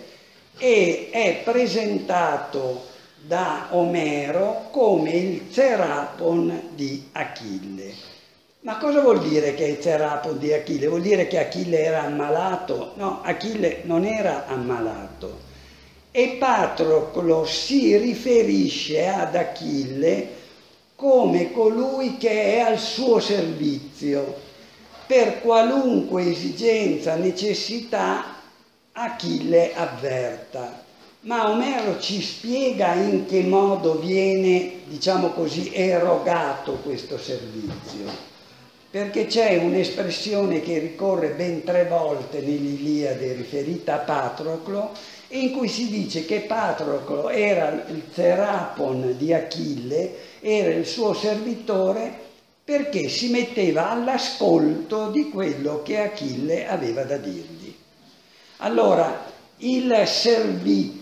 e 0.58 1.10
è 1.12 1.42
presentato 1.44 2.90
da 3.26 3.68
Omero 3.72 4.68
come 4.72 5.12
il 5.12 5.52
Cerapon 5.52 6.70
di 6.76 7.10
Achille. 7.12 7.94
Ma 8.62 8.78
cosa 8.78 9.02
vuol 9.02 9.22
dire 9.28 9.54
che 9.54 9.66
è 9.66 9.70
il 9.70 9.82
Cerapon 9.82 10.38
di 10.38 10.54
Achille? 10.54 10.88
Vuol 10.88 11.02
dire 11.02 11.28
che 11.28 11.40
Achille 11.40 11.84
era 11.84 12.04
ammalato? 12.04 12.92
No, 12.96 13.22
Achille 13.24 13.82
non 13.84 14.06
era 14.06 14.46
ammalato. 14.48 15.50
E 16.12 16.36
Patroclo 16.40 17.46
si 17.46 17.98
riferisce 17.98 19.08
ad 19.08 19.36
Achille 19.36 20.40
come 20.96 21.52
colui 21.52 22.18
che 22.18 22.56
è 22.56 22.60
al 22.60 22.78
suo 22.78 23.20
servizio 23.20 24.50
per 25.08 25.42
qualunque 25.42 26.30
esigenza, 26.30 27.16
necessità, 27.16 28.36
Achille 28.94 29.74
avverta. 29.74 30.84
Ma 31.24 31.52
Omero 31.52 32.00
ci 32.00 32.20
spiega 32.20 32.96
in 32.96 33.28
che 33.28 33.44
modo 33.44 34.00
viene, 34.00 34.80
diciamo 34.88 35.30
così, 35.30 35.72
erogato 35.72 36.80
questo 36.84 37.20
servizio. 37.20 38.30
Perché 38.90 39.28
c'è 39.28 39.58
un'espressione 39.58 40.62
che 40.62 40.80
ricorre 40.80 41.30
ben 41.30 41.64
tre 41.64 41.86
volte 41.86 42.42
nell'Iliade 42.42 43.34
riferita 43.34 43.96
a 43.96 43.98
Patroclo, 44.00 44.94
in 45.30 45.52
cui 45.52 45.68
si 45.68 45.90
dice 45.90 46.26
che 46.26 46.40
Patroclo 46.40 47.30
era 47.30 47.86
il 47.88 48.10
terapon 48.12 49.16
di 49.16 49.32
Achille, 49.32 50.16
era 50.40 50.72
il 50.72 50.88
suo 50.88 51.14
servitore 51.14 52.30
perché 52.64 53.10
si 53.10 53.30
metteva 53.30 53.92
all'ascolto 53.92 55.12
di 55.12 55.30
quello 55.30 55.84
che 55.84 56.00
Achille 56.00 56.68
aveva 56.68 57.04
da 57.04 57.18
dirgli. 57.18 57.76
Allora, 58.58 59.30
il 59.58 60.04
servizio 60.08 61.01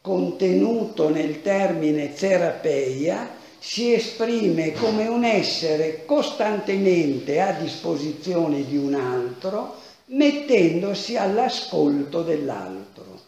contenuto 0.00 1.08
nel 1.08 1.42
termine 1.42 2.12
terapeia 2.12 3.42
si 3.58 3.94
esprime 3.94 4.72
come 4.72 5.06
un 5.06 5.24
essere 5.24 6.04
costantemente 6.04 7.40
a 7.40 7.52
disposizione 7.52 8.66
di 8.66 8.76
un 8.76 8.94
altro, 8.94 9.76
mettendosi 10.06 11.16
all'ascolto 11.16 12.22
dell'altro. 12.22 13.20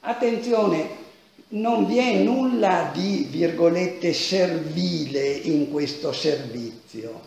Attenzione, 0.00 0.88
non 1.50 1.86
vi 1.86 1.98
è 1.98 2.14
nulla 2.16 2.90
di, 2.92 3.28
virgolette, 3.30 4.12
servile 4.12 5.28
in 5.28 5.70
questo 5.70 6.12
servizio. 6.12 7.20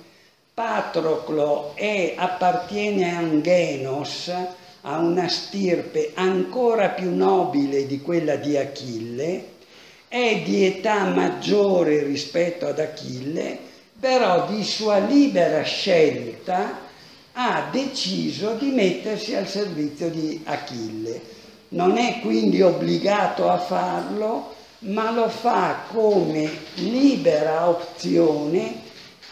Patroclo 0.54 1.72
è, 1.76 2.16
appartiene 2.18 3.16
a 3.16 3.22
un 3.22 3.42
genos, 3.42 4.32
a 4.86 5.00
una 5.00 5.28
stirpe 5.28 6.12
ancora 6.16 6.90
più 6.90 7.16
nobile 7.16 7.86
di 7.86 8.02
quella 8.02 8.36
di 8.36 8.58
Achille, 8.58 9.52
è 10.08 10.42
di 10.44 10.66
età 10.66 11.06
maggiore 11.06 12.04
rispetto 12.04 12.68
ad 12.68 12.80
Achille, 12.80 13.58
però 14.00 14.48
di 14.48 14.64
sua 14.64 14.98
libera 14.98 15.62
scelta 15.64 16.80
ha 17.32 17.70
deciso 17.72 18.54
di 18.56 18.72
mettersi 18.72 19.34
al 19.36 19.48
servizio 19.48 20.10
di 20.10 20.42
Achille. 20.44 21.22
Non 21.70 21.98
è 21.98 22.20
quindi 22.20 22.62
obbligato 22.62 23.50
a 23.50 23.58
farlo, 23.58 24.54
ma 24.80 25.12
lo 25.12 25.30
fa 25.30 25.86
come 25.92 26.50
libera 26.76 27.70
opzione 27.70 28.82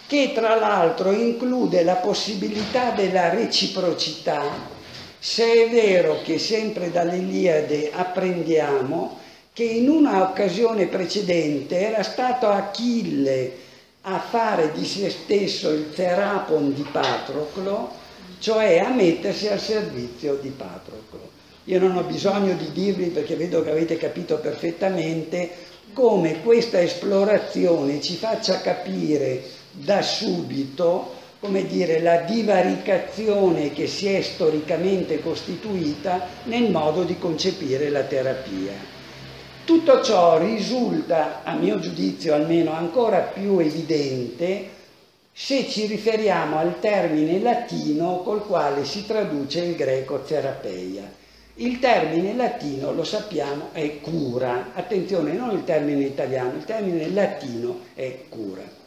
che 0.08 0.32
tra 0.34 0.56
l'altro 0.56 1.12
include 1.12 1.84
la 1.84 1.96
possibilità 1.96 2.92
della 2.92 3.30
reciprocità 3.30 4.80
se 5.24 5.66
è 5.66 5.70
vero 5.70 6.20
che 6.24 6.40
sempre 6.40 6.90
dall'Iliade 6.90 7.92
apprendiamo 7.94 9.20
che 9.54 9.64
in 9.64 9.88
una 9.88 10.24
occasione 10.24 10.88
precedente 10.88 11.80
era 11.80 12.02
stato 12.02 12.48
Achille 12.48 13.52
a 14.02 14.18
fare 14.18 14.72
di 14.72 14.84
se 14.84 15.12
stesso 15.12 15.70
il 15.70 15.94
terapon 15.94 16.74
di 16.74 16.84
Patroclo, 16.92 17.92
cioè 18.40 18.80
a 18.80 18.90
mettersi 18.90 19.48
al 19.48 19.60
servizio 19.60 20.40
di 20.42 20.50
Patroclo. 20.50 21.30
Io 21.66 21.78
non 21.78 21.98
ho 21.98 22.04
bisogno 22.04 22.56
di 22.56 22.72
dirvi 22.72 23.10
perché 23.10 23.36
vedo 23.36 23.62
che 23.62 23.70
avete 23.70 23.98
capito 23.98 24.40
perfettamente 24.40 25.52
come 25.94 26.42
questa 26.42 26.82
esplorazione 26.82 28.02
ci 28.02 28.16
faccia 28.16 28.60
capire 28.60 29.44
da 29.70 30.02
subito 30.02 31.20
come 31.42 31.66
dire, 31.66 32.02
la 32.02 32.18
divaricazione 32.18 33.74
che 33.74 33.88
si 33.88 34.08
è 34.08 34.22
storicamente 34.22 35.22
costituita 35.22 36.28
nel 36.44 36.70
modo 36.70 37.04
di 37.04 37.18
concepire 37.18 37.90
la 37.90 38.04
terapia. 38.04 38.74
Tutto 39.66 40.04
ciò 40.04 40.38
risulta, 40.38 41.42
a 41.44 41.56
mio 41.56 41.80
giudizio 41.80 42.36
almeno, 42.36 42.74
ancora 42.74 43.22
più 43.22 43.58
evidente 43.58 44.80
se 45.34 45.68
ci 45.68 45.88
riferiamo 45.88 46.60
al 46.60 46.80
termine 46.80 47.40
latino 47.40 48.18
col 48.18 48.46
quale 48.46 48.86
si 48.86 49.08
traduce 49.08 49.62
il 49.62 49.76
greco 49.76 50.22
terapeia. 50.22 51.20
Il 51.56 51.80
termine 51.80 52.36
latino, 52.36 52.94
lo 52.94 53.04
sappiamo, 53.04 53.70
è 53.72 54.00
cura. 54.00 54.74
Attenzione, 54.76 55.34
non 55.34 55.50
il 55.50 55.64
termine 55.64 56.04
italiano, 56.04 56.58
il 56.58 56.66
termine 56.66 57.10
latino 57.10 57.80
è 57.96 58.26
cura 58.30 58.81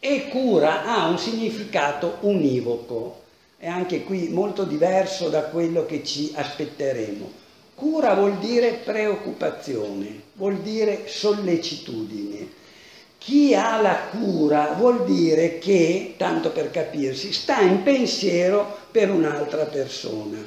e 0.00 0.28
cura 0.28 0.84
ha 0.84 1.08
un 1.08 1.18
significato 1.18 2.18
univoco, 2.20 3.22
è 3.58 3.66
anche 3.66 4.04
qui 4.04 4.28
molto 4.28 4.64
diverso 4.64 5.28
da 5.28 5.42
quello 5.42 5.84
che 5.84 6.04
ci 6.04 6.32
aspetteremo. 6.34 7.46
Cura 7.74 8.14
vuol 8.14 8.38
dire 8.38 8.80
preoccupazione, 8.84 10.22
vuol 10.34 10.58
dire 10.58 11.04
sollecitudine. 11.06 12.56
Chi 13.18 13.54
ha 13.54 13.80
la 13.80 13.96
cura 14.10 14.74
vuol 14.76 15.04
dire 15.04 15.58
che, 15.58 16.14
tanto 16.16 16.50
per 16.50 16.70
capirsi, 16.70 17.32
sta 17.32 17.60
in 17.60 17.82
pensiero 17.82 18.78
per 18.92 19.10
un'altra 19.10 19.64
persona. 19.64 20.38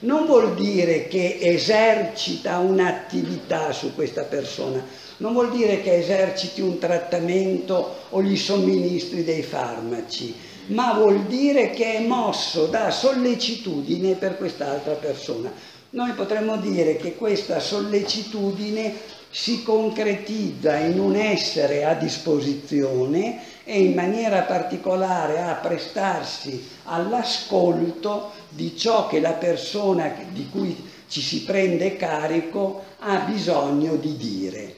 Non 0.00 0.26
vuol 0.26 0.54
dire 0.54 1.06
che 1.06 1.38
esercita 1.40 2.58
un'attività 2.58 3.72
su 3.72 3.94
questa 3.94 4.22
persona, 4.22 4.84
non 5.18 5.32
vuol 5.32 5.50
dire 5.50 5.82
che 5.82 5.96
eserciti 5.96 6.60
un 6.60 6.78
trattamento 6.78 7.94
o 8.10 8.22
gli 8.22 8.36
somministri 8.36 9.24
dei 9.24 9.42
farmaci, 9.42 10.34
ma 10.66 10.94
vuol 10.94 11.24
dire 11.24 11.70
che 11.70 11.94
è 11.94 12.00
mosso 12.00 12.66
da 12.66 12.90
sollecitudine 12.90 14.14
per 14.14 14.36
quest'altra 14.36 14.94
persona. 14.94 15.52
Noi 15.90 16.12
potremmo 16.12 16.56
dire 16.56 16.96
che 16.96 17.14
questa 17.14 17.60
sollecitudine 17.60 18.94
si 19.30 19.62
concretizza 19.62 20.76
in 20.76 20.98
un 20.98 21.14
essere 21.14 21.84
a 21.84 21.94
disposizione 21.94 23.40
e 23.64 23.80
in 23.80 23.94
maniera 23.94 24.42
particolare 24.42 25.40
a 25.40 25.54
prestarsi 25.54 26.66
all'ascolto 26.84 28.32
di 28.48 28.76
ciò 28.76 29.06
che 29.06 29.20
la 29.20 29.32
persona 29.32 30.12
di 30.30 30.48
cui 30.50 30.76
ci 31.08 31.20
si 31.20 31.42
prende 31.44 31.96
carico 31.96 32.82
ha 33.00 33.18
bisogno 33.18 33.96
di 33.96 34.16
dire. 34.16 34.76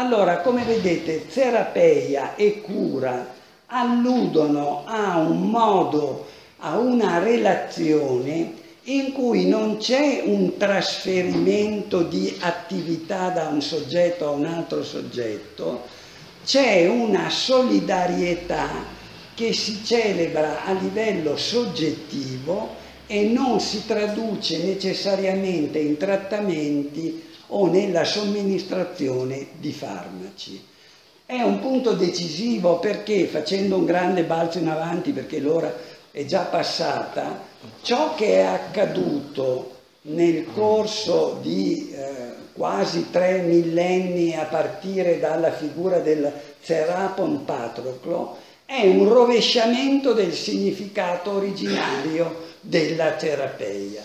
Allora, 0.00 0.38
come 0.38 0.64
vedete, 0.64 1.26
terapeia 1.26 2.34
e 2.34 2.62
cura 2.62 3.34
alludono 3.66 4.84
a 4.86 5.18
un 5.18 5.50
modo, 5.50 6.26
a 6.60 6.78
una 6.78 7.18
relazione 7.18 8.54
in 8.84 9.12
cui 9.12 9.46
non 9.46 9.76
c'è 9.76 10.22
un 10.24 10.56
trasferimento 10.56 12.00
di 12.00 12.34
attività 12.40 13.28
da 13.28 13.48
un 13.48 13.60
soggetto 13.60 14.24
a 14.24 14.30
un 14.30 14.46
altro 14.46 14.82
soggetto, 14.82 15.82
c'è 16.46 16.88
una 16.88 17.28
solidarietà 17.28 18.68
che 19.34 19.52
si 19.52 19.84
celebra 19.84 20.64
a 20.64 20.72
livello 20.72 21.36
soggettivo 21.36 22.74
e 23.06 23.24
non 23.24 23.60
si 23.60 23.84
traduce 23.84 24.62
necessariamente 24.62 25.78
in 25.78 25.98
trattamenti 25.98 27.28
o 27.50 27.66
nella 27.66 28.04
somministrazione 28.04 29.48
di 29.58 29.72
farmaci. 29.72 30.66
È 31.24 31.40
un 31.42 31.60
punto 31.60 31.92
decisivo 31.92 32.78
perché, 32.78 33.26
facendo 33.26 33.76
un 33.76 33.84
grande 33.84 34.24
balzo 34.24 34.58
in 34.58 34.68
avanti, 34.68 35.12
perché 35.12 35.38
l'ora 35.38 35.72
è 36.10 36.24
già 36.24 36.42
passata, 36.42 37.40
ciò 37.82 38.14
che 38.14 38.38
è 38.38 38.40
accaduto 38.40 39.78
nel 40.02 40.46
corso 40.52 41.38
di 41.40 41.92
eh, 41.92 42.32
quasi 42.52 43.10
tre 43.10 43.42
millenni 43.42 44.34
a 44.34 44.44
partire 44.44 45.20
dalla 45.20 45.52
figura 45.52 45.98
del 45.98 46.32
Serapon 46.60 47.44
Patroclo 47.44 48.36
è 48.64 48.86
un 48.86 49.08
rovesciamento 49.08 50.12
del 50.12 50.32
significato 50.32 51.32
originario 51.32 52.48
della 52.60 53.12
terapia. 53.12 54.02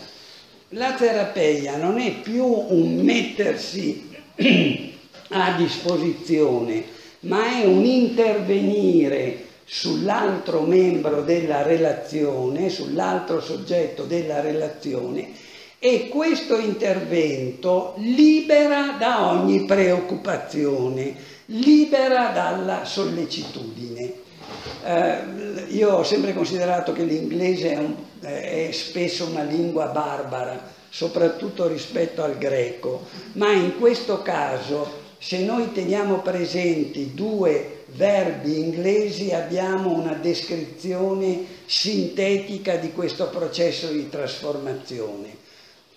La 0.69 0.93
terapia 0.93 1.77
non 1.77 1.99
è 1.99 2.11
più 2.21 2.43
un 2.43 2.95
mettersi 3.01 4.09
a 5.29 5.55
disposizione, 5.57 6.83
ma 7.21 7.61
è 7.61 7.65
un 7.65 7.85
intervenire 7.85 9.45
sull'altro 9.63 10.61
membro 10.61 11.21
della 11.21 11.61
relazione, 11.61 12.69
sull'altro 12.69 13.41
soggetto 13.41 14.03
della 14.03 14.41
relazione 14.41 15.29
e 15.77 16.07
questo 16.07 16.57
intervento 16.57 17.93
libera 17.97 18.95
da 18.97 19.29
ogni 19.29 19.65
preoccupazione, 19.65 21.15
libera 21.45 22.29
dalla 22.29 22.85
sollecitudine. 22.85 24.13
Eh, 24.83 25.17
io 25.69 25.97
ho 25.97 26.03
sempre 26.03 26.33
considerato 26.33 26.91
che 26.91 27.03
l'inglese 27.03 27.73
è, 27.73 27.77
un, 27.77 27.93
è 28.25 28.69
spesso 28.71 29.25
una 29.25 29.43
lingua 29.43 29.87
barbara, 29.87 30.73
soprattutto 30.89 31.67
rispetto 31.67 32.23
al 32.23 32.37
greco, 32.37 33.05
ma 33.33 33.51
in 33.51 33.77
questo 33.77 34.21
caso 34.21 35.03
se 35.17 35.39
noi 35.39 35.71
teniamo 35.71 36.19
presenti 36.19 37.13
due 37.13 37.83
verbi 37.87 38.59
inglesi 38.59 39.31
abbiamo 39.31 39.91
una 39.91 40.13
descrizione 40.13 41.45
sintetica 41.65 42.75
di 42.75 42.91
questo 42.91 43.29
processo 43.29 43.87
di 43.87 44.09
trasformazione, 44.09 45.35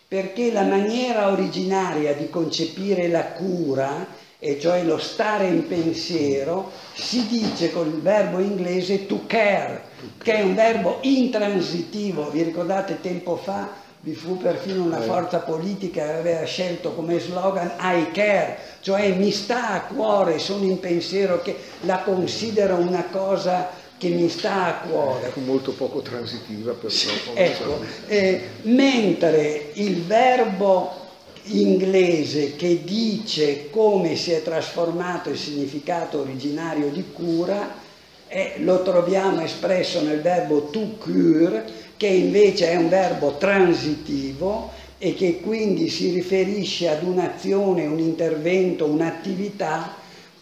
perché 0.07 0.51
la 0.53 0.62
maniera 0.62 1.31
originaria 1.31 2.14
di 2.14 2.31
concepire 2.31 3.09
la 3.09 3.24
cura, 3.24 4.07
e 4.39 4.61
cioè 4.61 4.84
lo 4.84 4.99
stare 4.99 5.47
in 5.47 5.66
pensiero, 5.66 6.70
si 6.95 7.26
dice 7.26 7.72
con 7.72 7.89
il 7.89 8.01
verbo 8.01 8.39
inglese 8.39 9.07
to 9.07 9.22
care, 9.26 9.82
che 10.22 10.34
è 10.34 10.43
un 10.43 10.55
verbo 10.55 10.99
intransitivo, 11.03 12.30
vi 12.30 12.43
ricordate 12.43 13.01
tempo 13.01 13.36
fa 13.36 13.86
vi 14.01 14.14
fu 14.14 14.36
perfino 14.36 14.84
una 14.84 15.01
forza 15.01 15.41
politica 15.41 16.05
che 16.05 16.12
aveva 16.12 16.45
scelto 16.45 16.93
come 16.93 17.18
slogan 17.18 17.72
I 17.80 18.12
care, 18.12 18.57
cioè 18.80 19.12
mi 19.12 19.32
sta 19.32 19.70
a 19.70 19.80
cuore, 19.82 20.39
sono 20.39 20.64
in 20.64 20.78
pensiero 20.78 21.43
che 21.43 21.57
la 21.80 21.99
considero 22.03 22.76
una 22.76 23.05
cosa 23.11 23.68
che 23.99 24.09
mi 24.09 24.28
sta 24.28 24.66
a 24.66 24.74
cuore. 24.89 25.26
Ecco, 25.26 25.41
molto 25.41 25.72
poco 25.72 26.01
transitiva 26.01 26.72
però. 26.72 26.95
ecco, 27.34 27.80
eh, 28.07 28.49
mentre 28.62 29.70
il 29.74 30.03
verbo 30.05 31.07
inglese 31.51 32.57
che 32.57 32.82
dice 32.84 33.70
come 33.70 34.16
si 34.16 34.32
è 34.32 34.42
trasformato 34.42 35.30
il 35.30 35.38
significato 35.38 36.20
originario 36.20 36.88
di 36.88 37.05
cura, 37.12 37.86
eh, 38.28 38.55
lo 38.59 38.82
troviamo 38.82 39.40
espresso 39.40 40.03
nel 40.03 40.20
verbo 40.20 40.68
to 40.70 40.96
cure, 40.99 41.64
che 41.96 42.07
invece 42.07 42.70
è 42.70 42.76
un 42.76 42.88
verbo 42.88 43.36
transitivo 43.38 44.70
e 44.99 45.14
che 45.14 45.40
quindi 45.40 45.88
si 45.88 46.11
riferisce 46.11 46.88
ad 46.88 47.03
un'azione, 47.03 47.86
un 47.86 47.99
intervento, 47.99 48.84
un'attività 48.84 49.94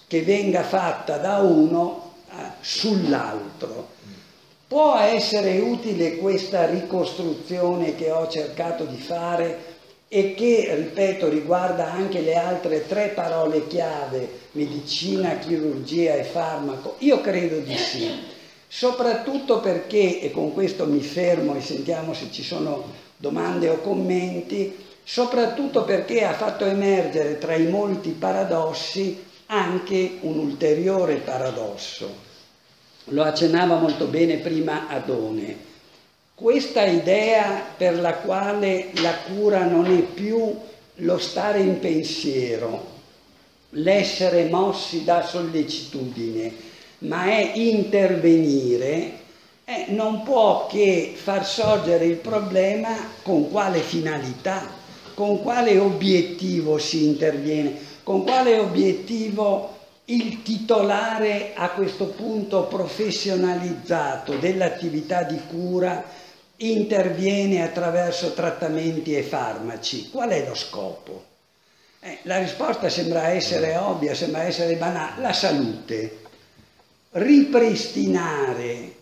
che 0.07 0.23
venga 0.23 0.63
fatta 0.63 1.17
da 1.19 1.39
uno 1.39 2.13
eh, 2.29 2.35
sull'altro. 2.61 3.95
Può 4.67 4.97
essere 4.97 5.59
utile 5.59 6.17
questa 6.17 6.67
ricostruzione 6.67 7.95
che 7.95 8.11
ho 8.11 8.27
cercato 8.29 8.85
di 8.85 8.97
fare 8.97 9.76
e 10.09 10.35
che, 10.35 10.73
ripeto, 10.75 11.29
riguarda 11.29 11.93
anche 11.93 12.21
le 12.21 12.37
altre 12.37 12.87
tre 12.87 13.09
parole 13.09 13.67
chiave, 13.67 14.29
medicina, 14.53 15.39
chirurgia 15.39 16.15
e 16.15 16.23
farmaco? 16.25 16.95
Io 16.99 17.21
credo 17.21 17.59
di 17.59 17.77
sì 17.77 18.35
soprattutto 18.69 19.61
perché, 19.61 20.21
e 20.21 20.31
con 20.31 20.53
questo 20.53 20.87
mi 20.87 21.01
fermo 21.01 21.55
e 21.55 21.61
sentiamo 21.61 22.13
se 22.13 22.29
ci 22.31 22.43
sono 22.43 22.85
domande 23.17 23.69
o 23.69 23.81
commenti, 23.81 24.77
soprattutto 25.03 25.85
perché 25.85 26.25
ha 26.25 26.35
fatto 26.35 26.65
emergere 26.65 27.39
tra 27.39 27.55
i 27.55 27.67
molti 27.69 28.11
paradossi 28.11 29.25
anche 29.47 30.19
un 30.21 30.39
ulteriore 30.39 31.17
paradosso. 31.17 32.25
Lo 33.11 33.23
accennava 33.23 33.77
molto 33.77 34.07
bene 34.07 34.39
prima 34.39 34.89
Adone. 34.89 35.75
Questa 36.37 36.85
idea 36.85 37.65
per 37.79 37.99
la 37.99 38.13
quale 38.17 38.89
la 39.01 39.15
cura 39.21 39.65
non 39.65 39.87
è 39.87 40.01
più 40.03 40.55
lo 40.97 41.19
stare 41.19 41.61
in 41.61 41.79
pensiero, 41.79 42.85
l'essere 43.71 44.45
mossi 44.45 45.03
da 45.03 45.25
sollecitudine, 45.25 46.53
ma 46.99 47.25
è 47.25 47.53
intervenire, 47.55 49.13
eh, 49.65 49.87
non 49.89 50.25
può 50.25 50.67
che 50.67 51.15
far 51.17 51.47
sorgere 51.47 52.05
il 52.05 52.17
problema 52.17 52.95
con 53.23 53.51
quale 53.51 53.81
finalità, 53.81 54.71
con 55.15 55.41
quale 55.41 55.79
obiettivo 55.79 56.77
si 56.77 57.07
interviene, 57.07 57.79
con 58.03 58.25
quale 58.25 58.59
obiettivo 58.59 59.75
il 60.05 60.43
titolare 60.43 61.53
a 61.55 61.71
questo 61.71 62.09
punto 62.09 62.65
professionalizzato 62.65 64.35
dell'attività 64.35 65.23
di 65.23 65.41
cura 65.49 66.25
interviene 66.59 67.63
attraverso 67.63 68.33
trattamenti 68.33 69.15
e 69.15 69.23
farmaci. 69.23 70.11
Qual 70.11 70.31
è 70.31 70.47
lo 70.47 70.55
scopo? 70.55 71.25
Eh, 72.01 72.19
la 72.23 72.39
risposta 72.39 72.89
sembra 72.89 73.29
essere 73.29 73.77
ovvia, 73.77 74.15
sembra 74.15 74.43
essere 74.43 74.77
banale, 74.77 75.21
la 75.21 75.33
salute 75.33 76.25
ripristinare 77.11 78.95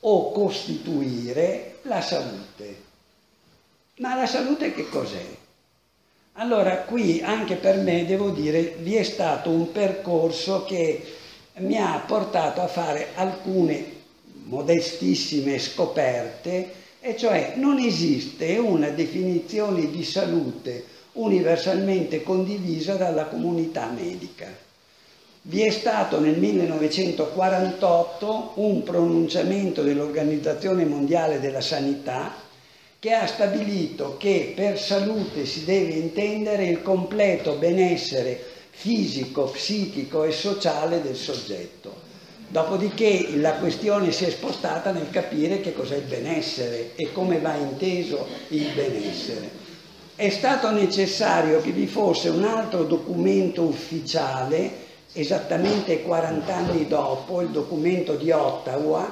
o 0.00 0.30
costituire 0.30 1.78
la 1.82 2.00
salute. 2.00 2.84
Ma 3.96 4.14
la 4.14 4.26
salute 4.26 4.72
che 4.72 4.88
cos'è? 4.88 5.24
Allora 6.34 6.82
qui 6.82 7.22
anche 7.22 7.56
per 7.56 7.78
me 7.78 8.04
devo 8.04 8.28
dire 8.28 8.76
vi 8.80 8.94
è 8.96 9.02
stato 9.02 9.48
un 9.48 9.72
percorso 9.72 10.64
che 10.64 11.14
mi 11.56 11.78
ha 11.78 11.98
portato 12.06 12.60
a 12.60 12.66
fare 12.66 13.08
alcune 13.14 13.94
modestissime 14.44 15.58
scoperte 15.58 16.84
e 17.06 17.16
cioè 17.16 17.54
non 17.56 17.78
esiste 17.78 18.58
una 18.58 18.88
definizione 18.88 19.90
di 19.90 20.04
salute 20.04 20.84
universalmente 21.12 22.22
condivisa 22.22 22.94
dalla 22.94 23.26
comunità 23.26 23.88
medica 23.88 24.64
vi 25.48 25.62
è 25.62 25.70
stato 25.70 26.18
nel 26.18 26.36
1948 26.38 28.54
un 28.54 28.82
pronunciamento 28.82 29.84
dell'Organizzazione 29.84 30.84
Mondiale 30.84 31.38
della 31.38 31.60
Sanità 31.60 32.34
che 32.98 33.12
ha 33.12 33.28
stabilito 33.28 34.16
che 34.16 34.54
per 34.56 34.76
salute 34.76 35.46
si 35.46 35.64
deve 35.64 35.92
intendere 35.92 36.66
il 36.66 36.82
completo 36.82 37.54
benessere 37.54 38.42
fisico, 38.70 39.44
psichico 39.44 40.24
e 40.24 40.32
sociale 40.32 41.00
del 41.00 41.14
soggetto. 41.14 42.05
Dopodiché 42.48 43.36
la 43.36 43.54
questione 43.54 44.12
si 44.12 44.24
è 44.24 44.30
spostata 44.30 44.92
nel 44.92 45.10
capire 45.10 45.60
che 45.60 45.72
cos'è 45.72 45.96
il 45.96 46.04
benessere 46.04 46.92
e 46.94 47.12
come 47.12 47.38
va 47.38 47.56
inteso 47.56 48.26
il 48.48 48.68
benessere. 48.74 49.64
È 50.14 50.28
stato 50.30 50.70
necessario 50.70 51.60
che 51.60 51.72
vi 51.72 51.86
fosse 51.86 52.28
un 52.28 52.44
altro 52.44 52.84
documento 52.84 53.62
ufficiale 53.62 54.84
esattamente 55.12 56.02
40 56.02 56.54
anni 56.54 56.86
dopo 56.86 57.40
il 57.40 57.48
documento 57.48 58.14
di 58.14 58.30
Ottawa 58.30 59.10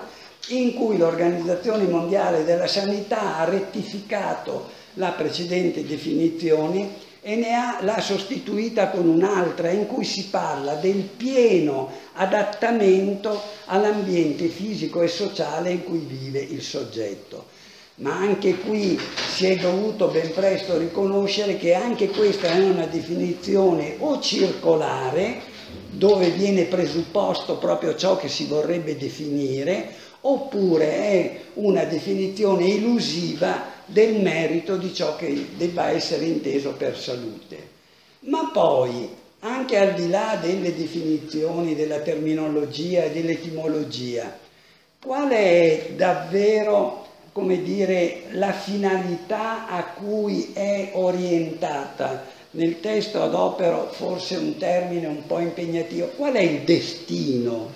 in 0.48 0.74
cui 0.74 0.96
l'Organizzazione 0.96 1.84
Mondiale 1.84 2.44
della 2.44 2.66
Sanità 2.66 3.38
ha 3.38 3.44
rettificato 3.44 4.68
la 4.94 5.10
precedente 5.10 5.84
definizione 5.84 7.03
e 7.26 7.36
ne 7.36 7.54
ha, 7.54 7.78
l'ha 7.80 8.02
sostituita 8.02 8.90
con 8.90 9.08
un'altra 9.08 9.70
in 9.70 9.86
cui 9.86 10.04
si 10.04 10.26
parla 10.26 10.74
del 10.74 11.08
pieno 11.16 11.90
adattamento 12.12 13.40
all'ambiente 13.64 14.48
fisico 14.48 15.00
e 15.00 15.08
sociale 15.08 15.70
in 15.70 15.84
cui 15.84 16.00
vive 16.00 16.40
il 16.40 16.60
soggetto. 16.60 17.46
Ma 17.96 18.14
anche 18.14 18.56
qui 18.58 19.00
si 19.26 19.46
è 19.46 19.56
dovuto 19.56 20.08
ben 20.08 20.34
presto 20.34 20.76
riconoscere 20.76 21.56
che 21.56 21.72
anche 21.72 22.08
questa 22.08 22.48
è 22.48 22.58
una 22.58 22.84
definizione 22.84 23.96
o 24.00 24.20
circolare, 24.20 25.40
dove 25.92 26.28
viene 26.28 26.64
presupposto 26.64 27.56
proprio 27.56 27.96
ciò 27.96 28.18
che 28.18 28.28
si 28.28 28.44
vorrebbe 28.44 28.98
definire, 28.98 29.94
oppure 30.20 30.86
è 30.92 31.40
una 31.54 31.84
definizione 31.84 32.66
elusiva 32.66 33.73
del 33.86 34.20
merito 34.20 34.76
di 34.76 34.94
ciò 34.94 35.16
che 35.16 35.48
debba 35.56 35.90
essere 35.90 36.24
inteso 36.24 36.72
per 36.72 36.98
salute. 36.98 37.72
Ma 38.20 38.50
poi, 38.52 39.08
anche 39.40 39.78
al 39.78 39.94
di 39.94 40.08
là 40.08 40.38
delle 40.40 40.74
definizioni, 40.74 41.74
della 41.74 41.98
terminologia 41.98 43.04
e 43.04 43.10
dell'etimologia, 43.10 44.38
qual 45.00 45.28
è 45.30 45.90
davvero 45.96 47.04
come 47.34 47.62
dire, 47.64 48.26
la 48.30 48.52
finalità 48.52 49.66
a 49.66 49.82
cui 49.86 50.52
è 50.52 50.90
orientata. 50.92 52.26
Nel 52.52 52.78
testo 52.78 53.20
adopero 53.20 53.90
forse 53.90 54.36
un 54.36 54.56
termine 54.56 55.08
un 55.08 55.26
po' 55.26 55.40
impegnativo. 55.40 56.12
Qual 56.16 56.32
è 56.32 56.40
il 56.40 56.60
destino 56.60 57.72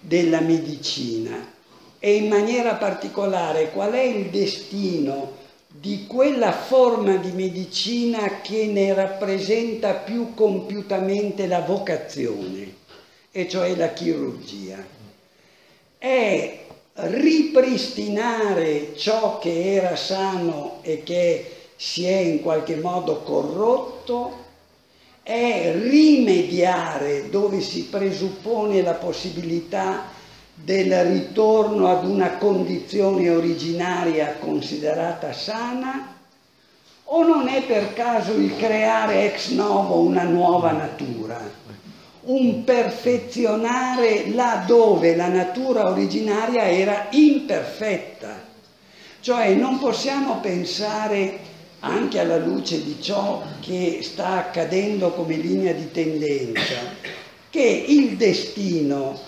della 0.00 0.40
medicina? 0.40 1.54
E 2.00 2.14
in 2.16 2.26
maniera 2.26 2.74
particolare 2.74 3.70
qual 3.70 3.92
è 3.92 4.02
il 4.02 4.30
destino 4.30 5.36
di 5.80 6.06
quella 6.06 6.50
forma 6.50 7.16
di 7.16 7.30
medicina 7.30 8.40
che 8.40 8.66
ne 8.66 8.92
rappresenta 8.94 9.94
più 9.94 10.34
compiutamente 10.34 11.46
la 11.46 11.60
vocazione, 11.60 12.74
e 13.30 13.48
cioè 13.48 13.76
la 13.76 13.92
chirurgia. 13.92 14.84
È 15.96 16.64
ripristinare 16.94 18.96
ciò 18.96 19.38
che 19.38 19.74
era 19.74 19.94
sano 19.94 20.78
e 20.82 21.04
che 21.04 21.52
si 21.76 22.06
è 22.06 22.16
in 22.16 22.42
qualche 22.42 22.74
modo 22.74 23.22
corrotto, 23.22 24.46
è 25.22 25.72
rimediare 25.76 27.30
dove 27.30 27.60
si 27.60 27.84
presuppone 27.84 28.82
la 28.82 28.94
possibilità 28.94 30.16
del 30.64 31.04
ritorno 31.04 31.88
ad 31.88 32.04
una 32.04 32.36
condizione 32.36 33.30
originaria 33.30 34.36
considerata 34.38 35.32
sana 35.32 36.16
o 37.10 37.22
non 37.22 37.48
è 37.48 37.62
per 37.62 37.94
caso 37.94 38.32
il 38.32 38.54
creare 38.56 39.32
ex 39.32 39.50
novo 39.50 40.00
una 40.00 40.24
nuova 40.24 40.72
natura, 40.72 41.40
un 42.22 42.64
perfezionare 42.64 44.28
là 44.28 44.64
dove 44.66 45.16
la 45.16 45.28
natura 45.28 45.88
originaria 45.88 46.68
era 46.68 47.06
imperfetta. 47.10 48.46
Cioè 49.20 49.54
non 49.54 49.78
possiamo 49.78 50.38
pensare, 50.40 51.38
anche 51.80 52.18
alla 52.18 52.36
luce 52.36 52.84
di 52.84 53.00
ciò 53.00 53.42
che 53.60 54.00
sta 54.02 54.36
accadendo 54.36 55.12
come 55.12 55.36
linea 55.36 55.72
di 55.72 55.90
tendenza, 55.90 56.74
che 57.48 57.84
il 57.88 58.16
destino 58.16 59.18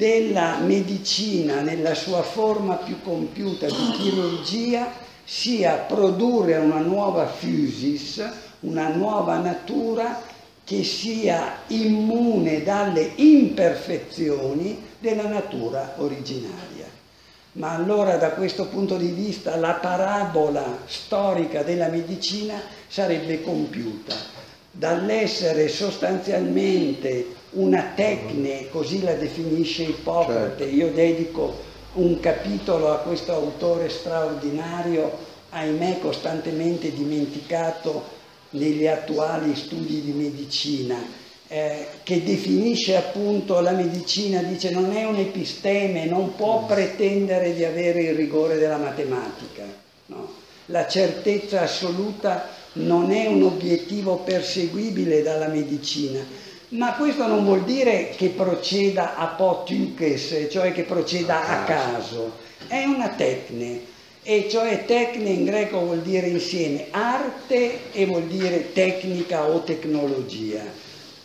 della 0.00 0.56
medicina 0.60 1.60
nella 1.60 1.94
sua 1.94 2.22
forma 2.22 2.76
più 2.76 3.02
compiuta 3.02 3.66
di 3.66 3.90
chirurgia 3.98 4.90
sia 5.22 5.74
produrre 5.74 6.56
una 6.56 6.78
nuova 6.78 7.26
fusis, 7.26 8.26
una 8.60 8.88
nuova 8.88 9.36
natura 9.36 10.22
che 10.64 10.84
sia 10.84 11.58
immune 11.66 12.62
dalle 12.62 13.12
imperfezioni 13.16 14.82
della 14.98 15.28
natura 15.28 15.96
originaria. 15.98 16.86
Ma 17.52 17.74
allora 17.74 18.16
da 18.16 18.30
questo 18.30 18.68
punto 18.68 18.96
di 18.96 19.08
vista 19.08 19.56
la 19.56 19.74
parabola 19.74 20.78
storica 20.86 21.62
della 21.62 21.88
medicina 21.88 22.58
sarebbe 22.88 23.42
compiuta 23.42 24.14
dall'essere 24.70 25.68
sostanzialmente 25.68 27.36
una 27.52 27.92
tecne, 27.94 28.68
così 28.70 29.02
la 29.02 29.14
definisce 29.14 29.84
Ippocrate. 29.84 30.64
Certo. 30.64 30.74
Io 30.74 30.90
dedico 30.92 31.68
un 31.94 32.20
capitolo 32.20 32.92
a 32.92 32.98
questo 32.98 33.32
autore 33.32 33.88
straordinario, 33.88 35.10
ahimè 35.50 35.98
costantemente 35.98 36.92
dimenticato 36.92 38.18
negli 38.50 38.86
attuali 38.86 39.54
studi 39.56 40.00
di 40.00 40.12
medicina, 40.12 40.96
eh, 41.48 41.86
che 42.04 42.22
definisce 42.22 42.96
appunto 42.96 43.58
la 43.60 43.72
medicina, 43.72 44.42
dice 44.42 44.70
non 44.70 44.92
è 44.92 45.04
un 45.04 45.16
episteme, 45.16 46.06
non 46.06 46.36
può 46.36 46.62
mm. 46.62 46.66
pretendere 46.66 47.54
di 47.54 47.64
avere 47.64 48.02
il 48.02 48.14
rigore 48.14 48.56
della 48.56 48.76
matematica. 48.76 49.64
No? 50.06 50.38
La 50.66 50.86
certezza 50.86 51.62
assoluta 51.62 52.48
non 52.74 53.10
è 53.10 53.26
un 53.26 53.42
obiettivo 53.42 54.18
perseguibile 54.18 55.22
dalla 55.22 55.48
medicina, 55.48 56.20
ma 56.70 56.94
questo 56.94 57.26
non 57.26 57.44
vuol 57.44 57.64
dire 57.64 58.10
che 58.16 58.28
proceda 58.28 59.16
a 59.16 59.26
potiukes, 59.26 60.46
cioè 60.50 60.72
che 60.72 60.82
proceda 60.82 61.48
a 61.48 61.64
caso, 61.64 62.32
è 62.68 62.84
una 62.84 63.08
tecne, 63.08 63.88
e 64.22 64.48
cioè 64.48 64.84
tecne 64.84 65.30
in 65.30 65.44
greco 65.44 65.80
vuol 65.80 66.02
dire 66.02 66.28
insieme 66.28 66.86
arte 66.90 67.90
e 67.92 68.06
vuol 68.06 68.24
dire 68.24 68.72
tecnica 68.72 69.46
o 69.46 69.62
tecnologia. 69.62 70.62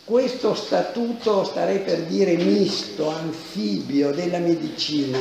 Questo 0.04 0.54
statuto, 0.54 1.44
starei 1.44 1.80
per 1.80 2.02
dire 2.02 2.36
misto, 2.36 3.08
anfibio 3.08 4.12
della 4.12 4.38
medicina, 4.38 5.18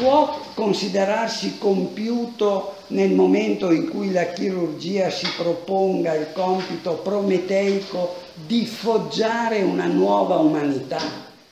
può 0.00 0.40
considerarsi 0.54 1.56
compiuto 1.58 2.74
nel 2.88 3.12
momento 3.12 3.70
in 3.70 3.88
cui 3.88 4.12
la 4.12 4.26
chirurgia 4.26 5.10
si 5.10 5.26
proponga 5.36 6.14
il 6.14 6.28
compito 6.32 6.94
prometeico 6.94 8.26
di 8.46 8.66
foggiare 8.66 9.62
una 9.62 9.86
nuova 9.86 10.36
umanità, 10.36 11.00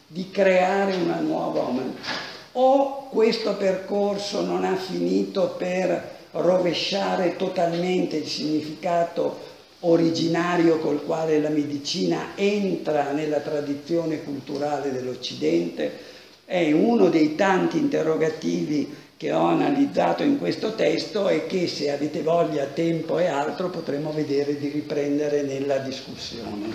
di 0.07 0.31
creare 0.31 0.95
una 0.95 1.21
nuova 1.21 1.63
umanità. 1.63 2.25
O 2.53 3.09
questo 3.11 3.55
percorso 3.57 4.45
non 4.45 4.65
ha 4.65 4.77
finito 4.77 5.55
per 5.59 6.15
rovesciare 6.33 7.37
totalmente 7.37 8.17
il 8.17 8.27
significato 8.27 9.55
originario 9.81 10.79
col 10.79 11.05
quale 11.05 11.41
la 11.41 11.49
medicina 11.49 12.33
entra 12.35 13.13
nella 13.13 13.41
tradizione 13.41 14.23
culturale 14.23 14.91
dell'Occidente, 14.91 16.15
è 16.45 16.73
uno 16.73 17.09
dei 17.09 17.35
tanti 17.35 17.79
interrogativi 17.79 18.95
che 19.17 19.33
ho 19.33 19.47
analizzato 19.47 20.23
in 20.23 20.39
questo 20.39 20.75
testo 20.75 21.29
e 21.29 21.47
che 21.47 21.67
se 21.69 21.91
avete 21.91 22.21
voglia, 22.21 22.67
tempo 22.67 23.19
e 23.19 23.29
altro 23.29 23.71
potremo 23.71 24.13
vedere 24.13 24.59
di 24.59 24.69
riprendere 24.69 25.41
nella 25.43 25.79
discussione. 25.79 26.69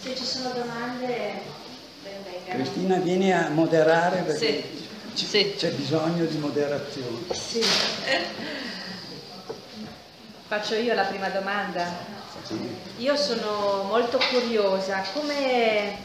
Se 0.00 0.16
ci 0.16 0.24
sono 0.24 0.50
domande, 0.54 1.42
Cristina 2.48 2.96
vieni 2.96 3.30
a 3.30 3.50
moderare 3.50 4.22
perché 4.22 4.64
sì. 5.12 5.26
Sì. 5.26 5.54
c'è 5.54 5.70
bisogno 5.72 6.24
di 6.24 6.38
moderazione. 6.38 7.26
Sì. 7.32 7.60
Faccio 10.48 10.76
io 10.76 10.94
la 10.94 11.04
prima 11.04 11.28
domanda. 11.28 12.19
Io 12.98 13.16
sono 13.16 13.84
molto 13.84 14.18
curiosa, 14.30 15.02
come, 15.12 15.96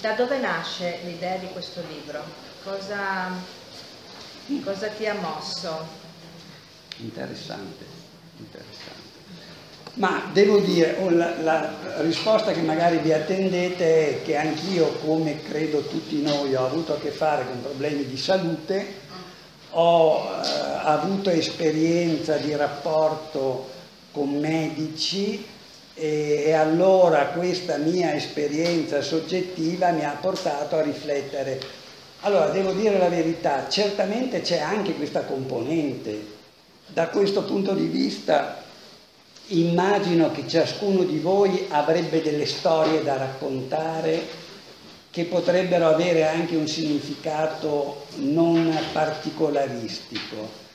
da 0.00 0.12
dove 0.12 0.38
nasce 0.38 1.00
l'idea 1.04 1.36
di 1.36 1.48
questo 1.48 1.82
libro? 1.88 2.22
Cosa, 2.62 3.30
cosa 4.64 4.88
ti 4.88 5.06
ha 5.06 5.14
mosso? 5.14 5.86
Interessante, 6.98 7.84
interessante. 8.38 9.06
Ma 9.94 10.30
devo 10.32 10.60
dire, 10.60 10.96
la, 11.10 11.40
la, 11.40 11.74
risposta 11.98 12.52
che 12.52 12.60
magari 12.60 12.98
vi 12.98 13.12
attendete 13.12 14.20
è 14.20 14.22
che 14.22 14.36
anch'io, 14.36 14.92
come 15.04 15.42
credo 15.42 15.80
tutti 15.82 16.22
noi, 16.22 16.54
ho 16.54 16.66
avuto 16.66 16.94
a 16.94 16.98
che 17.00 17.10
fare 17.10 17.44
con 17.46 17.60
problemi 17.60 18.06
di 18.06 18.16
salute, 18.16 19.06
ho 19.70 20.30
eh, 20.30 20.48
avuto 20.84 21.30
esperienza 21.30 22.36
di 22.36 22.54
rapporto 22.54 23.76
con 24.12 24.38
medici 24.38 25.44
e, 25.94 26.44
e 26.46 26.52
allora 26.52 27.26
questa 27.26 27.76
mia 27.76 28.14
esperienza 28.14 29.02
soggettiva 29.02 29.90
mi 29.90 30.04
ha 30.04 30.16
portato 30.20 30.76
a 30.76 30.82
riflettere. 30.82 31.60
Allora, 32.20 32.48
devo 32.48 32.72
dire 32.72 32.98
la 32.98 33.08
verità, 33.08 33.68
certamente 33.68 34.40
c'è 34.40 34.58
anche 34.58 34.94
questa 34.94 35.22
componente. 35.22 36.36
Da 36.86 37.08
questo 37.08 37.44
punto 37.44 37.74
di 37.74 37.86
vista 37.86 38.62
immagino 39.48 40.30
che 40.30 40.46
ciascuno 40.46 41.04
di 41.04 41.18
voi 41.18 41.66
avrebbe 41.68 42.22
delle 42.22 42.46
storie 42.46 43.02
da 43.02 43.16
raccontare 43.16 44.46
che 45.10 45.24
potrebbero 45.24 45.88
avere 45.88 46.26
anche 46.26 46.54
un 46.56 46.68
significato 46.68 48.06
non 48.16 48.76
particolaristico. 48.92 50.67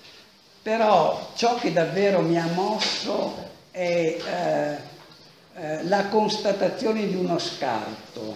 Però 0.63 1.31
ciò 1.35 1.55
che 1.55 1.73
davvero 1.73 2.21
mi 2.21 2.39
ha 2.39 2.47
mosso 2.47 3.35
è 3.69 4.15
eh, 4.25 4.77
eh, 5.55 5.83
la 5.83 6.05
constatazione 6.05 7.05
di 7.05 7.15
uno 7.15 7.37
scarto 7.37 8.33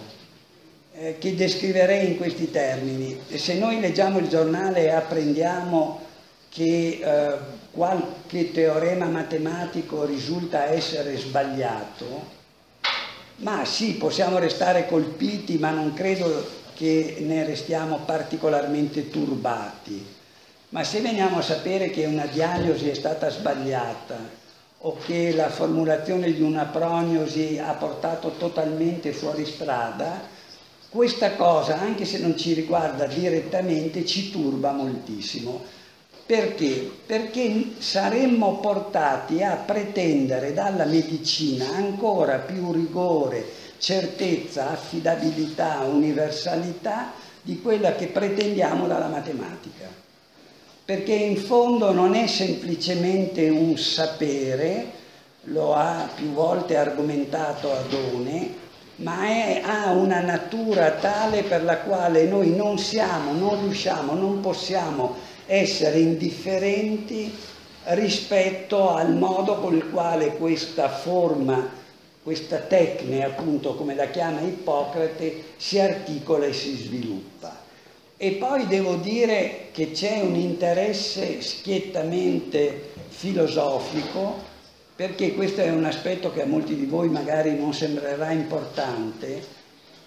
eh, 0.92 1.16
che 1.18 1.34
descriverei 1.34 2.06
in 2.06 2.16
questi 2.18 2.50
termini. 2.50 3.18
Se 3.34 3.54
noi 3.54 3.80
leggiamo 3.80 4.18
il 4.18 4.28
giornale 4.28 4.82
e 4.82 4.90
apprendiamo 4.90 6.00
che 6.50 7.00
eh, 7.02 7.38
qualche 7.70 8.52
teorema 8.52 9.06
matematico 9.06 10.04
risulta 10.04 10.66
essere 10.66 11.16
sbagliato, 11.16 12.36
ma 13.36 13.64
sì, 13.64 13.94
possiamo 13.94 14.36
restare 14.36 14.86
colpiti, 14.86 15.56
ma 15.56 15.70
non 15.70 15.94
credo 15.94 16.46
che 16.74 17.16
ne 17.20 17.44
restiamo 17.46 18.00
particolarmente 18.04 19.08
turbati 19.08 20.16
ma 20.70 20.84
se 20.84 21.00
veniamo 21.00 21.38
a 21.38 21.42
sapere 21.42 21.88
che 21.88 22.04
una 22.04 22.26
diagnosi 22.26 22.90
è 22.90 22.94
stata 22.94 23.30
sbagliata 23.30 24.16
o 24.80 24.96
che 25.04 25.32
la 25.34 25.48
formulazione 25.48 26.32
di 26.32 26.42
una 26.42 26.64
prognosi 26.64 27.58
ha 27.58 27.72
portato 27.72 28.34
totalmente 28.36 29.12
fuori 29.12 29.46
strada, 29.46 30.20
questa 30.90 31.32
cosa, 31.32 31.80
anche 31.80 32.04
se 32.04 32.18
non 32.18 32.36
ci 32.36 32.52
riguarda 32.52 33.06
direttamente, 33.06 34.04
ci 34.04 34.30
turba 34.30 34.72
moltissimo. 34.72 35.64
Perché? 36.26 36.90
Perché 37.06 37.72
saremmo 37.78 38.58
portati 38.60 39.42
a 39.42 39.56
pretendere 39.56 40.52
dalla 40.52 40.84
medicina 40.84 41.66
ancora 41.74 42.36
più 42.36 42.72
rigore, 42.72 43.42
certezza, 43.78 44.70
affidabilità, 44.70 45.80
universalità 45.84 47.12
di 47.40 47.60
quella 47.62 47.94
che 47.94 48.08
pretendiamo 48.08 48.86
dalla 48.86 49.08
matematica 49.08 50.06
perché 50.88 51.12
in 51.12 51.36
fondo 51.36 51.92
non 51.92 52.14
è 52.14 52.26
semplicemente 52.26 53.46
un 53.50 53.76
sapere, 53.76 54.86
lo 55.42 55.74
ha 55.74 56.08
più 56.14 56.32
volte 56.32 56.78
argomentato 56.78 57.70
Adone, 57.70 58.54
ma 58.96 59.26
è, 59.26 59.60
ha 59.62 59.92
una 59.92 60.20
natura 60.20 60.92
tale 60.92 61.42
per 61.42 61.62
la 61.62 61.80
quale 61.80 62.24
noi 62.24 62.56
non 62.56 62.78
siamo, 62.78 63.32
non 63.32 63.60
riusciamo, 63.60 64.14
non 64.14 64.40
possiamo 64.40 65.16
essere 65.44 65.98
indifferenti 65.98 67.36
rispetto 67.88 68.88
al 68.94 69.14
modo 69.14 69.56
con 69.56 69.74
il 69.74 69.90
quale 69.90 70.38
questa 70.38 70.88
forma, 70.88 71.68
questa 72.22 72.60
tecne, 72.60 73.26
appunto 73.26 73.74
come 73.74 73.94
la 73.94 74.06
chiama 74.06 74.40
Ippocrate, 74.40 75.52
si 75.58 75.78
articola 75.78 76.46
e 76.46 76.54
si 76.54 76.74
sviluppa. 76.74 77.57
E 78.20 78.32
poi 78.32 78.66
devo 78.66 78.96
dire 78.96 79.68
che 79.70 79.92
c'è 79.92 80.18
un 80.20 80.34
interesse 80.34 81.40
schiettamente 81.40 82.90
filosofico, 83.10 84.34
perché 84.96 85.34
questo 85.34 85.60
è 85.60 85.70
un 85.70 85.84
aspetto 85.84 86.32
che 86.32 86.42
a 86.42 86.46
molti 86.46 86.74
di 86.74 86.86
voi 86.86 87.08
magari 87.08 87.56
non 87.56 87.72
sembrerà 87.72 88.32
importante, 88.32 89.40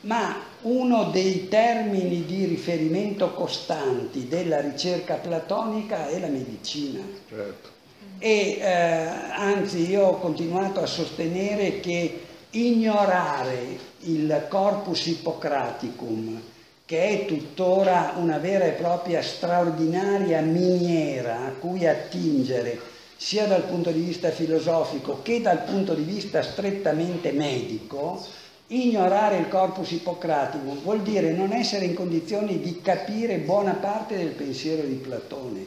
ma 0.02 0.44
uno 0.64 1.06
dei 1.06 1.48
termini 1.48 2.26
di 2.26 2.44
riferimento 2.44 3.32
costanti 3.32 4.28
della 4.28 4.60
ricerca 4.60 5.16
platonica 5.16 6.10
è 6.10 6.20
la 6.20 6.28
medicina. 6.28 7.00
Certo. 7.30 7.70
E 8.20 8.58
eh, 8.60 8.66
anzi 8.66 9.90
io 9.90 10.08
ho 10.08 10.20
continuato 10.20 10.82
a 10.82 10.86
sostenere 10.86 11.80
che 11.80 12.20
ignorare 12.50 13.80
il 14.00 14.48
corpus 14.50 15.06
ippocraticum 15.06 16.42
che 16.92 17.22
è 17.22 17.26
tuttora 17.26 18.16
una 18.18 18.38
vera 18.38 18.66
e 18.66 18.72
propria 18.72 19.22
straordinaria 19.22 20.42
miniera 20.42 21.46
a 21.46 21.52
cui 21.52 21.88
attingere 21.88 22.78
sia 23.16 23.46
dal 23.46 23.64
punto 23.64 23.92
di 23.92 24.02
vista 24.02 24.30
filosofico 24.30 25.22
che 25.22 25.40
dal 25.40 25.64
punto 25.64 25.94
di 25.94 26.04
vista 26.04 26.42
strettamente 26.42 27.32
medico, 27.32 28.22
ignorare 28.68 29.38
il 29.38 29.48
corpus 29.48 29.92
ippocratico 29.92 30.82
vuol 30.84 31.02
dire 31.02 31.32
non 31.32 31.54
essere 31.54 31.86
in 31.86 31.94
condizioni 31.94 32.60
di 32.60 32.82
capire 32.82 33.38
buona 33.38 33.76
parte 33.76 34.18
del 34.18 34.32
pensiero 34.32 34.82
di 34.82 34.96
Platone. 34.96 35.66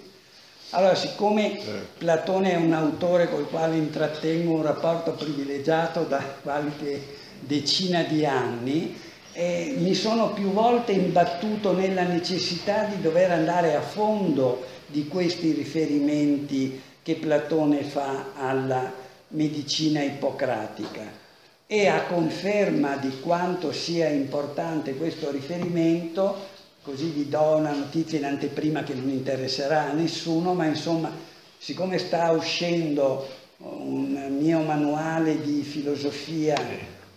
Allora, 0.73 0.95
siccome 0.95 1.59
Platone 1.97 2.53
è 2.53 2.57
un 2.57 2.75
autore 2.75 3.31
col 3.31 3.49
quale 3.49 3.77
intrattengo 3.77 4.57
un 4.57 4.63
rapporto 4.63 5.13
privilegiato 5.13 6.03
da 6.03 6.23
qualche 6.43 7.01
decina 7.41 8.03
di 8.03 8.27
anni, 8.27 9.04
eh, 9.35 9.75
mi 9.79 9.95
sono 9.95 10.33
più 10.33 10.53
volte 10.53 10.93
imbattuto 10.93 11.73
nella 11.73 12.05
necessità 12.05 12.85
di 12.85 13.01
dover 13.01 13.33
andare 13.33 13.75
a 13.75 13.81
fondo 13.81 14.65
di 14.87 15.09
questi 15.09 15.51
riferimenti 15.51 16.81
che 17.03 17.17
Platone 17.17 17.83
fa 17.83 18.31
alla 18.37 18.93
medicina 19.29 20.03
ippocratica. 20.03 21.23
E 21.67 21.89
a 21.89 22.03
conferma 22.05 22.97
di 22.97 23.19
quanto 23.21 23.73
sia 23.73 24.09
importante 24.09 24.95
questo 24.95 25.33
riferimento, 25.33 26.53
così 26.83 27.07
vi 27.07 27.29
do 27.29 27.57
una 27.57 27.73
notizia 27.73 28.19
in 28.19 28.27
anteprima 28.27 28.85
che 28.85 28.95
non 28.95 29.09
interesserà 29.09 29.91
a 29.91 29.93
nessuno, 29.93 30.55
ma 30.55 30.67
insomma, 30.67 31.11
siccome 31.59 31.99
sta 31.99 32.31
uscendo 32.31 33.27
un 33.57 34.37
mio 34.39 34.61
manuale 34.61 35.41
di 35.41 35.63
filosofia 35.63 36.55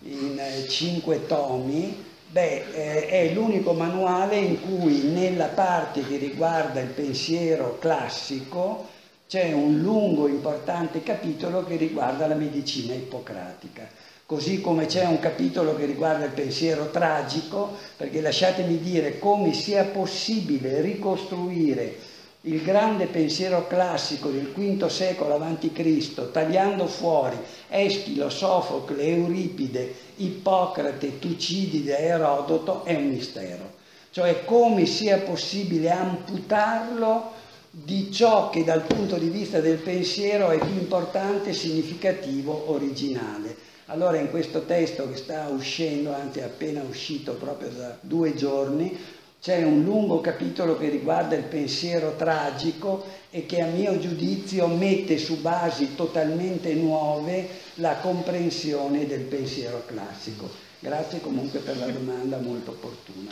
in 0.03 0.41
cinque 0.67 1.27
tomi, 1.27 2.05
beh, 2.29 2.63
eh, 2.73 3.07
è 3.07 3.33
l'unico 3.33 3.73
manuale 3.73 4.37
in 4.37 4.61
cui 4.61 5.03
nella 5.03 5.47
parte 5.47 6.05
che 6.05 6.17
riguarda 6.17 6.79
il 6.79 6.89
pensiero 6.89 7.77
classico 7.79 8.87
c'è 9.27 9.51
un 9.51 9.79
lungo 9.79 10.27
importante 10.27 11.03
capitolo 11.03 11.65
che 11.65 11.75
riguarda 11.75 12.27
la 12.27 12.35
medicina 12.35 12.93
ippocratica. 12.93 13.87
Così 14.25 14.59
come 14.59 14.87
c'è 14.87 15.05
un 15.05 15.19
capitolo 15.19 15.75
che 15.75 15.85
riguarda 15.85 16.25
il 16.25 16.31
pensiero 16.31 16.89
tragico, 16.91 17.75
perché 17.95 18.19
lasciatemi 18.19 18.79
dire 18.79 19.19
come 19.19 19.53
sia 19.53 19.85
possibile 19.85 20.81
ricostruire 20.81 21.95
il 22.41 22.61
grande 22.61 23.05
pensiero 23.07 23.67
classico 23.67 24.29
del 24.29 24.51
V 24.53 24.85
secolo 24.87 25.35
a.C., 25.35 26.31
tagliando 26.31 26.87
fuori 26.87 27.37
Eschilo, 27.69 28.29
Sofocle, 28.29 29.03
Euripide, 29.03 29.93
Ippocrate, 30.17 31.19
Tucidide 31.19 31.97
Erodoto, 31.97 32.83
è 32.83 32.95
un 32.95 33.09
mistero. 33.09 33.75
Cioè 34.11 34.45
come 34.45 34.85
sia 34.85 35.19
possibile 35.19 35.91
amputarlo 35.91 37.31
di 37.69 38.11
ciò 38.11 38.49
che 38.49 38.63
dal 38.63 38.81
punto 38.81 39.17
di 39.17 39.29
vista 39.29 39.59
del 39.59 39.77
pensiero 39.77 40.49
è 40.49 40.57
più 40.57 40.73
importante, 40.73 41.53
significativo, 41.53 42.71
originale. 42.71 43.55
Allora 43.87 44.17
in 44.17 44.29
questo 44.29 44.63
testo 44.63 45.09
che 45.09 45.17
sta 45.17 45.47
uscendo, 45.47 46.13
anzi 46.13 46.39
è 46.39 46.43
appena 46.43 46.81
uscito 46.81 47.33
proprio 47.33 47.69
da 47.69 47.97
due 48.01 48.35
giorni, 48.35 48.97
c'è 49.39 49.63
un 49.63 49.83
lungo 49.83 50.19
capitolo 50.19 50.77
che 50.77 50.89
riguarda 50.89 51.35
il 51.35 51.43
pensiero 51.43 52.15
tragico 52.17 53.05
e 53.29 53.45
che 53.45 53.61
a 53.61 53.67
mio 53.67 53.99
giudizio 53.99 54.67
mette 54.67 55.17
su 55.17 55.39
basi 55.39 55.95
totalmente 55.95 56.73
nuove 56.73 57.47
la 57.77 57.95
comprensione 57.97 59.07
del 59.07 59.21
pensiero 59.21 59.83
classico. 59.85 60.49
Grazie 60.79 61.21
comunque 61.21 61.59
per 61.59 61.77
la 61.77 61.87
domanda 61.87 62.37
molto 62.37 62.71
opportuna. 62.71 63.31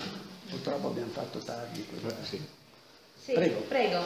Purtroppo 0.49 0.87
abbiamo 0.87 1.11
fatto 1.11 1.39
tardi. 1.39 1.85
Questa... 1.85 2.23
Sì. 2.23 2.41
sì. 3.23 3.33
prego. 3.33 3.59
prego. 3.61 4.05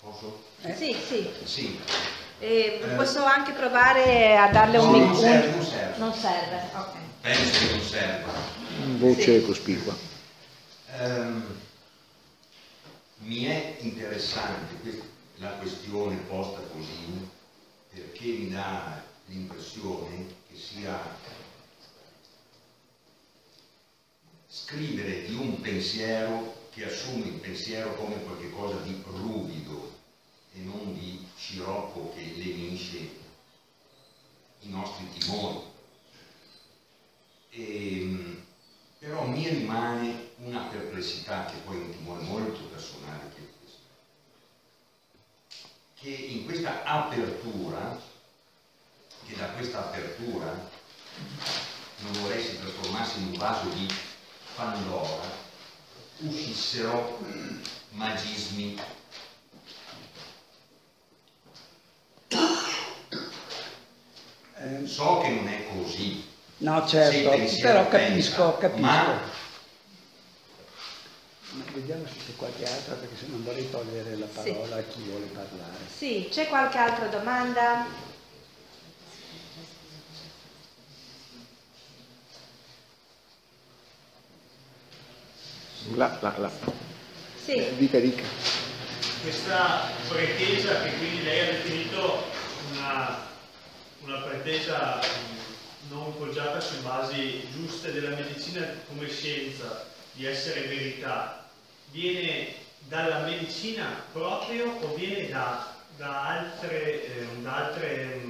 Posso? 0.00 0.42
Eh? 0.62 0.74
Sì, 0.74 0.94
sì. 0.94 1.28
sì. 1.44 1.80
Eh, 2.38 2.80
posso 2.96 3.24
anche 3.24 3.52
provare 3.52 4.36
a 4.36 4.48
darle 4.48 4.78
un 4.78 4.90
microfono? 4.90 5.28
Non 5.28 5.40
serve, 5.40 5.50
non 5.50 5.64
serve. 5.64 5.98
Non 5.98 6.14
serve, 6.14 6.62
ok. 6.74 6.94
Penso 7.22 7.66
che 7.66 7.70
non 7.72 7.80
serva. 7.80 8.32
Voce 8.98 9.40
sì. 9.40 9.46
cospicua 9.46 10.14
ehm, 10.98 11.44
mi 13.18 13.44
è 13.44 13.76
interessante 13.80 15.14
la 15.36 15.50
questione 15.50 16.16
posta 16.28 16.60
così 16.72 17.28
perché 17.92 18.24
mi 18.24 18.50
dà 18.50 19.02
l'impressione 19.26 20.26
che 20.48 20.56
sia 20.56 21.18
scrivere 24.48 25.26
di 25.26 25.34
un 25.34 25.60
pensiero 25.60 26.64
che 26.70 26.86
assume 26.86 27.26
il 27.26 27.34
pensiero 27.34 27.94
come 27.94 28.22
qualcosa 28.22 28.76
di 28.80 29.02
ruvido 29.04 29.94
e 30.52 30.60
non 30.60 30.94
di 30.94 31.26
scirocco 31.36 32.12
che 32.14 32.32
lenisce 32.36 33.24
i 34.60 34.68
nostri 34.68 35.08
timori. 35.10 35.60
E, 37.50 38.00
ehm, 38.00 38.44
però 38.98 39.26
mi 39.26 39.48
rimane 39.48 40.30
una 40.38 40.64
perplessità 40.64 41.44
che 41.46 41.56
poi 41.64 41.76
è 41.76 41.84
un 41.84 41.90
timore 41.90 42.22
molto 42.22 42.60
personale 42.64 43.32
che 43.34 43.46
che 46.06 46.10
in 46.10 46.44
questa 46.44 46.84
apertura, 46.84 48.00
che 49.26 49.34
da 49.34 49.48
questa 49.48 49.86
apertura 49.86 50.52
non 51.98 52.12
vorrei 52.20 52.44
si 52.44 52.60
trasformasse 52.60 53.18
in 53.18 53.25
un 53.36 53.38
vaso 53.38 53.68
di 53.68 53.86
Pandora, 54.54 55.28
uscissero 56.20 57.18
magismi 57.90 58.80
so 64.86 65.18
che 65.18 65.28
non 65.28 65.48
è 65.48 65.66
così 65.68 66.24
No, 66.58 66.86
certo, 66.86 67.60
però 67.60 67.86
capisco, 67.86 68.56
capisco. 68.56 68.80
Ma... 68.80 69.20
Vediamo 71.74 72.06
se 72.06 72.14
c'è 72.24 72.36
qualche 72.36 72.64
altra, 72.64 72.94
perché 72.94 73.16
se 73.16 73.26
non 73.28 73.44
vorrei 73.44 73.68
togliere 73.68 74.16
la 74.16 74.24
parola 74.24 74.66
sì. 74.66 74.72
a 74.72 74.82
chi 74.84 75.02
vuole 75.02 75.26
parlare. 75.26 75.76
Sì, 75.94 76.28
c'è 76.30 76.48
qualche 76.48 76.78
altra 76.78 77.08
domanda? 77.08 78.05
La, 85.94 86.18
la, 86.20 86.34
la. 86.38 86.50
Sì. 87.42 87.52
Eh, 87.52 87.74
dica, 87.76 87.98
dica. 87.98 88.22
Questa 89.22 89.90
pretesa 90.08 90.82
che 90.82 90.96
quindi 90.98 91.22
lei 91.24 91.40
ha 91.40 91.52
definito 91.52 92.24
una 92.72 93.24
una 94.06 94.18
pretesa 94.18 95.00
non 95.88 96.16
poggiata 96.16 96.60
su 96.60 96.80
basi 96.82 97.46
giuste 97.52 97.92
della 97.92 98.14
medicina 98.14 98.64
come 98.88 99.08
scienza, 99.08 99.84
di 100.12 100.26
essere 100.26 100.68
verità, 100.68 101.48
viene 101.90 102.54
dalla 102.86 103.20
medicina 103.20 104.04
proprio 104.12 104.78
o 104.80 104.94
viene 104.94 105.28
da, 105.28 105.74
da, 105.96 106.22
altre, 106.28 107.04
eh, 107.04 107.26
da, 107.42 107.66
altre, 107.66 108.20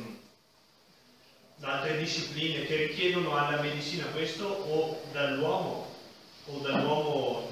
da 1.57 1.73
altre 1.81 1.99
discipline 1.99 2.65
che 2.65 2.77
richiedono 2.77 3.37
alla 3.37 3.61
medicina 3.61 4.07
questo 4.07 4.47
o 4.47 5.03
dall'uomo 5.13 5.95
o 6.47 6.59
dall'uomo 6.59 7.49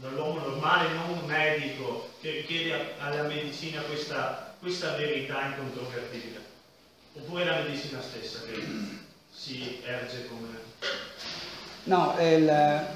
dall'uomo 0.00 0.40
normale, 0.40 0.88
non 0.94 1.18
medico, 1.26 2.08
che 2.20 2.30
richiede 2.30 2.94
alla 2.98 3.22
medicina 3.24 3.82
questa, 3.82 4.54
questa 4.58 4.96
verità 4.96 5.46
incontrovertibile? 5.46 6.40
Oppure 7.14 7.44
la 7.44 7.62
medicina 7.62 8.00
stessa 8.00 8.40
che 8.46 8.62
si 9.30 9.80
erge 9.84 10.26
come... 10.26 10.48
No, 11.84 12.14
il, 12.18 12.86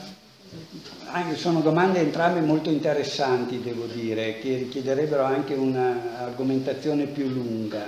sono 1.36 1.60
domande 1.60 2.00
entrambe 2.00 2.40
molto 2.40 2.70
interessanti, 2.70 3.60
devo 3.60 3.86
dire, 3.86 4.38
che 4.38 4.56
richiederebbero 4.56 5.24
anche 5.24 5.54
un'argomentazione 5.54 7.06
più 7.06 7.28
lunga. 7.28 7.86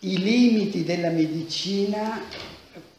I 0.00 0.18
limiti 0.18 0.82
della 0.84 1.10
medicina, 1.10 2.20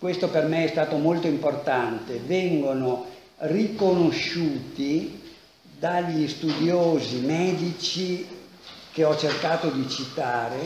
questo 0.04 0.28
per 0.28 0.48
me 0.48 0.66
è 0.66 0.68
stato 0.68 0.98
molto 0.98 1.28
importante, 1.28 2.20
vengono 2.26 3.06
riconosciuti 3.38 5.32
dagli 5.80 6.28
studiosi 6.28 7.20
medici 7.20 8.28
che 8.92 9.06
ho 9.06 9.16
cercato 9.16 9.70
di 9.70 9.88
citare, 9.88 10.60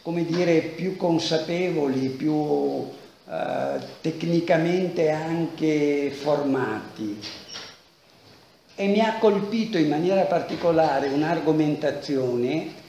come 0.00 0.24
dire, 0.24 0.60
più 0.60 0.96
consapevoli, 0.96 2.08
più 2.08 2.88
eh, 3.28 3.78
tecnicamente 4.00 5.10
anche 5.10 6.10
formati. 6.18 7.20
E 8.76 8.86
mi 8.86 9.00
ha 9.00 9.18
colpito 9.18 9.76
in 9.76 9.90
maniera 9.90 10.22
particolare 10.22 11.08
un'argomentazione 11.08 12.79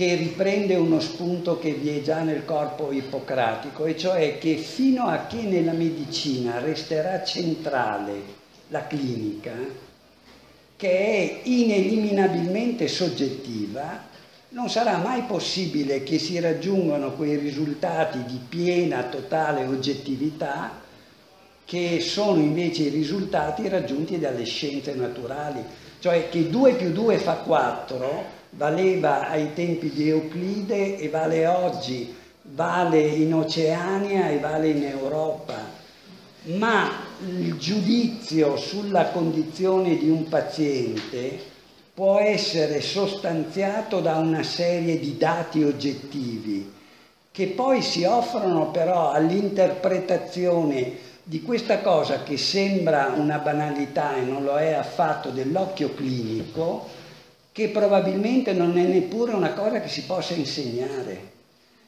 che 0.00 0.14
riprende 0.14 0.76
uno 0.76 0.98
spunto 0.98 1.58
che 1.58 1.72
vi 1.72 1.90
è 1.90 2.00
già 2.00 2.22
nel 2.22 2.46
corpo 2.46 2.90
ippocratico, 2.90 3.84
e 3.84 3.98
cioè 3.98 4.38
che 4.38 4.56
fino 4.56 5.04
a 5.04 5.26
che 5.26 5.42
nella 5.42 5.72
medicina 5.72 6.58
resterà 6.58 7.22
centrale 7.22 8.22
la 8.68 8.86
clinica, 8.86 9.52
che 10.74 10.88
è 10.88 11.40
ineliminabilmente 11.42 12.88
soggettiva, 12.88 14.04
non 14.48 14.70
sarà 14.70 14.96
mai 14.96 15.24
possibile 15.24 16.02
che 16.02 16.18
si 16.18 16.40
raggiungano 16.40 17.12
quei 17.12 17.36
risultati 17.36 18.24
di 18.24 18.40
piena, 18.48 19.02
totale 19.02 19.66
oggettività 19.66 20.80
che 21.66 22.00
sono 22.00 22.40
invece 22.40 22.84
i 22.84 22.88
risultati 22.88 23.68
raggiunti 23.68 24.18
dalle 24.18 24.44
scienze 24.44 24.94
naturali. 24.94 25.62
Cioè 25.98 26.30
che 26.30 26.48
2 26.48 26.72
più 26.72 26.90
2 26.90 27.18
fa 27.18 27.34
4 27.34 28.38
valeva 28.50 29.28
ai 29.28 29.52
tempi 29.54 29.90
di 29.90 30.08
Euclide 30.08 30.98
e 30.98 31.08
vale 31.08 31.46
oggi, 31.46 32.14
vale 32.42 33.00
in 33.00 33.34
Oceania 33.34 34.28
e 34.28 34.38
vale 34.38 34.68
in 34.68 34.84
Europa. 34.84 35.78
Ma 36.44 36.90
il 37.26 37.56
giudizio 37.58 38.56
sulla 38.56 39.10
condizione 39.10 39.96
di 39.96 40.08
un 40.08 40.28
paziente 40.28 41.38
può 41.92 42.18
essere 42.18 42.80
sostanziato 42.80 44.00
da 44.00 44.16
una 44.16 44.42
serie 44.42 44.98
di 44.98 45.18
dati 45.18 45.62
oggettivi 45.62 46.78
che 47.32 47.46
poi 47.46 47.80
si 47.80 48.04
offrono 48.04 48.70
però 48.70 49.12
all'interpretazione 49.12 51.08
di 51.22 51.42
questa 51.42 51.80
cosa 51.80 52.22
che 52.22 52.36
sembra 52.36 53.14
una 53.16 53.38
banalità 53.38 54.16
e 54.16 54.22
non 54.22 54.42
lo 54.42 54.56
è 54.56 54.72
affatto 54.72 55.30
dell'occhio 55.30 55.94
clinico, 55.94 56.88
che 57.52 57.68
probabilmente 57.68 58.52
non 58.52 58.76
è 58.78 58.82
neppure 58.82 59.32
una 59.32 59.52
cosa 59.52 59.80
che 59.80 59.88
si 59.88 60.04
possa 60.04 60.34
insegnare, 60.34 61.30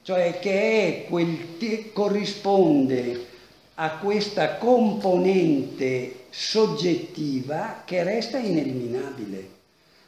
cioè 0.03 0.39
che 0.41 1.05
è 1.05 1.05
quel 1.09 1.57
che 1.59 1.91
corrisponde 1.93 3.27
a 3.75 3.99
questa 3.99 4.57
componente 4.57 6.25
soggettiva 6.31 7.83
che 7.85 8.03
resta 8.03 8.39
ineliminabile. 8.39 9.49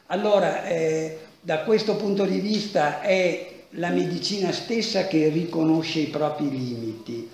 Allora, 0.07 0.65
eh, 0.65 1.17
da 1.41 1.59
questo 1.59 1.95
punto 1.95 2.25
di 2.25 2.39
vista 2.39 3.01
è 3.01 3.53
la 3.71 3.89
medicina 3.89 4.51
stessa 4.51 5.07
che 5.07 5.29
riconosce 5.29 5.99
i 5.99 6.07
propri 6.07 6.49
limiti. 6.49 7.29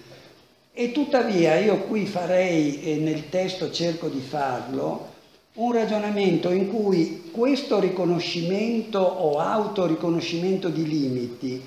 E 0.74 0.92
tuttavia 0.92 1.58
io 1.58 1.84
qui 1.84 2.06
farei, 2.06 2.82
e 2.82 2.96
nel 2.96 3.30
testo 3.30 3.72
cerco 3.72 4.08
di 4.08 4.22
farlo, 4.22 5.11
un 5.54 5.74
ragionamento 5.74 6.52
in 6.52 6.70
cui 6.70 7.30
questo 7.32 7.80
riconoscimento 7.80 9.00
o 9.00 9.40
autoriconoscimento 9.40 10.70
di 10.70 10.88
limiti 10.88 11.62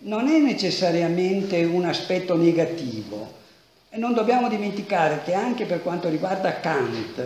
non 0.00 0.28
è 0.28 0.38
necessariamente 0.38 1.64
un 1.64 1.84
aspetto 1.84 2.36
negativo, 2.36 3.42
e 3.90 3.96
non 3.96 4.12
dobbiamo 4.12 4.48
dimenticare 4.48 5.22
che 5.24 5.34
anche 5.34 5.64
per 5.64 5.82
quanto 5.82 6.08
riguarda 6.08 6.60
Kant, 6.60 7.18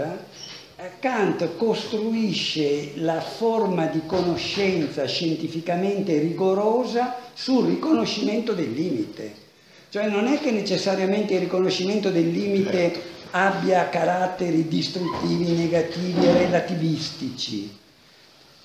eh, 0.77 0.91
Kant 1.01 1.57
costruisce 1.57 2.93
la 2.97 3.21
forma 3.21 3.87
di 3.87 4.03
conoscenza 4.07 5.07
scientificamente 5.07 6.19
rigorosa 6.19 7.17
sul 7.35 7.67
riconoscimento 7.67 8.53
del 8.53 8.73
limite. 8.73 9.47
Cioè 9.91 10.09
non 10.09 10.27
è 10.27 10.39
che 10.39 10.51
necessariamente 10.51 11.35
il 11.35 11.41
riconoscimento 11.41 12.11
del 12.11 12.31
limite 12.31 13.17
abbia 13.31 13.89
caratteri 13.89 14.69
distruttivi, 14.69 15.53
negativi 15.53 16.27
e 16.27 16.33
relativistici, 16.33 17.77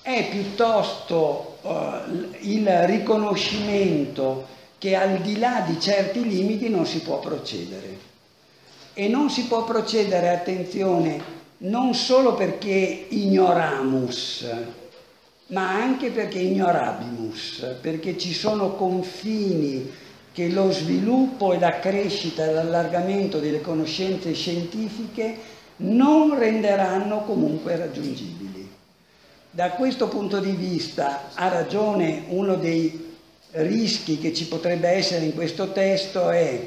è 0.02 0.28
piuttosto 0.28 1.58
uh, 1.62 1.70
il 2.40 2.68
riconoscimento 2.86 4.46
che 4.78 4.96
al 4.96 5.20
di 5.20 5.38
là 5.38 5.64
di 5.66 5.80
certi 5.80 6.22
limiti 6.28 6.68
non 6.68 6.84
si 6.86 7.00
può 7.00 7.18
procedere. 7.18 8.12
E 8.92 9.08
non 9.08 9.30
si 9.30 9.46
può 9.46 9.64
procedere, 9.64 10.30
attenzione, 10.30 11.22
non 11.58 11.94
solo 11.94 12.34
perché 12.34 13.06
ignoramus, 13.08 14.46
ma 15.48 15.70
anche 15.70 16.10
perché 16.10 16.38
ignorabimus, 16.38 17.76
perché 17.80 18.18
ci 18.18 18.32
sono 18.32 18.74
confini 18.74 19.90
che 20.34 20.48
lo 20.48 20.72
sviluppo 20.72 21.52
e 21.52 21.60
la 21.60 21.78
crescita 21.78 22.44
e 22.44 22.52
l'allargamento 22.52 23.38
delle 23.38 23.60
conoscenze 23.60 24.32
scientifiche 24.34 25.36
non 25.76 26.36
renderanno 26.36 27.22
comunque 27.22 27.76
raggiungibili. 27.76 28.68
Da 29.48 29.70
questo 29.70 30.08
punto 30.08 30.40
di 30.40 30.50
vista 30.50 31.30
ha 31.34 31.46
ragione 31.46 32.24
uno 32.30 32.56
dei 32.56 33.14
rischi 33.52 34.18
che 34.18 34.34
ci 34.34 34.48
potrebbe 34.48 34.88
essere 34.88 35.24
in 35.24 35.34
questo 35.34 35.70
testo 35.70 36.30
è 36.30 36.66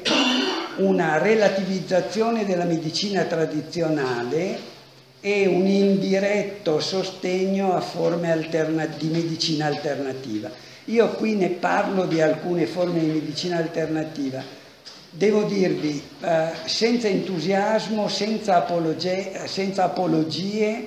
una 0.76 1.18
relativizzazione 1.18 2.46
della 2.46 2.64
medicina 2.64 3.24
tradizionale 3.24 4.58
e 5.20 5.46
un 5.46 5.66
indiretto 5.66 6.80
sostegno 6.80 7.74
a 7.74 7.82
forme 7.82 8.48
di 8.96 9.08
medicina 9.08 9.66
alternativa. 9.66 10.50
Io 10.88 11.08
qui 11.12 11.34
ne 11.34 11.48
parlo 11.48 12.04
di 12.04 12.20
alcune 12.20 12.66
forme 12.66 13.00
di 13.00 13.06
medicina 13.06 13.56
alternativa. 13.56 14.42
Devo 15.10 15.44
dirvi, 15.44 16.02
eh, 16.20 16.50
senza 16.66 17.08
entusiasmo, 17.08 18.08
senza, 18.08 18.56
apologie, 18.56 19.46
senza 19.46 19.84
apologie 19.84 20.86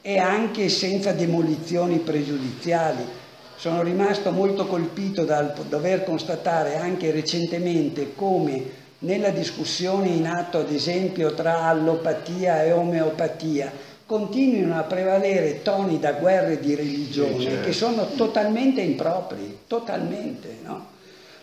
e 0.00 0.18
anche 0.18 0.68
senza 0.68 1.12
demolizioni 1.12 1.98
pregiudiziali 1.98 3.18
sono 3.60 3.82
rimasto 3.82 4.30
molto 4.30 4.66
colpito 4.66 5.24
dal 5.24 5.52
dover 5.68 6.02
constatare 6.02 6.76
anche 6.76 7.10
recentemente 7.10 8.14
come 8.14 8.78
nella 9.00 9.28
discussione 9.28 10.08
in 10.08 10.26
atto, 10.26 10.60
ad 10.60 10.72
esempio, 10.72 11.34
tra 11.34 11.64
allopatia 11.64 12.62
e 12.62 12.72
omeopatia, 12.72 13.70
continuino 14.10 14.76
a 14.76 14.82
prevalere 14.82 15.62
toni 15.62 16.00
da 16.00 16.14
guerre 16.14 16.58
di 16.58 16.74
religione 16.74 17.42
certo. 17.44 17.64
che 17.64 17.72
sono 17.72 18.08
totalmente 18.16 18.80
impropri, 18.80 19.60
totalmente, 19.68 20.56
no? 20.64 20.86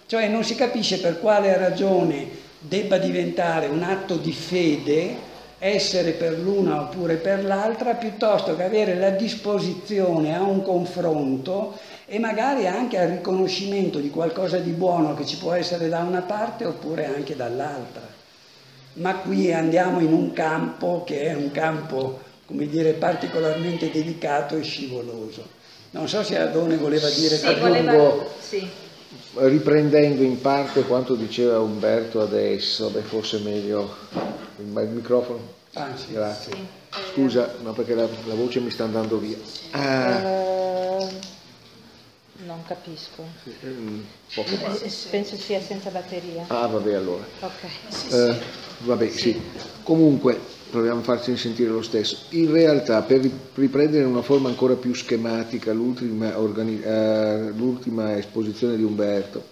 Cioè 0.05 0.27
non 0.27 0.43
si 0.43 0.53
capisce 0.55 0.99
per 0.99 1.21
quale 1.21 1.55
ragione 1.55 2.27
debba 2.59 2.97
diventare 2.97 3.67
un 3.67 3.83
atto 3.83 4.17
di 4.17 4.33
fede 4.33 5.15
essere 5.59 6.11
per 6.11 6.37
l'una 6.37 6.81
oppure 6.81 7.15
per 7.15 7.45
l'altra, 7.45 7.93
piuttosto 7.93 8.53
che 8.57 8.63
avere 8.63 8.95
la 8.95 9.11
disposizione 9.11 10.35
a 10.35 10.41
un 10.41 10.61
confronto 10.61 11.77
e 12.05 12.19
magari 12.19 12.67
anche 12.67 12.99
al 12.99 13.07
riconoscimento 13.07 13.99
di 13.99 14.09
qualcosa 14.09 14.57
di 14.57 14.71
buono 14.71 15.13
che 15.13 15.25
ci 15.25 15.37
può 15.37 15.53
essere 15.53 15.87
da 15.87 15.99
una 15.99 16.21
parte 16.21 16.65
oppure 16.65 17.05
anche 17.05 17.33
dall'altra. 17.33 18.15
Ma 18.95 19.15
qui 19.15 19.53
andiamo 19.53 20.01
in 20.01 20.11
un 20.11 20.33
campo 20.33 21.03
che 21.05 21.21
è 21.21 21.33
un 21.33 21.51
campo, 21.51 22.25
come 22.47 22.67
dire, 22.67 22.93
particolarmente 22.93 23.91
delicato 23.91 24.55
e 24.55 24.63
scivoloso. 24.63 25.45
Non 25.91 26.07
so 26.07 26.23
se 26.23 26.37
Adone 26.37 26.77
voleva 26.77 27.09
dire 27.09 27.37
sì, 27.37 27.53
voleva, 27.55 28.25
sì. 28.39 28.67
riprendendo 29.35 30.23
in 30.23 30.39
parte 30.39 30.83
quanto 30.83 31.15
diceva 31.15 31.59
Umberto 31.59 32.21
adesso, 32.21 32.89
beh, 32.89 33.01
forse 33.01 33.39
meglio 33.39 33.95
il 34.57 34.65
microfono. 34.89 35.55
Ah, 35.73 35.89
sì. 35.95 36.13
Grazie. 36.13 36.53
Sì. 36.53 36.65
Scusa, 37.11 37.53
ma 37.61 37.71
perché 37.73 37.93
la, 37.93 38.07
la 38.25 38.33
voce 38.33 38.59
mi 38.61 38.71
sta 38.71 38.85
andando 38.85 39.17
via. 39.17 39.37
Ah, 39.71 40.19
Eh, 40.19 41.07
non 42.45 42.63
capisco. 42.65 43.23
mm, 43.65 43.99
poco. 44.33 44.49
Eh, 44.49 44.91
Penso 45.09 45.35
sia 45.35 45.61
senza 45.61 45.89
batteria. 45.89 46.45
Ah, 46.47 46.67
vabbè 46.67 46.93
allora. 46.93 47.23
Ok. 47.41 48.13
Eh, 48.13 48.35
vabbè, 48.79 49.09
sì. 49.09 49.39
Comunque, 49.83 50.39
proviamo 50.69 50.99
a 50.99 51.03
farci 51.03 51.35
sentire 51.37 51.69
lo 51.69 51.81
stesso. 51.81 52.17
In 52.29 52.51
realtà, 52.51 53.01
per 53.01 53.21
ri- 53.21 53.31
riprendere 53.55 54.03
in 54.03 54.09
una 54.09 54.21
forma 54.21 54.49
ancora 54.49 54.75
più 54.75 54.93
schematica 54.93 55.71
l'ultima, 55.73 56.39
organi- 56.39 56.81
eh, 56.83 57.51
l'ultima 57.55 58.17
esposizione 58.17 58.75
di 58.77 58.83
Umberto, 58.83 59.45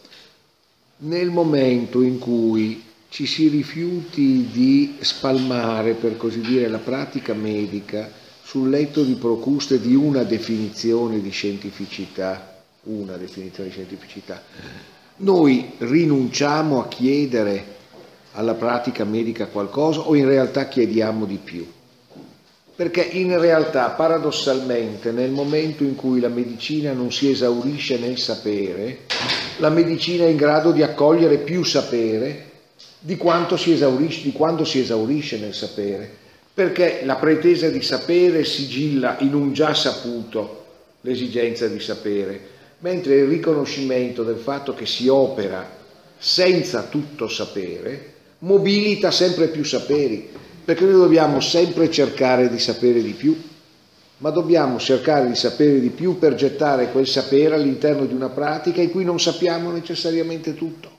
nel 0.98 1.30
momento 1.30 2.02
in 2.02 2.20
cui 2.20 2.84
ci 3.10 3.26
si 3.26 3.48
rifiuti 3.48 4.50
di 4.52 4.96
spalmare, 5.00 5.94
per 5.94 6.18
così 6.18 6.42
dire, 6.42 6.68
la 6.68 6.80
pratica 6.80 7.34
medica 7.34 8.12
sul 8.44 8.70
letto 8.70 9.04
di 9.04 9.14
Procuste 9.16 9.80
di 9.80 9.96
una 9.96 10.24
definizione 10.24 11.22
di 11.22 11.30
scientificità, 11.30 12.62
una 12.84 13.16
definizione 13.18 13.70
di 13.70 13.76
scientificità, 13.76 14.42
noi 15.18 15.72
rinunciamo 15.78 16.82
a 16.82 16.88
chiedere 16.88 17.75
alla 18.36 18.54
pratica 18.54 19.04
medica 19.06 19.48
qualcosa 19.48 20.02
o 20.02 20.16
in 20.16 20.28
realtà 20.28 20.68
chiediamo 20.68 21.26
di 21.26 21.40
più? 21.42 21.66
Perché 22.76 23.02
in 23.02 23.40
realtà, 23.40 23.90
paradossalmente, 23.92 25.12
nel 25.12 25.32
momento 25.32 25.84
in 25.84 25.96
cui 25.96 26.20
la 26.20 26.28
medicina 26.28 26.92
non 26.92 27.10
si 27.12 27.30
esaurisce 27.30 27.98
nel 27.98 28.18
sapere, 28.18 29.00
la 29.60 29.70
medicina 29.70 30.26
è 30.26 30.28
in 30.28 30.36
grado 30.36 30.72
di 30.72 30.84
accogliere 30.84 31.38
più 31.38 31.64
sapere 31.64 32.52
di, 33.00 33.16
quanto 33.16 33.56
si 33.56 33.72
esaurisce, 33.72 34.24
di 34.24 34.34
quando 34.34 34.66
si 34.66 34.80
esaurisce 34.80 35.38
nel 35.40 35.54
sapere. 35.54 36.24
Perché 36.54 37.02
la 37.06 37.16
pretesa 37.16 37.70
di 37.70 37.82
sapere 37.82 38.44
sigilla 38.44 39.16
in 39.20 39.34
un 39.34 39.54
già 39.54 39.74
saputo 39.74 40.64
l'esigenza 41.02 41.68
di 41.68 41.80
sapere, 41.80 42.40
mentre 42.80 43.16
il 43.16 43.28
riconoscimento 43.28 44.24
del 44.24 44.38
fatto 44.38 44.74
che 44.74 44.86
si 44.86 45.08
opera 45.08 45.66
senza 46.18 46.84
tutto 46.84 47.30
sapere 47.30 48.15
mobilita 48.40 49.12
sempre 49.12 49.48
più 49.48 49.64
saperi, 49.64 50.30
perché 50.64 50.84
noi 50.84 50.94
dobbiamo 50.94 51.40
sempre 51.40 51.90
cercare 51.92 52.50
di 52.50 52.60
sapere 52.60 53.02
di 53.02 53.14
più, 53.14 53.40
ma 54.18 54.30
dobbiamo 54.30 54.80
cercare 54.80 55.28
di 55.28 55.36
sapere 55.36 55.80
di 55.80 55.90
più 55.90 56.18
per 56.18 56.36
gettare 56.36 56.92
quel 56.92 57.08
sapere 57.08 57.56
all'interno 57.56 58.06
di 58.06 58.14
una 58.14 58.30
pratica 58.30 58.82
in 58.82 58.92
cui 58.92 59.04
non 59.04 59.20
sappiamo 59.20 59.72
necessariamente 59.72 60.56
tutto. 60.56 60.90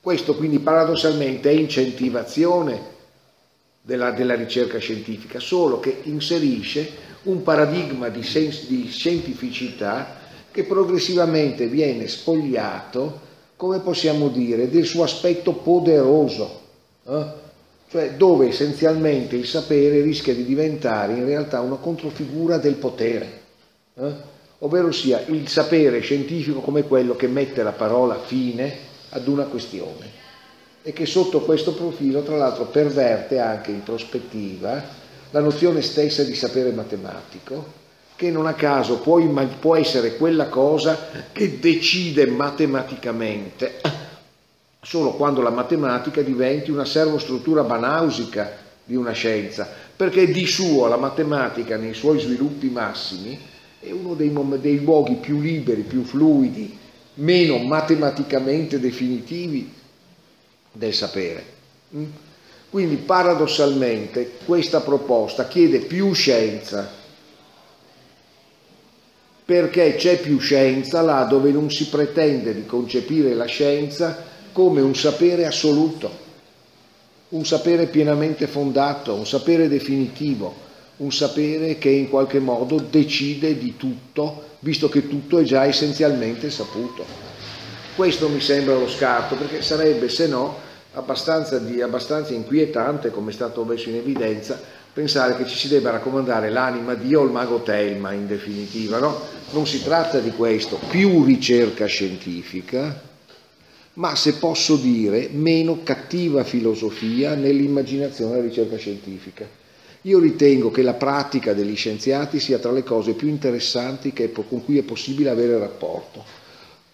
Questo 0.00 0.34
quindi 0.34 0.58
paradossalmente 0.58 1.50
è 1.50 1.54
incentivazione 1.54 2.92
della, 3.80 4.10
della 4.10 4.34
ricerca 4.34 4.78
scientifica, 4.78 5.40
solo 5.40 5.80
che 5.80 6.00
inserisce 6.04 7.12
un 7.24 7.42
paradigma 7.42 8.08
di, 8.08 8.22
sens- 8.22 8.66
di 8.66 8.86
scientificità 8.88 10.20
che 10.50 10.64
progressivamente 10.64 11.66
viene 11.66 12.06
spogliato, 12.06 13.20
come 13.56 13.80
possiamo 13.80 14.28
dire, 14.28 14.68
del 14.68 14.84
suo 14.84 15.04
aspetto 15.04 15.52
poderoso, 15.52 16.60
eh? 17.06 17.24
cioè 17.88 18.12
dove 18.14 18.48
essenzialmente 18.48 19.36
il 19.36 19.46
sapere 19.46 20.00
rischia 20.00 20.34
di 20.34 20.44
diventare 20.44 21.14
in 21.14 21.24
realtà 21.24 21.60
una 21.60 21.76
controfigura 21.76 22.58
del 22.58 22.74
potere, 22.74 23.40
eh? 23.94 24.12
ovvero 24.58 24.90
sia 24.90 25.22
il 25.26 25.48
sapere 25.48 26.00
scientifico 26.00 26.60
come 26.60 26.84
quello 26.84 27.14
che 27.14 27.28
mette 27.28 27.62
la 27.62 27.72
parola 27.72 28.18
fine 28.18 28.92
ad 29.10 29.28
una 29.28 29.44
questione 29.44 30.22
e 30.82 30.92
che 30.92 31.06
sotto 31.06 31.40
questo 31.40 31.72
profilo 31.74 32.22
tra 32.22 32.36
l'altro 32.36 32.66
perverte 32.66 33.38
anche 33.38 33.70
in 33.70 33.82
prospettiva 33.82 34.82
la 35.30 35.40
nozione 35.40 35.80
stessa 35.82 36.22
di 36.22 36.34
sapere 36.34 36.72
matematico 36.72 37.82
che 38.16 38.30
non 38.30 38.46
a 38.46 38.54
caso 38.54 38.98
può, 38.98 39.20
può 39.60 39.76
essere 39.76 40.16
quella 40.16 40.48
cosa 40.48 41.28
che 41.32 41.58
decide 41.58 42.26
matematicamente 42.26 43.80
solo 44.84 45.12
quando 45.12 45.40
la 45.40 45.50
matematica 45.50 46.20
diventi 46.20 46.70
una 46.70 46.84
servostruttura 46.84 47.62
banausica 47.62 48.62
di 48.84 48.94
una 48.94 49.12
scienza, 49.12 49.66
perché 49.96 50.30
di 50.30 50.46
suo 50.46 50.86
la 50.86 50.98
matematica 50.98 51.76
nei 51.76 51.94
suoi 51.94 52.20
sviluppi 52.20 52.68
massimi 52.68 53.38
è 53.80 53.90
uno 53.90 54.14
dei, 54.14 54.32
dei 54.60 54.82
luoghi 54.84 55.14
più 55.14 55.40
liberi, 55.40 55.82
più 55.82 56.04
fluidi, 56.04 56.78
meno 57.14 57.58
matematicamente 57.58 58.78
definitivi 58.78 59.72
del 60.70 60.92
sapere. 60.92 61.44
Quindi 62.68 62.96
paradossalmente 62.96 64.32
questa 64.44 64.80
proposta 64.80 65.46
chiede 65.46 65.78
più 65.78 66.12
scienza 66.12 67.02
perché 69.44 69.96
c'è 69.96 70.18
più 70.20 70.38
scienza 70.38 71.02
là 71.02 71.24
dove 71.24 71.50
non 71.50 71.70
si 71.70 71.88
pretende 71.88 72.54
di 72.54 72.64
concepire 72.64 73.34
la 73.34 73.44
scienza 73.44 74.32
come 74.52 74.80
un 74.80 74.94
sapere 74.94 75.46
assoluto, 75.46 76.10
un 77.30 77.44
sapere 77.44 77.86
pienamente 77.86 78.46
fondato, 78.46 79.14
un 79.14 79.26
sapere 79.26 79.68
definitivo, 79.68 80.54
un 80.98 81.12
sapere 81.12 81.76
che 81.76 81.90
in 81.90 82.08
qualche 82.08 82.38
modo 82.38 82.78
decide 82.78 83.58
di 83.58 83.76
tutto, 83.76 84.52
visto 84.60 84.88
che 84.88 85.08
tutto 85.08 85.38
è 85.38 85.42
già 85.42 85.64
essenzialmente 85.64 86.50
saputo. 86.50 87.04
Questo 87.96 88.28
mi 88.28 88.40
sembra 88.40 88.74
lo 88.74 88.88
scarto, 88.88 89.34
perché 89.34 89.60
sarebbe 89.60 90.08
se 90.08 90.26
no 90.26 90.56
abbastanza, 90.94 91.58
di, 91.58 91.82
abbastanza 91.82 92.32
inquietante, 92.32 93.10
come 93.10 93.30
è 93.30 93.34
stato 93.34 93.64
messo 93.64 93.88
in 93.88 93.96
evidenza, 93.96 94.60
pensare 94.94 95.36
che 95.36 95.46
ci 95.46 95.56
si 95.56 95.66
debba 95.66 95.90
raccomandare 95.90 96.50
l'anima 96.50 96.94
di 96.94 97.14
o 97.16 97.24
il 97.24 97.32
mago 97.32 97.62
Telma 97.62 98.12
in 98.12 98.28
definitiva, 98.28 98.98
no? 98.98 99.20
Non 99.50 99.66
si 99.66 99.82
tratta 99.82 100.20
di 100.20 100.30
questo, 100.30 100.78
più 100.88 101.24
ricerca 101.24 101.86
scientifica, 101.86 103.02
ma 103.94 104.14
se 104.14 104.34
posso 104.34 104.76
dire 104.76 105.28
meno 105.32 105.80
cattiva 105.82 106.44
filosofia 106.44 107.34
nell'immaginazione 107.34 108.34
della 108.34 108.46
ricerca 108.46 108.76
scientifica. 108.76 109.46
Io 110.02 110.18
ritengo 110.20 110.70
che 110.70 110.82
la 110.82 110.94
pratica 110.94 111.54
degli 111.54 111.74
scienziati 111.74 112.38
sia 112.38 112.58
tra 112.58 112.70
le 112.70 112.84
cose 112.84 113.14
più 113.14 113.26
interessanti 113.26 114.12
che, 114.12 114.30
con 114.30 114.64
cui 114.64 114.78
è 114.78 114.82
possibile 114.82 115.30
avere 115.30 115.58
rapporto. 115.58 116.22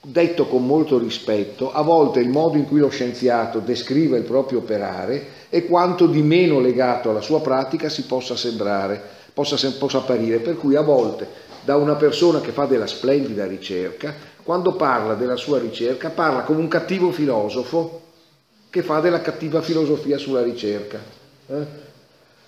Detto 0.02 0.46
con 0.46 0.64
molto 0.64 0.98
rispetto, 0.98 1.72
a 1.72 1.82
volte 1.82 2.20
il 2.20 2.30
modo 2.30 2.56
in 2.56 2.64
cui 2.64 2.78
lo 2.78 2.88
scienziato 2.88 3.58
descrive 3.58 4.16
il 4.16 4.24
proprio 4.24 4.58
operare 4.58 5.39
è 5.50 5.66
quanto 5.66 6.06
di 6.06 6.22
meno 6.22 6.60
legato 6.60 7.10
alla 7.10 7.20
sua 7.20 7.40
pratica 7.40 7.88
si 7.88 8.04
possa 8.04 8.36
sembrare, 8.36 9.02
possa, 9.34 9.56
possa 9.78 9.98
apparire, 9.98 10.38
per 10.38 10.56
cui 10.56 10.76
a 10.76 10.80
volte 10.80 11.26
da 11.64 11.76
una 11.76 11.96
persona 11.96 12.40
che 12.40 12.52
fa 12.52 12.66
della 12.66 12.86
splendida 12.86 13.46
ricerca, 13.46 14.14
quando 14.44 14.74
parla 14.76 15.14
della 15.14 15.36
sua 15.36 15.58
ricerca, 15.58 16.10
parla 16.10 16.42
come 16.42 16.60
un 16.60 16.68
cattivo 16.68 17.10
filosofo 17.10 18.00
che 18.70 18.82
fa 18.82 19.00
della 19.00 19.20
cattiva 19.20 19.60
filosofia 19.60 20.18
sulla 20.18 20.42
ricerca. 20.42 21.00
Eh? 21.48 21.88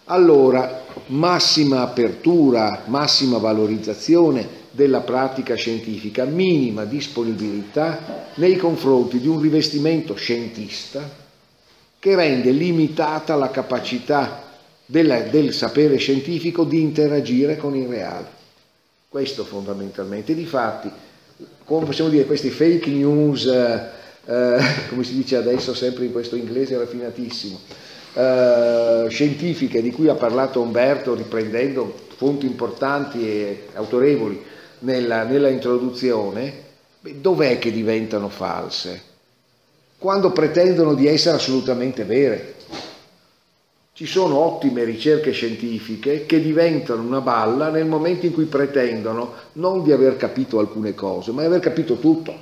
Allora, 0.05 0.85
massima 1.07 1.83
apertura, 1.83 2.83
massima 2.87 3.39
valorizzazione 3.39 4.61
della 4.70 5.01
pratica 5.01 5.55
scientifica, 5.57 6.24
minima 6.24 6.85
disponibilità 6.85 8.31
nei 8.35 8.57
confronti 8.57 9.19
di 9.19 9.27
un 9.27 9.41
rivestimento 9.41 10.15
scientista 10.15 11.22
che 12.03 12.16
rende 12.16 12.51
limitata 12.51 13.37
la 13.37 13.53
capacità 13.53 14.43
della, 14.85 15.20
del 15.20 15.53
sapere 15.53 15.99
scientifico 15.99 16.65
di 16.65 16.81
interagire 16.81 17.57
con 17.57 17.77
il 17.77 17.87
reale. 17.87 18.27
Questo 19.09 19.45
fondamentalmente. 19.45 20.35
Difatti, 20.35 20.91
come 21.62 21.87
possiamo 21.87 22.11
dire, 22.11 22.24
questi 22.24 22.51
fake 22.51 22.91
news, 22.91 23.47
eh, 23.47 23.89
eh, 24.24 24.59
come 24.91 25.05
si 25.05 25.15
dice 25.15 25.37
adesso 25.37 25.74
sempre 25.74 26.07
in 26.07 26.11
questo 26.11 26.35
inglese 26.35 26.77
raffinatissimo, 26.77 27.61
eh, 28.15 29.07
scientifiche 29.09 29.81
di 29.81 29.93
cui 29.93 30.09
ha 30.09 30.16
parlato 30.16 30.61
Umberto 30.61 31.15
riprendendo 31.15 31.95
fonti 32.16 32.47
importanti 32.47 33.24
e 33.24 33.66
autorevoli 33.74 34.43
nella, 34.81 35.23
nella 35.23 35.51
introduzione, 35.51 36.53
dov'è 37.01 37.61
che 37.61 37.70
diventano 37.70 38.29
false? 38.29 39.11
Quando 40.03 40.33
pretendono 40.33 40.95
di 40.95 41.07
essere 41.07 41.37
assolutamente 41.37 42.03
vere. 42.03 42.55
Ci 43.93 44.05
sono 44.05 44.37
ottime 44.37 44.83
ricerche 44.83 45.31
scientifiche 45.31 46.27
che 46.27 46.43
diventano 46.43 47.03
una 47.03 47.20
balla 47.20 47.69
nel 47.69 47.87
momento 47.87 48.27
in 48.27 48.33
cui 48.33 48.47
pretendono 48.47 49.33
non 49.53 49.85
di 49.85 49.93
aver 49.93 50.16
capito 50.16 50.59
alcune 50.59 50.97
cose, 50.97 51.31
ma 51.31 51.43
di 51.43 51.47
aver 51.47 51.61
capito 51.61 51.99
tutto, 51.99 52.35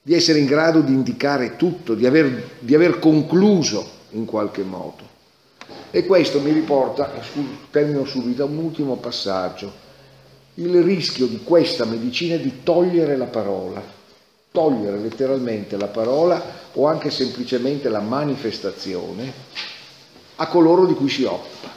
di 0.00 0.14
essere 0.14 0.38
in 0.38 0.46
grado 0.46 0.80
di 0.80 0.94
indicare 0.94 1.56
tutto, 1.56 1.94
di 1.94 2.06
aver, 2.06 2.52
di 2.60 2.74
aver 2.74 2.98
concluso 2.98 3.86
in 4.12 4.24
qualche 4.24 4.62
modo. 4.62 5.06
E 5.90 6.06
questo 6.06 6.40
mi 6.40 6.52
riporta, 6.52 7.12
termino 7.70 8.06
subito, 8.06 8.44
a 8.44 8.46
un 8.46 8.56
ultimo 8.56 8.96
passaggio. 8.96 9.70
Il 10.54 10.82
rischio 10.82 11.26
di 11.26 11.42
questa 11.44 11.84
medicina 11.84 12.36
di 12.36 12.62
togliere 12.62 13.18
la 13.18 13.26
parola, 13.26 14.00
togliere 14.52 14.98
letteralmente 14.98 15.76
la 15.78 15.88
parola 15.88 16.40
o 16.74 16.86
anche 16.86 17.10
semplicemente 17.10 17.88
la 17.88 18.00
manifestazione 18.00 19.32
a 20.36 20.46
coloro 20.46 20.86
di 20.86 20.94
cui 20.94 21.08
si 21.08 21.24
occupa. 21.24 21.70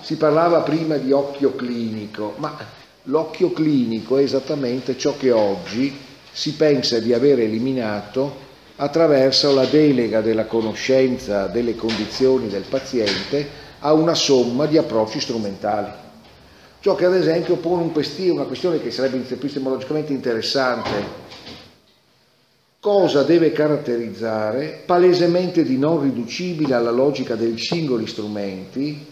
Si 0.00 0.16
parlava 0.16 0.60
prima 0.60 0.96
di 0.96 1.12
occhio 1.12 1.54
clinico, 1.54 2.34
ma 2.36 2.56
l'occhio 3.04 3.52
clinico 3.52 4.16
è 4.16 4.22
esattamente 4.22 4.96
ciò 4.96 5.16
che 5.16 5.30
oggi 5.30 5.94
si 6.32 6.54
pensa 6.54 7.00
di 7.00 7.12
aver 7.12 7.40
eliminato 7.40 8.48
attraverso 8.76 9.52
la 9.52 9.66
delega 9.66 10.20
della 10.20 10.46
conoscenza 10.46 11.46
delle 11.46 11.76
condizioni 11.76 12.48
del 12.48 12.64
paziente 12.68 13.68
a 13.80 13.92
una 13.92 14.14
somma 14.14 14.66
di 14.66 14.78
approcci 14.78 15.20
strumentali. 15.20 16.08
Ciò 16.80 16.94
che 16.94 17.04
ad 17.04 17.14
esempio 17.14 17.56
pone 17.56 17.82
un 17.82 17.92
questione, 17.92 18.30
una 18.30 18.44
questione 18.44 18.80
che 18.80 18.90
sarebbe 18.90 19.22
epistemologicamente 19.28 20.14
interessante. 20.14 21.28
Cosa 22.80 23.22
deve 23.22 23.52
caratterizzare, 23.52 24.82
palesemente 24.86 25.62
di 25.62 25.76
non 25.76 26.00
riducibile 26.00 26.72
alla 26.72 26.90
logica 26.90 27.34
dei 27.34 27.58
singoli 27.58 28.06
strumenti, 28.06 29.06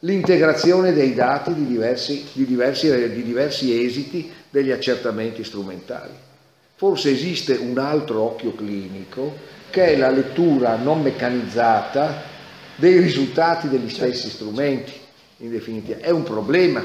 l'integrazione 0.00 0.92
dei 0.92 1.14
dati 1.14 1.54
di 1.54 1.66
diversi, 1.66 2.26
di 2.34 2.44
diversi, 2.44 2.90
di 3.14 3.22
diversi 3.22 3.82
esiti 3.82 4.30
degli 4.50 4.70
accertamenti 4.70 5.42
strumentali? 5.44 6.12
Forse 6.74 7.10
esiste 7.10 7.54
un 7.54 7.78
altro 7.78 8.20
occhio 8.20 8.54
clinico 8.54 9.34
che 9.70 9.94
è 9.94 9.96
la 9.96 10.10
lettura 10.10 10.76
non 10.76 11.00
meccanizzata 11.00 12.22
dei 12.76 12.98
risultati 12.98 13.70
degli 13.70 13.88
stessi 13.88 14.28
strumenti, 14.28 14.92
in 15.38 15.50
definitiva. 15.50 16.00
È 16.00 16.10
un 16.10 16.22
problema, 16.22 16.84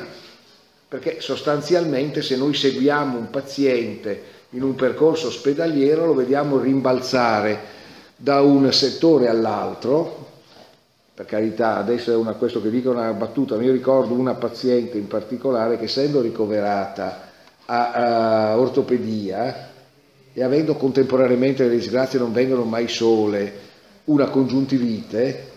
perché 0.89 1.21
sostanzialmente 1.21 2.23
se 2.23 2.35
noi 2.35 2.55
seguiamo 2.55 3.17
un 3.17 3.29
paziente 3.29 4.37
in 4.51 4.63
un 4.63 4.73
percorso 4.73 5.27
ospedaliero 5.27 6.07
lo 6.07 6.15
vediamo 6.15 6.57
rimbalzare 6.57 7.77
da 8.15 8.41
un 8.41 8.73
settore 8.73 9.27
all'altro, 9.27 10.27
per 11.13 11.25
carità, 11.25 11.77
adesso 11.77 12.11
è 12.11 12.15
una, 12.15 12.33
questo 12.33 12.61
che 12.61 12.71
dico 12.71 12.89
una 12.89 13.13
battuta, 13.13 13.55
ma 13.55 13.63
io 13.63 13.71
ricordo 13.71 14.13
una 14.13 14.33
paziente 14.33 14.97
in 14.97 15.07
particolare 15.07 15.77
che 15.77 15.83
essendo 15.83 16.21
ricoverata 16.21 17.29
a, 17.65 17.91
a 17.91 18.59
ortopedia 18.59 19.69
e 20.33 20.43
avendo 20.43 20.75
contemporaneamente 20.75 21.63
le 21.63 21.75
disgrazie 21.75 22.17
non 22.17 22.33
vengono 22.33 22.63
mai 22.63 22.87
sole, 22.87 23.53
una 24.05 24.27
congiuntivite, 24.29 25.48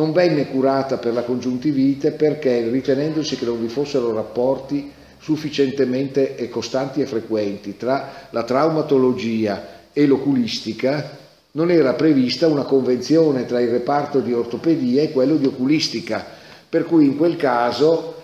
non 0.00 0.12
venne 0.12 0.46
curata 0.46 0.96
per 0.96 1.12
la 1.12 1.24
congiuntivite 1.24 2.12
perché 2.12 2.66
ritenendosi 2.70 3.36
che 3.36 3.44
non 3.44 3.60
vi 3.60 3.68
fossero 3.68 4.14
rapporti 4.14 4.90
sufficientemente 5.20 6.48
costanti 6.48 7.02
e 7.02 7.06
frequenti 7.06 7.76
tra 7.76 8.28
la 8.30 8.42
traumatologia 8.42 9.88
e 9.92 10.06
l'oculistica, 10.06 11.18
non 11.52 11.70
era 11.70 11.92
prevista 11.92 12.46
una 12.46 12.62
convenzione 12.62 13.44
tra 13.44 13.60
il 13.60 13.68
reparto 13.68 14.20
di 14.20 14.32
ortopedia 14.32 15.02
e 15.02 15.12
quello 15.12 15.36
di 15.36 15.44
oculistica, 15.44 16.24
per 16.66 16.86
cui 16.86 17.04
in 17.04 17.18
quel 17.18 17.36
caso 17.36 18.14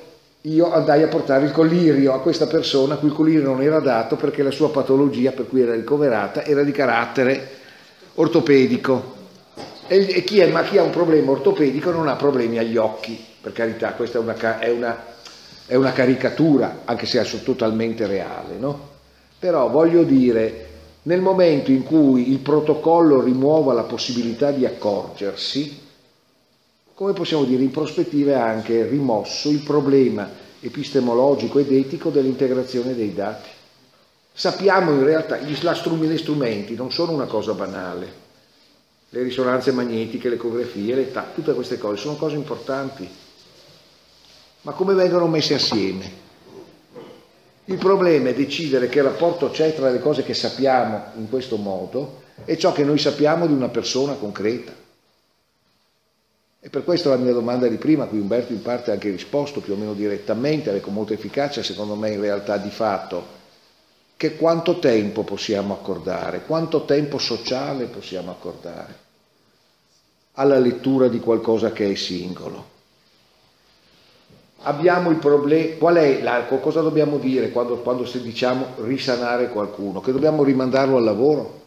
io 0.42 0.72
andai 0.72 1.02
a 1.02 1.08
portare 1.08 1.44
il 1.44 1.52
collirio 1.52 2.14
a 2.14 2.20
questa 2.20 2.46
persona 2.46 2.94
a 2.94 2.96
cui 2.96 3.08
il 3.08 3.14
collirio 3.14 3.42
non 3.42 3.60
era 3.60 3.80
dato 3.80 4.16
perché 4.16 4.42
la 4.42 4.50
sua 4.50 4.70
patologia 4.70 5.32
per 5.32 5.46
cui 5.46 5.60
era 5.60 5.74
ricoverata 5.74 6.42
era 6.42 6.62
di 6.62 6.72
carattere 6.72 7.48
ortopedico. 8.14 9.15
E, 9.88 10.24
chi, 10.24 10.40
è, 10.40 10.50
ma 10.50 10.62
chi 10.62 10.78
ha 10.78 10.82
un 10.82 10.90
problema 10.90 11.30
ortopedico 11.30 11.90
non 11.90 12.08
ha 12.08 12.16
problemi 12.16 12.58
agli 12.58 12.76
occhi, 12.76 13.22
per 13.40 13.52
carità, 13.52 13.92
questa 13.92 14.18
è 14.18 14.20
una, 14.20 14.58
è 14.58 14.70
una, 14.70 15.04
è 15.66 15.74
una 15.74 15.92
caricatura, 15.92 16.82
anche 16.84 17.06
se 17.06 17.20
è 17.20 17.42
totalmente 17.42 18.06
reale, 18.06 18.56
no? 18.58 18.94
Però 19.38 19.68
voglio 19.68 20.02
dire, 20.02 20.68
nel 21.02 21.20
momento 21.20 21.70
in 21.70 21.84
cui 21.84 22.30
il 22.30 22.38
protocollo 22.38 23.20
rimuova 23.20 23.72
la 23.72 23.82
possibilità 23.82 24.50
di 24.50 24.66
accorgersi, 24.66 25.84
come 26.94 27.12
possiamo 27.12 27.44
dire, 27.44 27.62
in 27.62 27.70
prospettiva 27.70 28.32
è 28.32 28.40
anche 28.40 28.86
rimosso 28.86 29.50
il 29.50 29.60
problema 29.60 30.28
epistemologico 30.60 31.58
ed 31.58 31.70
etico 31.70 32.10
dell'integrazione 32.10 32.94
dei 32.94 33.14
dati. 33.14 33.50
Sappiamo 34.32 34.92
in 34.92 35.04
realtà, 35.04 35.36
gli 35.36 35.54
strumenti 35.54 36.74
non 36.74 36.90
sono 36.90 37.12
una 37.12 37.26
cosa 37.26 37.52
banale, 37.52 38.24
le 39.16 39.22
risonanze 39.22 39.72
magnetiche, 39.72 40.28
le 40.28 40.34
ecografie, 40.34 40.94
le 40.94 41.10
ta- 41.10 41.30
tutte 41.34 41.54
queste 41.54 41.78
cose 41.78 41.96
sono 41.96 42.16
cose 42.16 42.36
importanti. 42.36 43.08
Ma 44.60 44.72
come 44.72 44.92
vengono 44.92 45.26
messe 45.26 45.54
assieme? 45.54 46.24
Il 47.64 47.78
problema 47.78 48.28
è 48.28 48.34
decidere 48.34 48.88
che 48.88 49.00
rapporto 49.00 49.50
c'è 49.50 49.74
tra 49.74 49.90
le 49.90 50.00
cose 50.00 50.22
che 50.22 50.34
sappiamo 50.34 51.12
in 51.16 51.30
questo 51.30 51.56
modo 51.56 52.24
e 52.44 52.58
ciò 52.58 52.72
che 52.72 52.84
noi 52.84 52.98
sappiamo 52.98 53.46
di 53.46 53.54
una 53.54 53.70
persona 53.70 54.12
concreta. 54.12 54.72
E 56.60 56.68
per 56.68 56.84
questo 56.84 57.08
la 57.08 57.16
mia 57.16 57.32
domanda 57.32 57.68
di 57.68 57.76
prima, 57.76 58.04
a 58.04 58.08
cui 58.08 58.18
Umberto 58.18 58.52
in 58.52 58.60
parte 58.60 58.90
ha 58.90 58.94
anche 58.94 59.08
risposto 59.08 59.60
più 59.60 59.72
o 59.72 59.76
meno 59.76 59.94
direttamente, 59.94 60.78
con 60.80 60.92
molta 60.92 61.14
efficacia, 61.14 61.62
secondo 61.62 61.94
me 61.94 62.10
in 62.10 62.20
realtà 62.20 62.58
di 62.58 62.70
fatto, 62.70 63.34
che 64.16 64.36
quanto 64.36 64.78
tempo 64.78 65.22
possiamo 65.22 65.72
accordare, 65.72 66.42
quanto 66.44 66.84
tempo 66.84 67.18
sociale 67.18 67.86
possiamo 67.86 68.30
accordare 68.30 69.04
alla 70.38 70.58
lettura 70.58 71.08
di 71.08 71.20
qualcosa 71.20 71.72
che 71.72 71.90
è 71.90 71.94
singolo. 71.94 72.74
Abbiamo 74.62 75.10
il 75.10 75.16
problema, 75.16 75.76
qual 75.76 75.96
è 75.96 76.22
l'arco? 76.22 76.58
Cosa 76.58 76.80
dobbiamo 76.80 77.18
dire 77.18 77.50
quando, 77.50 77.76
quando 77.76 78.04
diciamo 78.20 78.74
risanare 78.78 79.48
qualcuno? 79.48 80.00
Che 80.00 80.12
dobbiamo 80.12 80.42
rimandarlo 80.42 80.96
al 80.96 81.04
lavoro? 81.04 81.62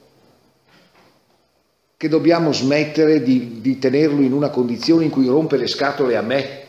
Che 1.96 2.10
dobbiamo 2.10 2.52
smettere 2.52 3.24
di, 3.24 3.62
di 3.62 3.80
tenerlo 3.80 4.22
in 4.22 4.34
una 4.34 4.50
condizione 4.50 5.06
in 5.06 5.12
cui 5.12 5.28
rompe 5.28 5.58
le 5.58 5.68
scatole 5.68 6.16
a 6.18 6.22
me, 6.22 6.68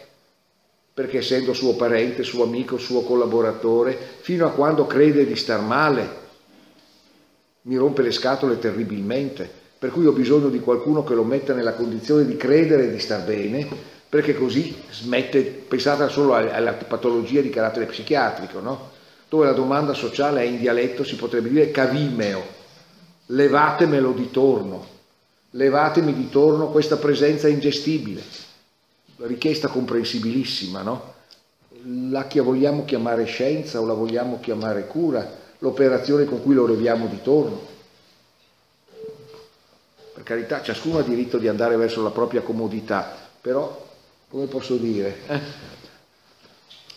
perché 0.95 1.19
essendo 1.19 1.53
suo 1.53 1.75
parente, 1.75 2.23
suo 2.23 2.45
amico, 2.45 2.79
suo 2.79 3.03
collaboratore, 3.03 3.97
fino 4.21 4.47
a 4.47 4.51
quando 4.51 4.87
crede 4.87 5.27
di 5.27 5.37
star 5.37 5.61
male, 5.61 6.19
mi 7.63 7.77
rompe 7.77 8.03
le 8.03 8.13
scatole 8.13 8.59
terribilmente 8.59 9.60
per 9.81 9.93
cui 9.93 10.05
ho 10.05 10.13
bisogno 10.13 10.51
di 10.51 10.61
qualcuno 10.61 11.03
che 11.03 11.15
lo 11.15 11.25
metta 11.25 11.55
nella 11.55 11.73
condizione 11.73 12.27
di 12.27 12.37
credere 12.37 12.91
di 12.91 12.99
star 12.99 13.25
bene, 13.25 13.67
perché 14.11 14.35
così 14.35 14.77
smette, 14.91 15.41
pensate 15.41 16.07
solo 16.11 16.35
alla 16.35 16.75
patologia 16.75 17.41
di 17.41 17.49
carattere 17.49 17.87
psichiatrico, 17.87 18.61
no? 18.61 18.91
dove 19.31 19.47
la 19.47 19.55
domanda 19.55 19.95
sociale 19.95 20.43
è 20.43 20.45
in 20.45 20.59
dialetto, 20.59 21.03
si 21.03 21.17
potrebbe 21.17 21.49
dire 21.49 21.71
cavimeo, 21.71 22.43
levatemelo 23.25 24.13
di 24.13 24.31
torno, 24.31 24.87
levatemi 25.53 26.13
di 26.13 26.29
torno 26.29 26.67
questa 26.67 26.99
presenza 26.99 27.49
ingestibile, 27.49 28.23
richiesta 29.21 29.69
comprensibilissima, 29.69 30.83
no? 30.83 31.15
La 32.11 32.27
vogliamo 32.43 32.85
chiamare 32.85 33.25
scienza 33.25 33.81
o 33.81 33.87
la 33.87 33.95
vogliamo 33.95 34.41
chiamare 34.41 34.87
cura, 34.87 35.27
l'operazione 35.61 36.27
con 36.27 36.43
cui 36.43 36.53
lo 36.53 36.67
leviamo 36.67 37.07
di 37.07 37.23
torno 37.23 37.79
per 40.21 40.37
carità 40.37 40.63
ciascuno 40.63 40.99
ha 40.99 41.03
diritto 41.03 41.39
di 41.39 41.49
andare 41.49 41.77
verso 41.77 42.03
la 42.03 42.11
propria 42.11 42.43
comodità, 42.43 43.17
però 43.41 43.89
come 44.29 44.45
posso 44.47 44.77
dire? 44.77 45.17
Eh? 45.27 45.41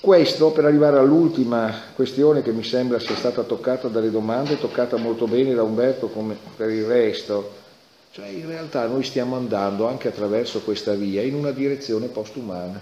Questo 0.02 0.52
per 0.52 0.66
arrivare 0.66 1.00
all'ultima 1.00 1.74
questione 1.96 2.42
che 2.42 2.52
mi 2.52 2.66
sembra 2.66 3.00
sia 3.00 3.16
stata 3.16 3.44
toccata 3.44 3.88
dalle 3.88 4.12
domande, 4.12 4.60
toccata 4.60 4.98
molto 4.98 5.26
bene 5.26 5.54
da 5.54 5.64
Umberto 5.64 6.10
come 6.10 6.36
per 6.58 6.70
il 6.70 6.84
resto, 6.84 7.54
cioè 8.12 8.28
in 8.28 8.46
realtà 8.46 8.86
noi 8.88 9.04
stiamo 9.04 9.38
andando 9.38 9.88
anche 9.88 10.10
attraverso 10.10 10.60
questa 10.60 10.94
via 10.94 11.22
in 11.22 11.36
una 11.36 11.52
direzione 11.52 12.08
postumana, 12.08 12.82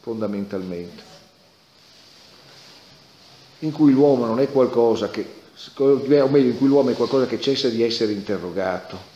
fondamentalmente, 0.00 1.02
in 3.60 3.70
cui 3.70 3.92
l'uomo 3.92 4.26
non 4.26 4.40
è 4.40 4.50
qualcosa 4.50 5.08
che 5.08 5.42
o 5.76 6.28
meglio 6.28 6.50
in 6.50 6.56
cui 6.58 6.68
l'uomo 6.68 6.90
è 6.90 6.94
qualcosa 6.94 7.26
che 7.26 7.40
cessa 7.40 7.68
di 7.68 7.82
essere 7.82 8.12
interrogato 8.12 9.12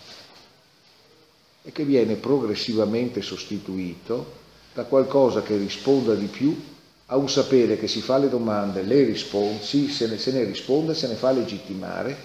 e 1.62 1.72
che 1.72 1.84
viene 1.84 2.14
progressivamente 2.14 3.20
sostituito 3.22 4.36
da 4.72 4.84
qualcosa 4.84 5.42
che 5.42 5.56
risponda 5.56 6.14
di 6.14 6.26
più 6.26 6.76
a 7.06 7.16
un 7.16 7.28
sapere 7.28 7.78
che 7.78 7.88
si 7.88 8.00
fa 8.00 8.18
le 8.18 8.28
domande, 8.28 8.82
le 8.82 9.02
risponde, 9.04 9.62
se, 9.62 10.06
ne, 10.06 10.18
se 10.18 10.30
ne 10.32 10.44
risponde, 10.44 10.94
se 10.94 11.08
ne 11.08 11.14
fa 11.14 11.30
legittimare 11.30 12.16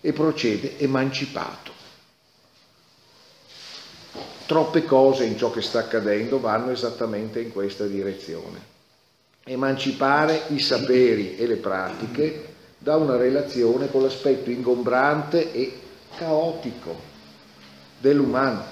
e 0.00 0.12
procede 0.12 0.78
emancipato. 0.78 1.72
Troppe 4.46 4.84
cose 4.84 5.24
in 5.24 5.38
ciò 5.38 5.50
che 5.50 5.62
sta 5.62 5.78
accadendo 5.78 6.38
vanno 6.38 6.70
esattamente 6.70 7.40
in 7.40 7.50
questa 7.52 7.86
direzione. 7.86 8.72
Emancipare 9.44 10.42
i 10.48 10.58
saperi 10.58 11.36
e 11.36 11.46
le 11.46 11.56
pratiche 11.56 12.53
da 12.84 12.96
una 12.96 13.16
relazione 13.16 13.90
con 13.90 14.02
l'aspetto 14.02 14.50
ingombrante 14.50 15.52
e 15.52 15.72
caotico 16.18 16.94
dell'umano. 17.98 18.62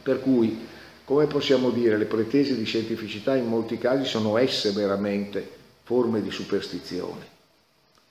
Per 0.00 0.20
cui, 0.20 0.64
come 1.04 1.26
possiamo 1.26 1.70
dire, 1.70 1.96
le 1.96 2.04
pretese 2.04 2.56
di 2.56 2.62
scientificità 2.62 3.34
in 3.34 3.48
molti 3.48 3.78
casi 3.78 4.04
sono 4.04 4.36
esse 4.36 4.70
veramente 4.70 5.54
forme 5.82 6.22
di 6.22 6.30
superstizione, 6.30 7.26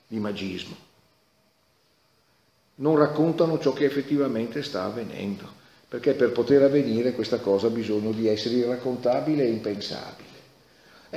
di 0.05 0.19
magismo. 0.19 0.75
Non 2.75 2.97
raccontano 2.97 3.57
ciò 3.57 3.71
che 3.71 3.85
effettivamente 3.85 4.63
sta 4.63 4.83
avvenendo, 4.83 5.49
perché 5.87 6.11
per 6.11 6.33
poter 6.33 6.61
avvenire 6.63 7.13
questa 7.13 7.39
cosa 7.39 7.67
ha 7.67 7.69
bisogno 7.69 8.11
di 8.11 8.27
essere 8.27 8.55
irraccontabile 8.55 9.45
e 9.45 9.49
impensabile. 9.49 10.34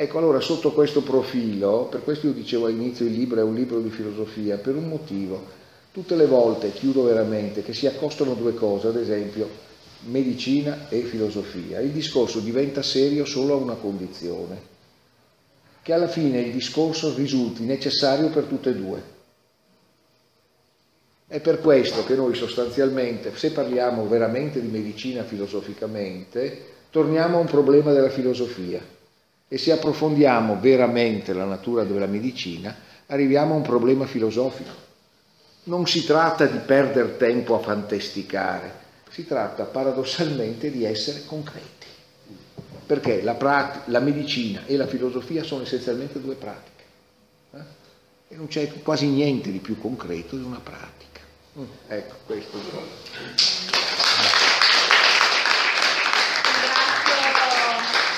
Ecco, 0.01 0.19
allora 0.19 0.39
sotto 0.39 0.70
questo 0.70 1.03
profilo, 1.03 1.89
per 1.91 2.05
questo 2.05 2.29
io 2.29 2.33
dicevo 2.33 2.66
all'inizio 2.66 3.05
il 3.05 3.15
libro 3.15 3.41
è 3.41 3.43
un 3.43 3.57
libro 3.57 3.81
di 3.81 3.91
filosofia, 3.91 4.57
per 4.57 4.77
un 4.77 4.87
motivo. 4.87 5.45
Tutte 5.91 6.15
le 6.15 6.27
volte, 6.27 6.70
chiudo 6.70 7.03
veramente, 7.03 7.65
che 7.65 7.75
si 7.75 7.89
accostano 7.89 8.35
due 8.35 8.55
cose, 8.55 8.87
ad 8.87 8.97
esempio 8.97 9.49
medicina 10.03 10.89
e 10.89 11.01
filosofia, 11.01 11.81
il 11.81 11.91
discorso 11.91 12.39
diventa 12.39 12.81
serio 12.81 13.25
solo 13.25 13.55
a 13.55 13.57
una 13.57 13.75
condizione, 13.75 14.62
che 15.83 15.93
alla 15.93 16.07
fine 16.07 16.43
il 16.43 16.53
discorso 16.53 17.12
risulti 17.16 17.65
necessario 17.65 18.29
per 18.29 18.45
tutte 18.45 18.70
e 18.70 18.75
due. 18.77 19.03
È 21.27 21.41
per 21.41 21.61
questo 21.61 22.05
che 22.05 22.15
noi 22.15 22.37
sostanzialmente, 22.37 23.33
se 23.35 23.51
parliamo 23.51 24.07
veramente 24.07 24.61
di 24.61 24.69
medicina 24.69 25.25
filosoficamente, 25.25 26.66
torniamo 26.89 27.39
a 27.39 27.41
un 27.41 27.47
problema 27.47 27.93
della 27.93 28.11
filosofia 28.11 28.95
e 29.49 29.59
se 29.59 29.73
approfondiamo 29.73 30.59
veramente 30.61 31.33
la 31.33 31.45
natura 31.45 31.85
della 31.85 32.07
medicina, 32.07 32.77
arriviamo 33.07 33.55
a 33.55 33.57
un 33.57 33.62
problema 33.62 34.07
filosofico. 34.07 34.87
Non 35.65 35.87
si 35.87 36.05
tratta 36.05 36.47
di 36.47 36.59
perdere 36.59 37.16
tempo 37.16 37.55
a 37.55 37.61
fantasticare, 37.61 38.73
si 39.11 39.27
tratta 39.27 39.65
paradossalmente 39.65 40.70
di 40.70 40.85
essere 40.85 41.25
concreti 41.27 41.79
perché 42.89 43.20
la, 43.23 43.35
prat- 43.35 43.87
la 43.89 44.01
medicina 44.01 44.62
e 44.65 44.79
la 44.79 44.87
filosofia 44.87 45.43
sono 45.43 45.62
essenzialmente 45.62 46.23
due 46.23 46.37
pratiche 46.37 46.85
eh? 47.53 47.59
e 48.29 48.37
non 48.37 48.49
c'è 48.49 48.66
quasi 48.83 49.07
niente 49.09 49.53
di 49.53 49.59
più 49.59 49.79
concreto 49.79 50.37
di 50.37 50.43
una 50.43 50.59
pratica. 50.59 51.20
Mm, 51.59 51.65
ecco, 51.87 52.15
questo 52.25 52.57
è 52.57 52.61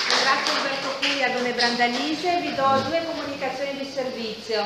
Ringrazio 0.07 0.55
Umberto 0.55 0.89
Curi 1.01 1.23
a 1.24 1.32
Done 1.32 1.48
Brandalise, 1.60 2.40
vi 2.40 2.54
do 2.54 2.82
due 2.88 3.04
comunicazioni 3.04 3.76
di 3.76 3.84
servizio. 3.84 4.64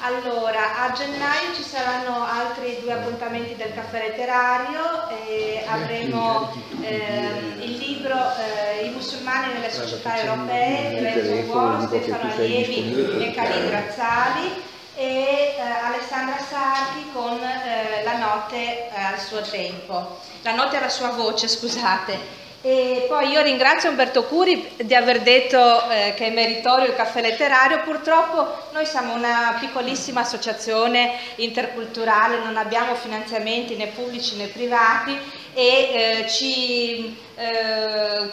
Allora, 0.00 0.82
a 0.82 0.92
gennaio 0.92 1.54
ci 1.54 1.62
saranno 1.62 2.22
altri 2.22 2.76
due 2.82 2.92
appuntamenti 2.92 3.56
del 3.56 3.72
caffè 3.72 4.08
letterario 4.08 5.08
e 5.26 5.64
avremo 5.66 6.52
eh, 6.82 7.30
il 7.60 7.78
libro 7.78 8.14
eh, 8.36 8.84
I 8.84 8.90
musulmani 8.90 9.54
nelle 9.54 9.72
società 9.72 10.20
europee 10.20 10.90
di 10.90 11.00
Renzo 11.00 11.50
Buono, 11.50 11.86
Stefano 11.86 12.30
Allievi 12.34 13.24
e 13.24 13.32
Cali 13.32 13.66
Grazzali 13.70 14.62
e 14.96 15.54
eh, 15.56 15.60
Alessandra 15.60 16.36
Sarchi 16.36 17.10
con 17.14 17.42
eh, 17.42 18.04
La 18.04 18.18
notte 18.18 18.90
al 18.94 19.18
suo 19.18 19.40
tempo, 19.40 20.20
La 20.42 20.54
notte 20.54 20.76
alla 20.76 20.90
sua 20.90 21.08
voce, 21.08 21.48
scusate. 21.48 22.42
E 22.66 23.04
poi 23.08 23.28
io 23.28 23.42
ringrazio 23.42 23.90
Umberto 23.90 24.24
Curi 24.24 24.70
di 24.76 24.94
aver 24.94 25.20
detto 25.20 25.86
eh, 25.90 26.14
che 26.16 26.28
è 26.28 26.30
meritorio 26.30 26.86
il 26.86 26.94
caffè 26.94 27.20
letterario, 27.20 27.82
purtroppo 27.82 28.70
noi 28.72 28.86
siamo 28.86 29.12
una 29.12 29.58
piccolissima 29.60 30.22
associazione 30.22 31.12
interculturale, 31.34 32.38
non 32.38 32.56
abbiamo 32.56 32.94
finanziamenti 32.94 33.76
né 33.76 33.88
pubblici 33.88 34.36
né 34.36 34.46
privati 34.46 35.14
e 35.52 35.66
eh, 35.66 36.26
ci 36.26 37.14
eh, 37.34 38.30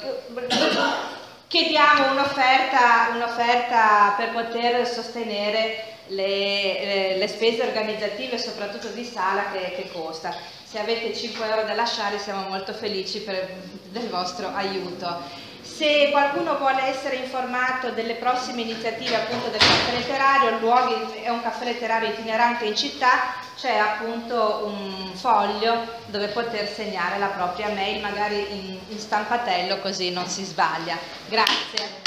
chiediamo 1.50 2.12
un'offerta, 2.14 3.10
un'offerta 3.14 4.14
per 4.16 4.30
poter 4.30 4.88
sostenere 4.88 5.84
le, 6.08 7.18
le, 7.18 7.28
spese 7.28 7.64
organizzative, 7.64 8.38
soprattutto 8.38 8.88
di 8.88 9.04
sala, 9.04 9.52
che, 9.52 9.74
che 9.76 9.92
costa 9.92 10.34
se 10.72 10.80
avete 10.80 11.14
5 11.14 11.50
euro 11.50 11.64
da 11.64 11.74
lasciare 11.74 12.18
siamo 12.18 12.48
molto 12.48 12.72
felici 12.72 13.20
per, 13.20 13.46
del 13.90 14.08
vostro 14.08 14.56
aiuto. 14.56 15.50
Se 15.62 16.08
qualcuno 16.12 16.58
vuole 16.58 16.84
essere 16.84 17.18
informato 17.18 17.90
delle 17.90 18.14
prossime 18.14 18.62
iniziative 18.62 19.16
appunto 19.16 19.50
del 19.50 19.60
caffè 19.60 19.92
letterario, 19.98 20.60
luoghi, 20.60 20.94
è 21.24 21.28
un 21.28 21.42
caffè 21.42 21.66
letterario 21.66 22.08
itinerante 22.08 22.64
in 22.64 22.78
città, 22.78 23.34
c'è 23.58 23.76
appunto 23.76 24.62
un 24.66 25.12
foglio 25.14 25.86
dove 26.06 26.28
poter 26.28 26.70
segnare 26.70 27.20
la 27.20 27.28
propria 27.28 27.68
mail, 27.68 28.00
magari 28.00 28.40
in, 28.52 28.78
in 28.88 29.00
stampatello 29.00 29.80
così 29.80 30.10
non 30.12 30.28
si 30.28 30.46
sbaglia. 30.46 30.98
Grazie. 31.28 32.00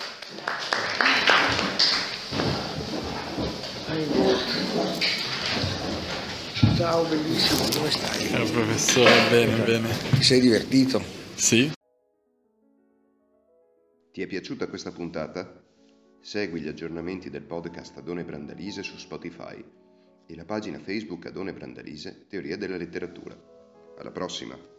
Ciao, 6.77 7.05
bellissimo, 7.05 7.69
come 7.79 7.91
stai? 7.91 8.27
Ciao 8.27 8.51
professore, 8.51 9.29
bene, 9.31 9.65
bene. 9.65 9.89
Ti 10.11 10.23
sei 10.25 10.41
divertito? 10.41 11.01
Sì. 11.37 11.71
Ti 14.11 14.21
è 14.23 14.27
piaciuta 14.27 14.67
questa 14.67 14.91
puntata? 14.91 15.63
Segui 16.21 16.61
gli 16.61 16.69
aggiornamenti 16.69 17.31
del 17.31 17.43
podcast 17.43 17.99
Adone 17.99 18.25
Brandalise 18.25 18.83
su 18.83 18.97
Spotify 18.97 19.65
e 20.27 20.35
la 20.35 20.45
pagina 20.45 20.81
Facebook 20.81 21.27
Adone 21.27 21.53
Brandalise 21.53 22.27
Teoria 22.29 22.57
della 22.57 22.77
letteratura. 22.77 23.37
Alla 23.97 24.11
prossima! 24.11 24.74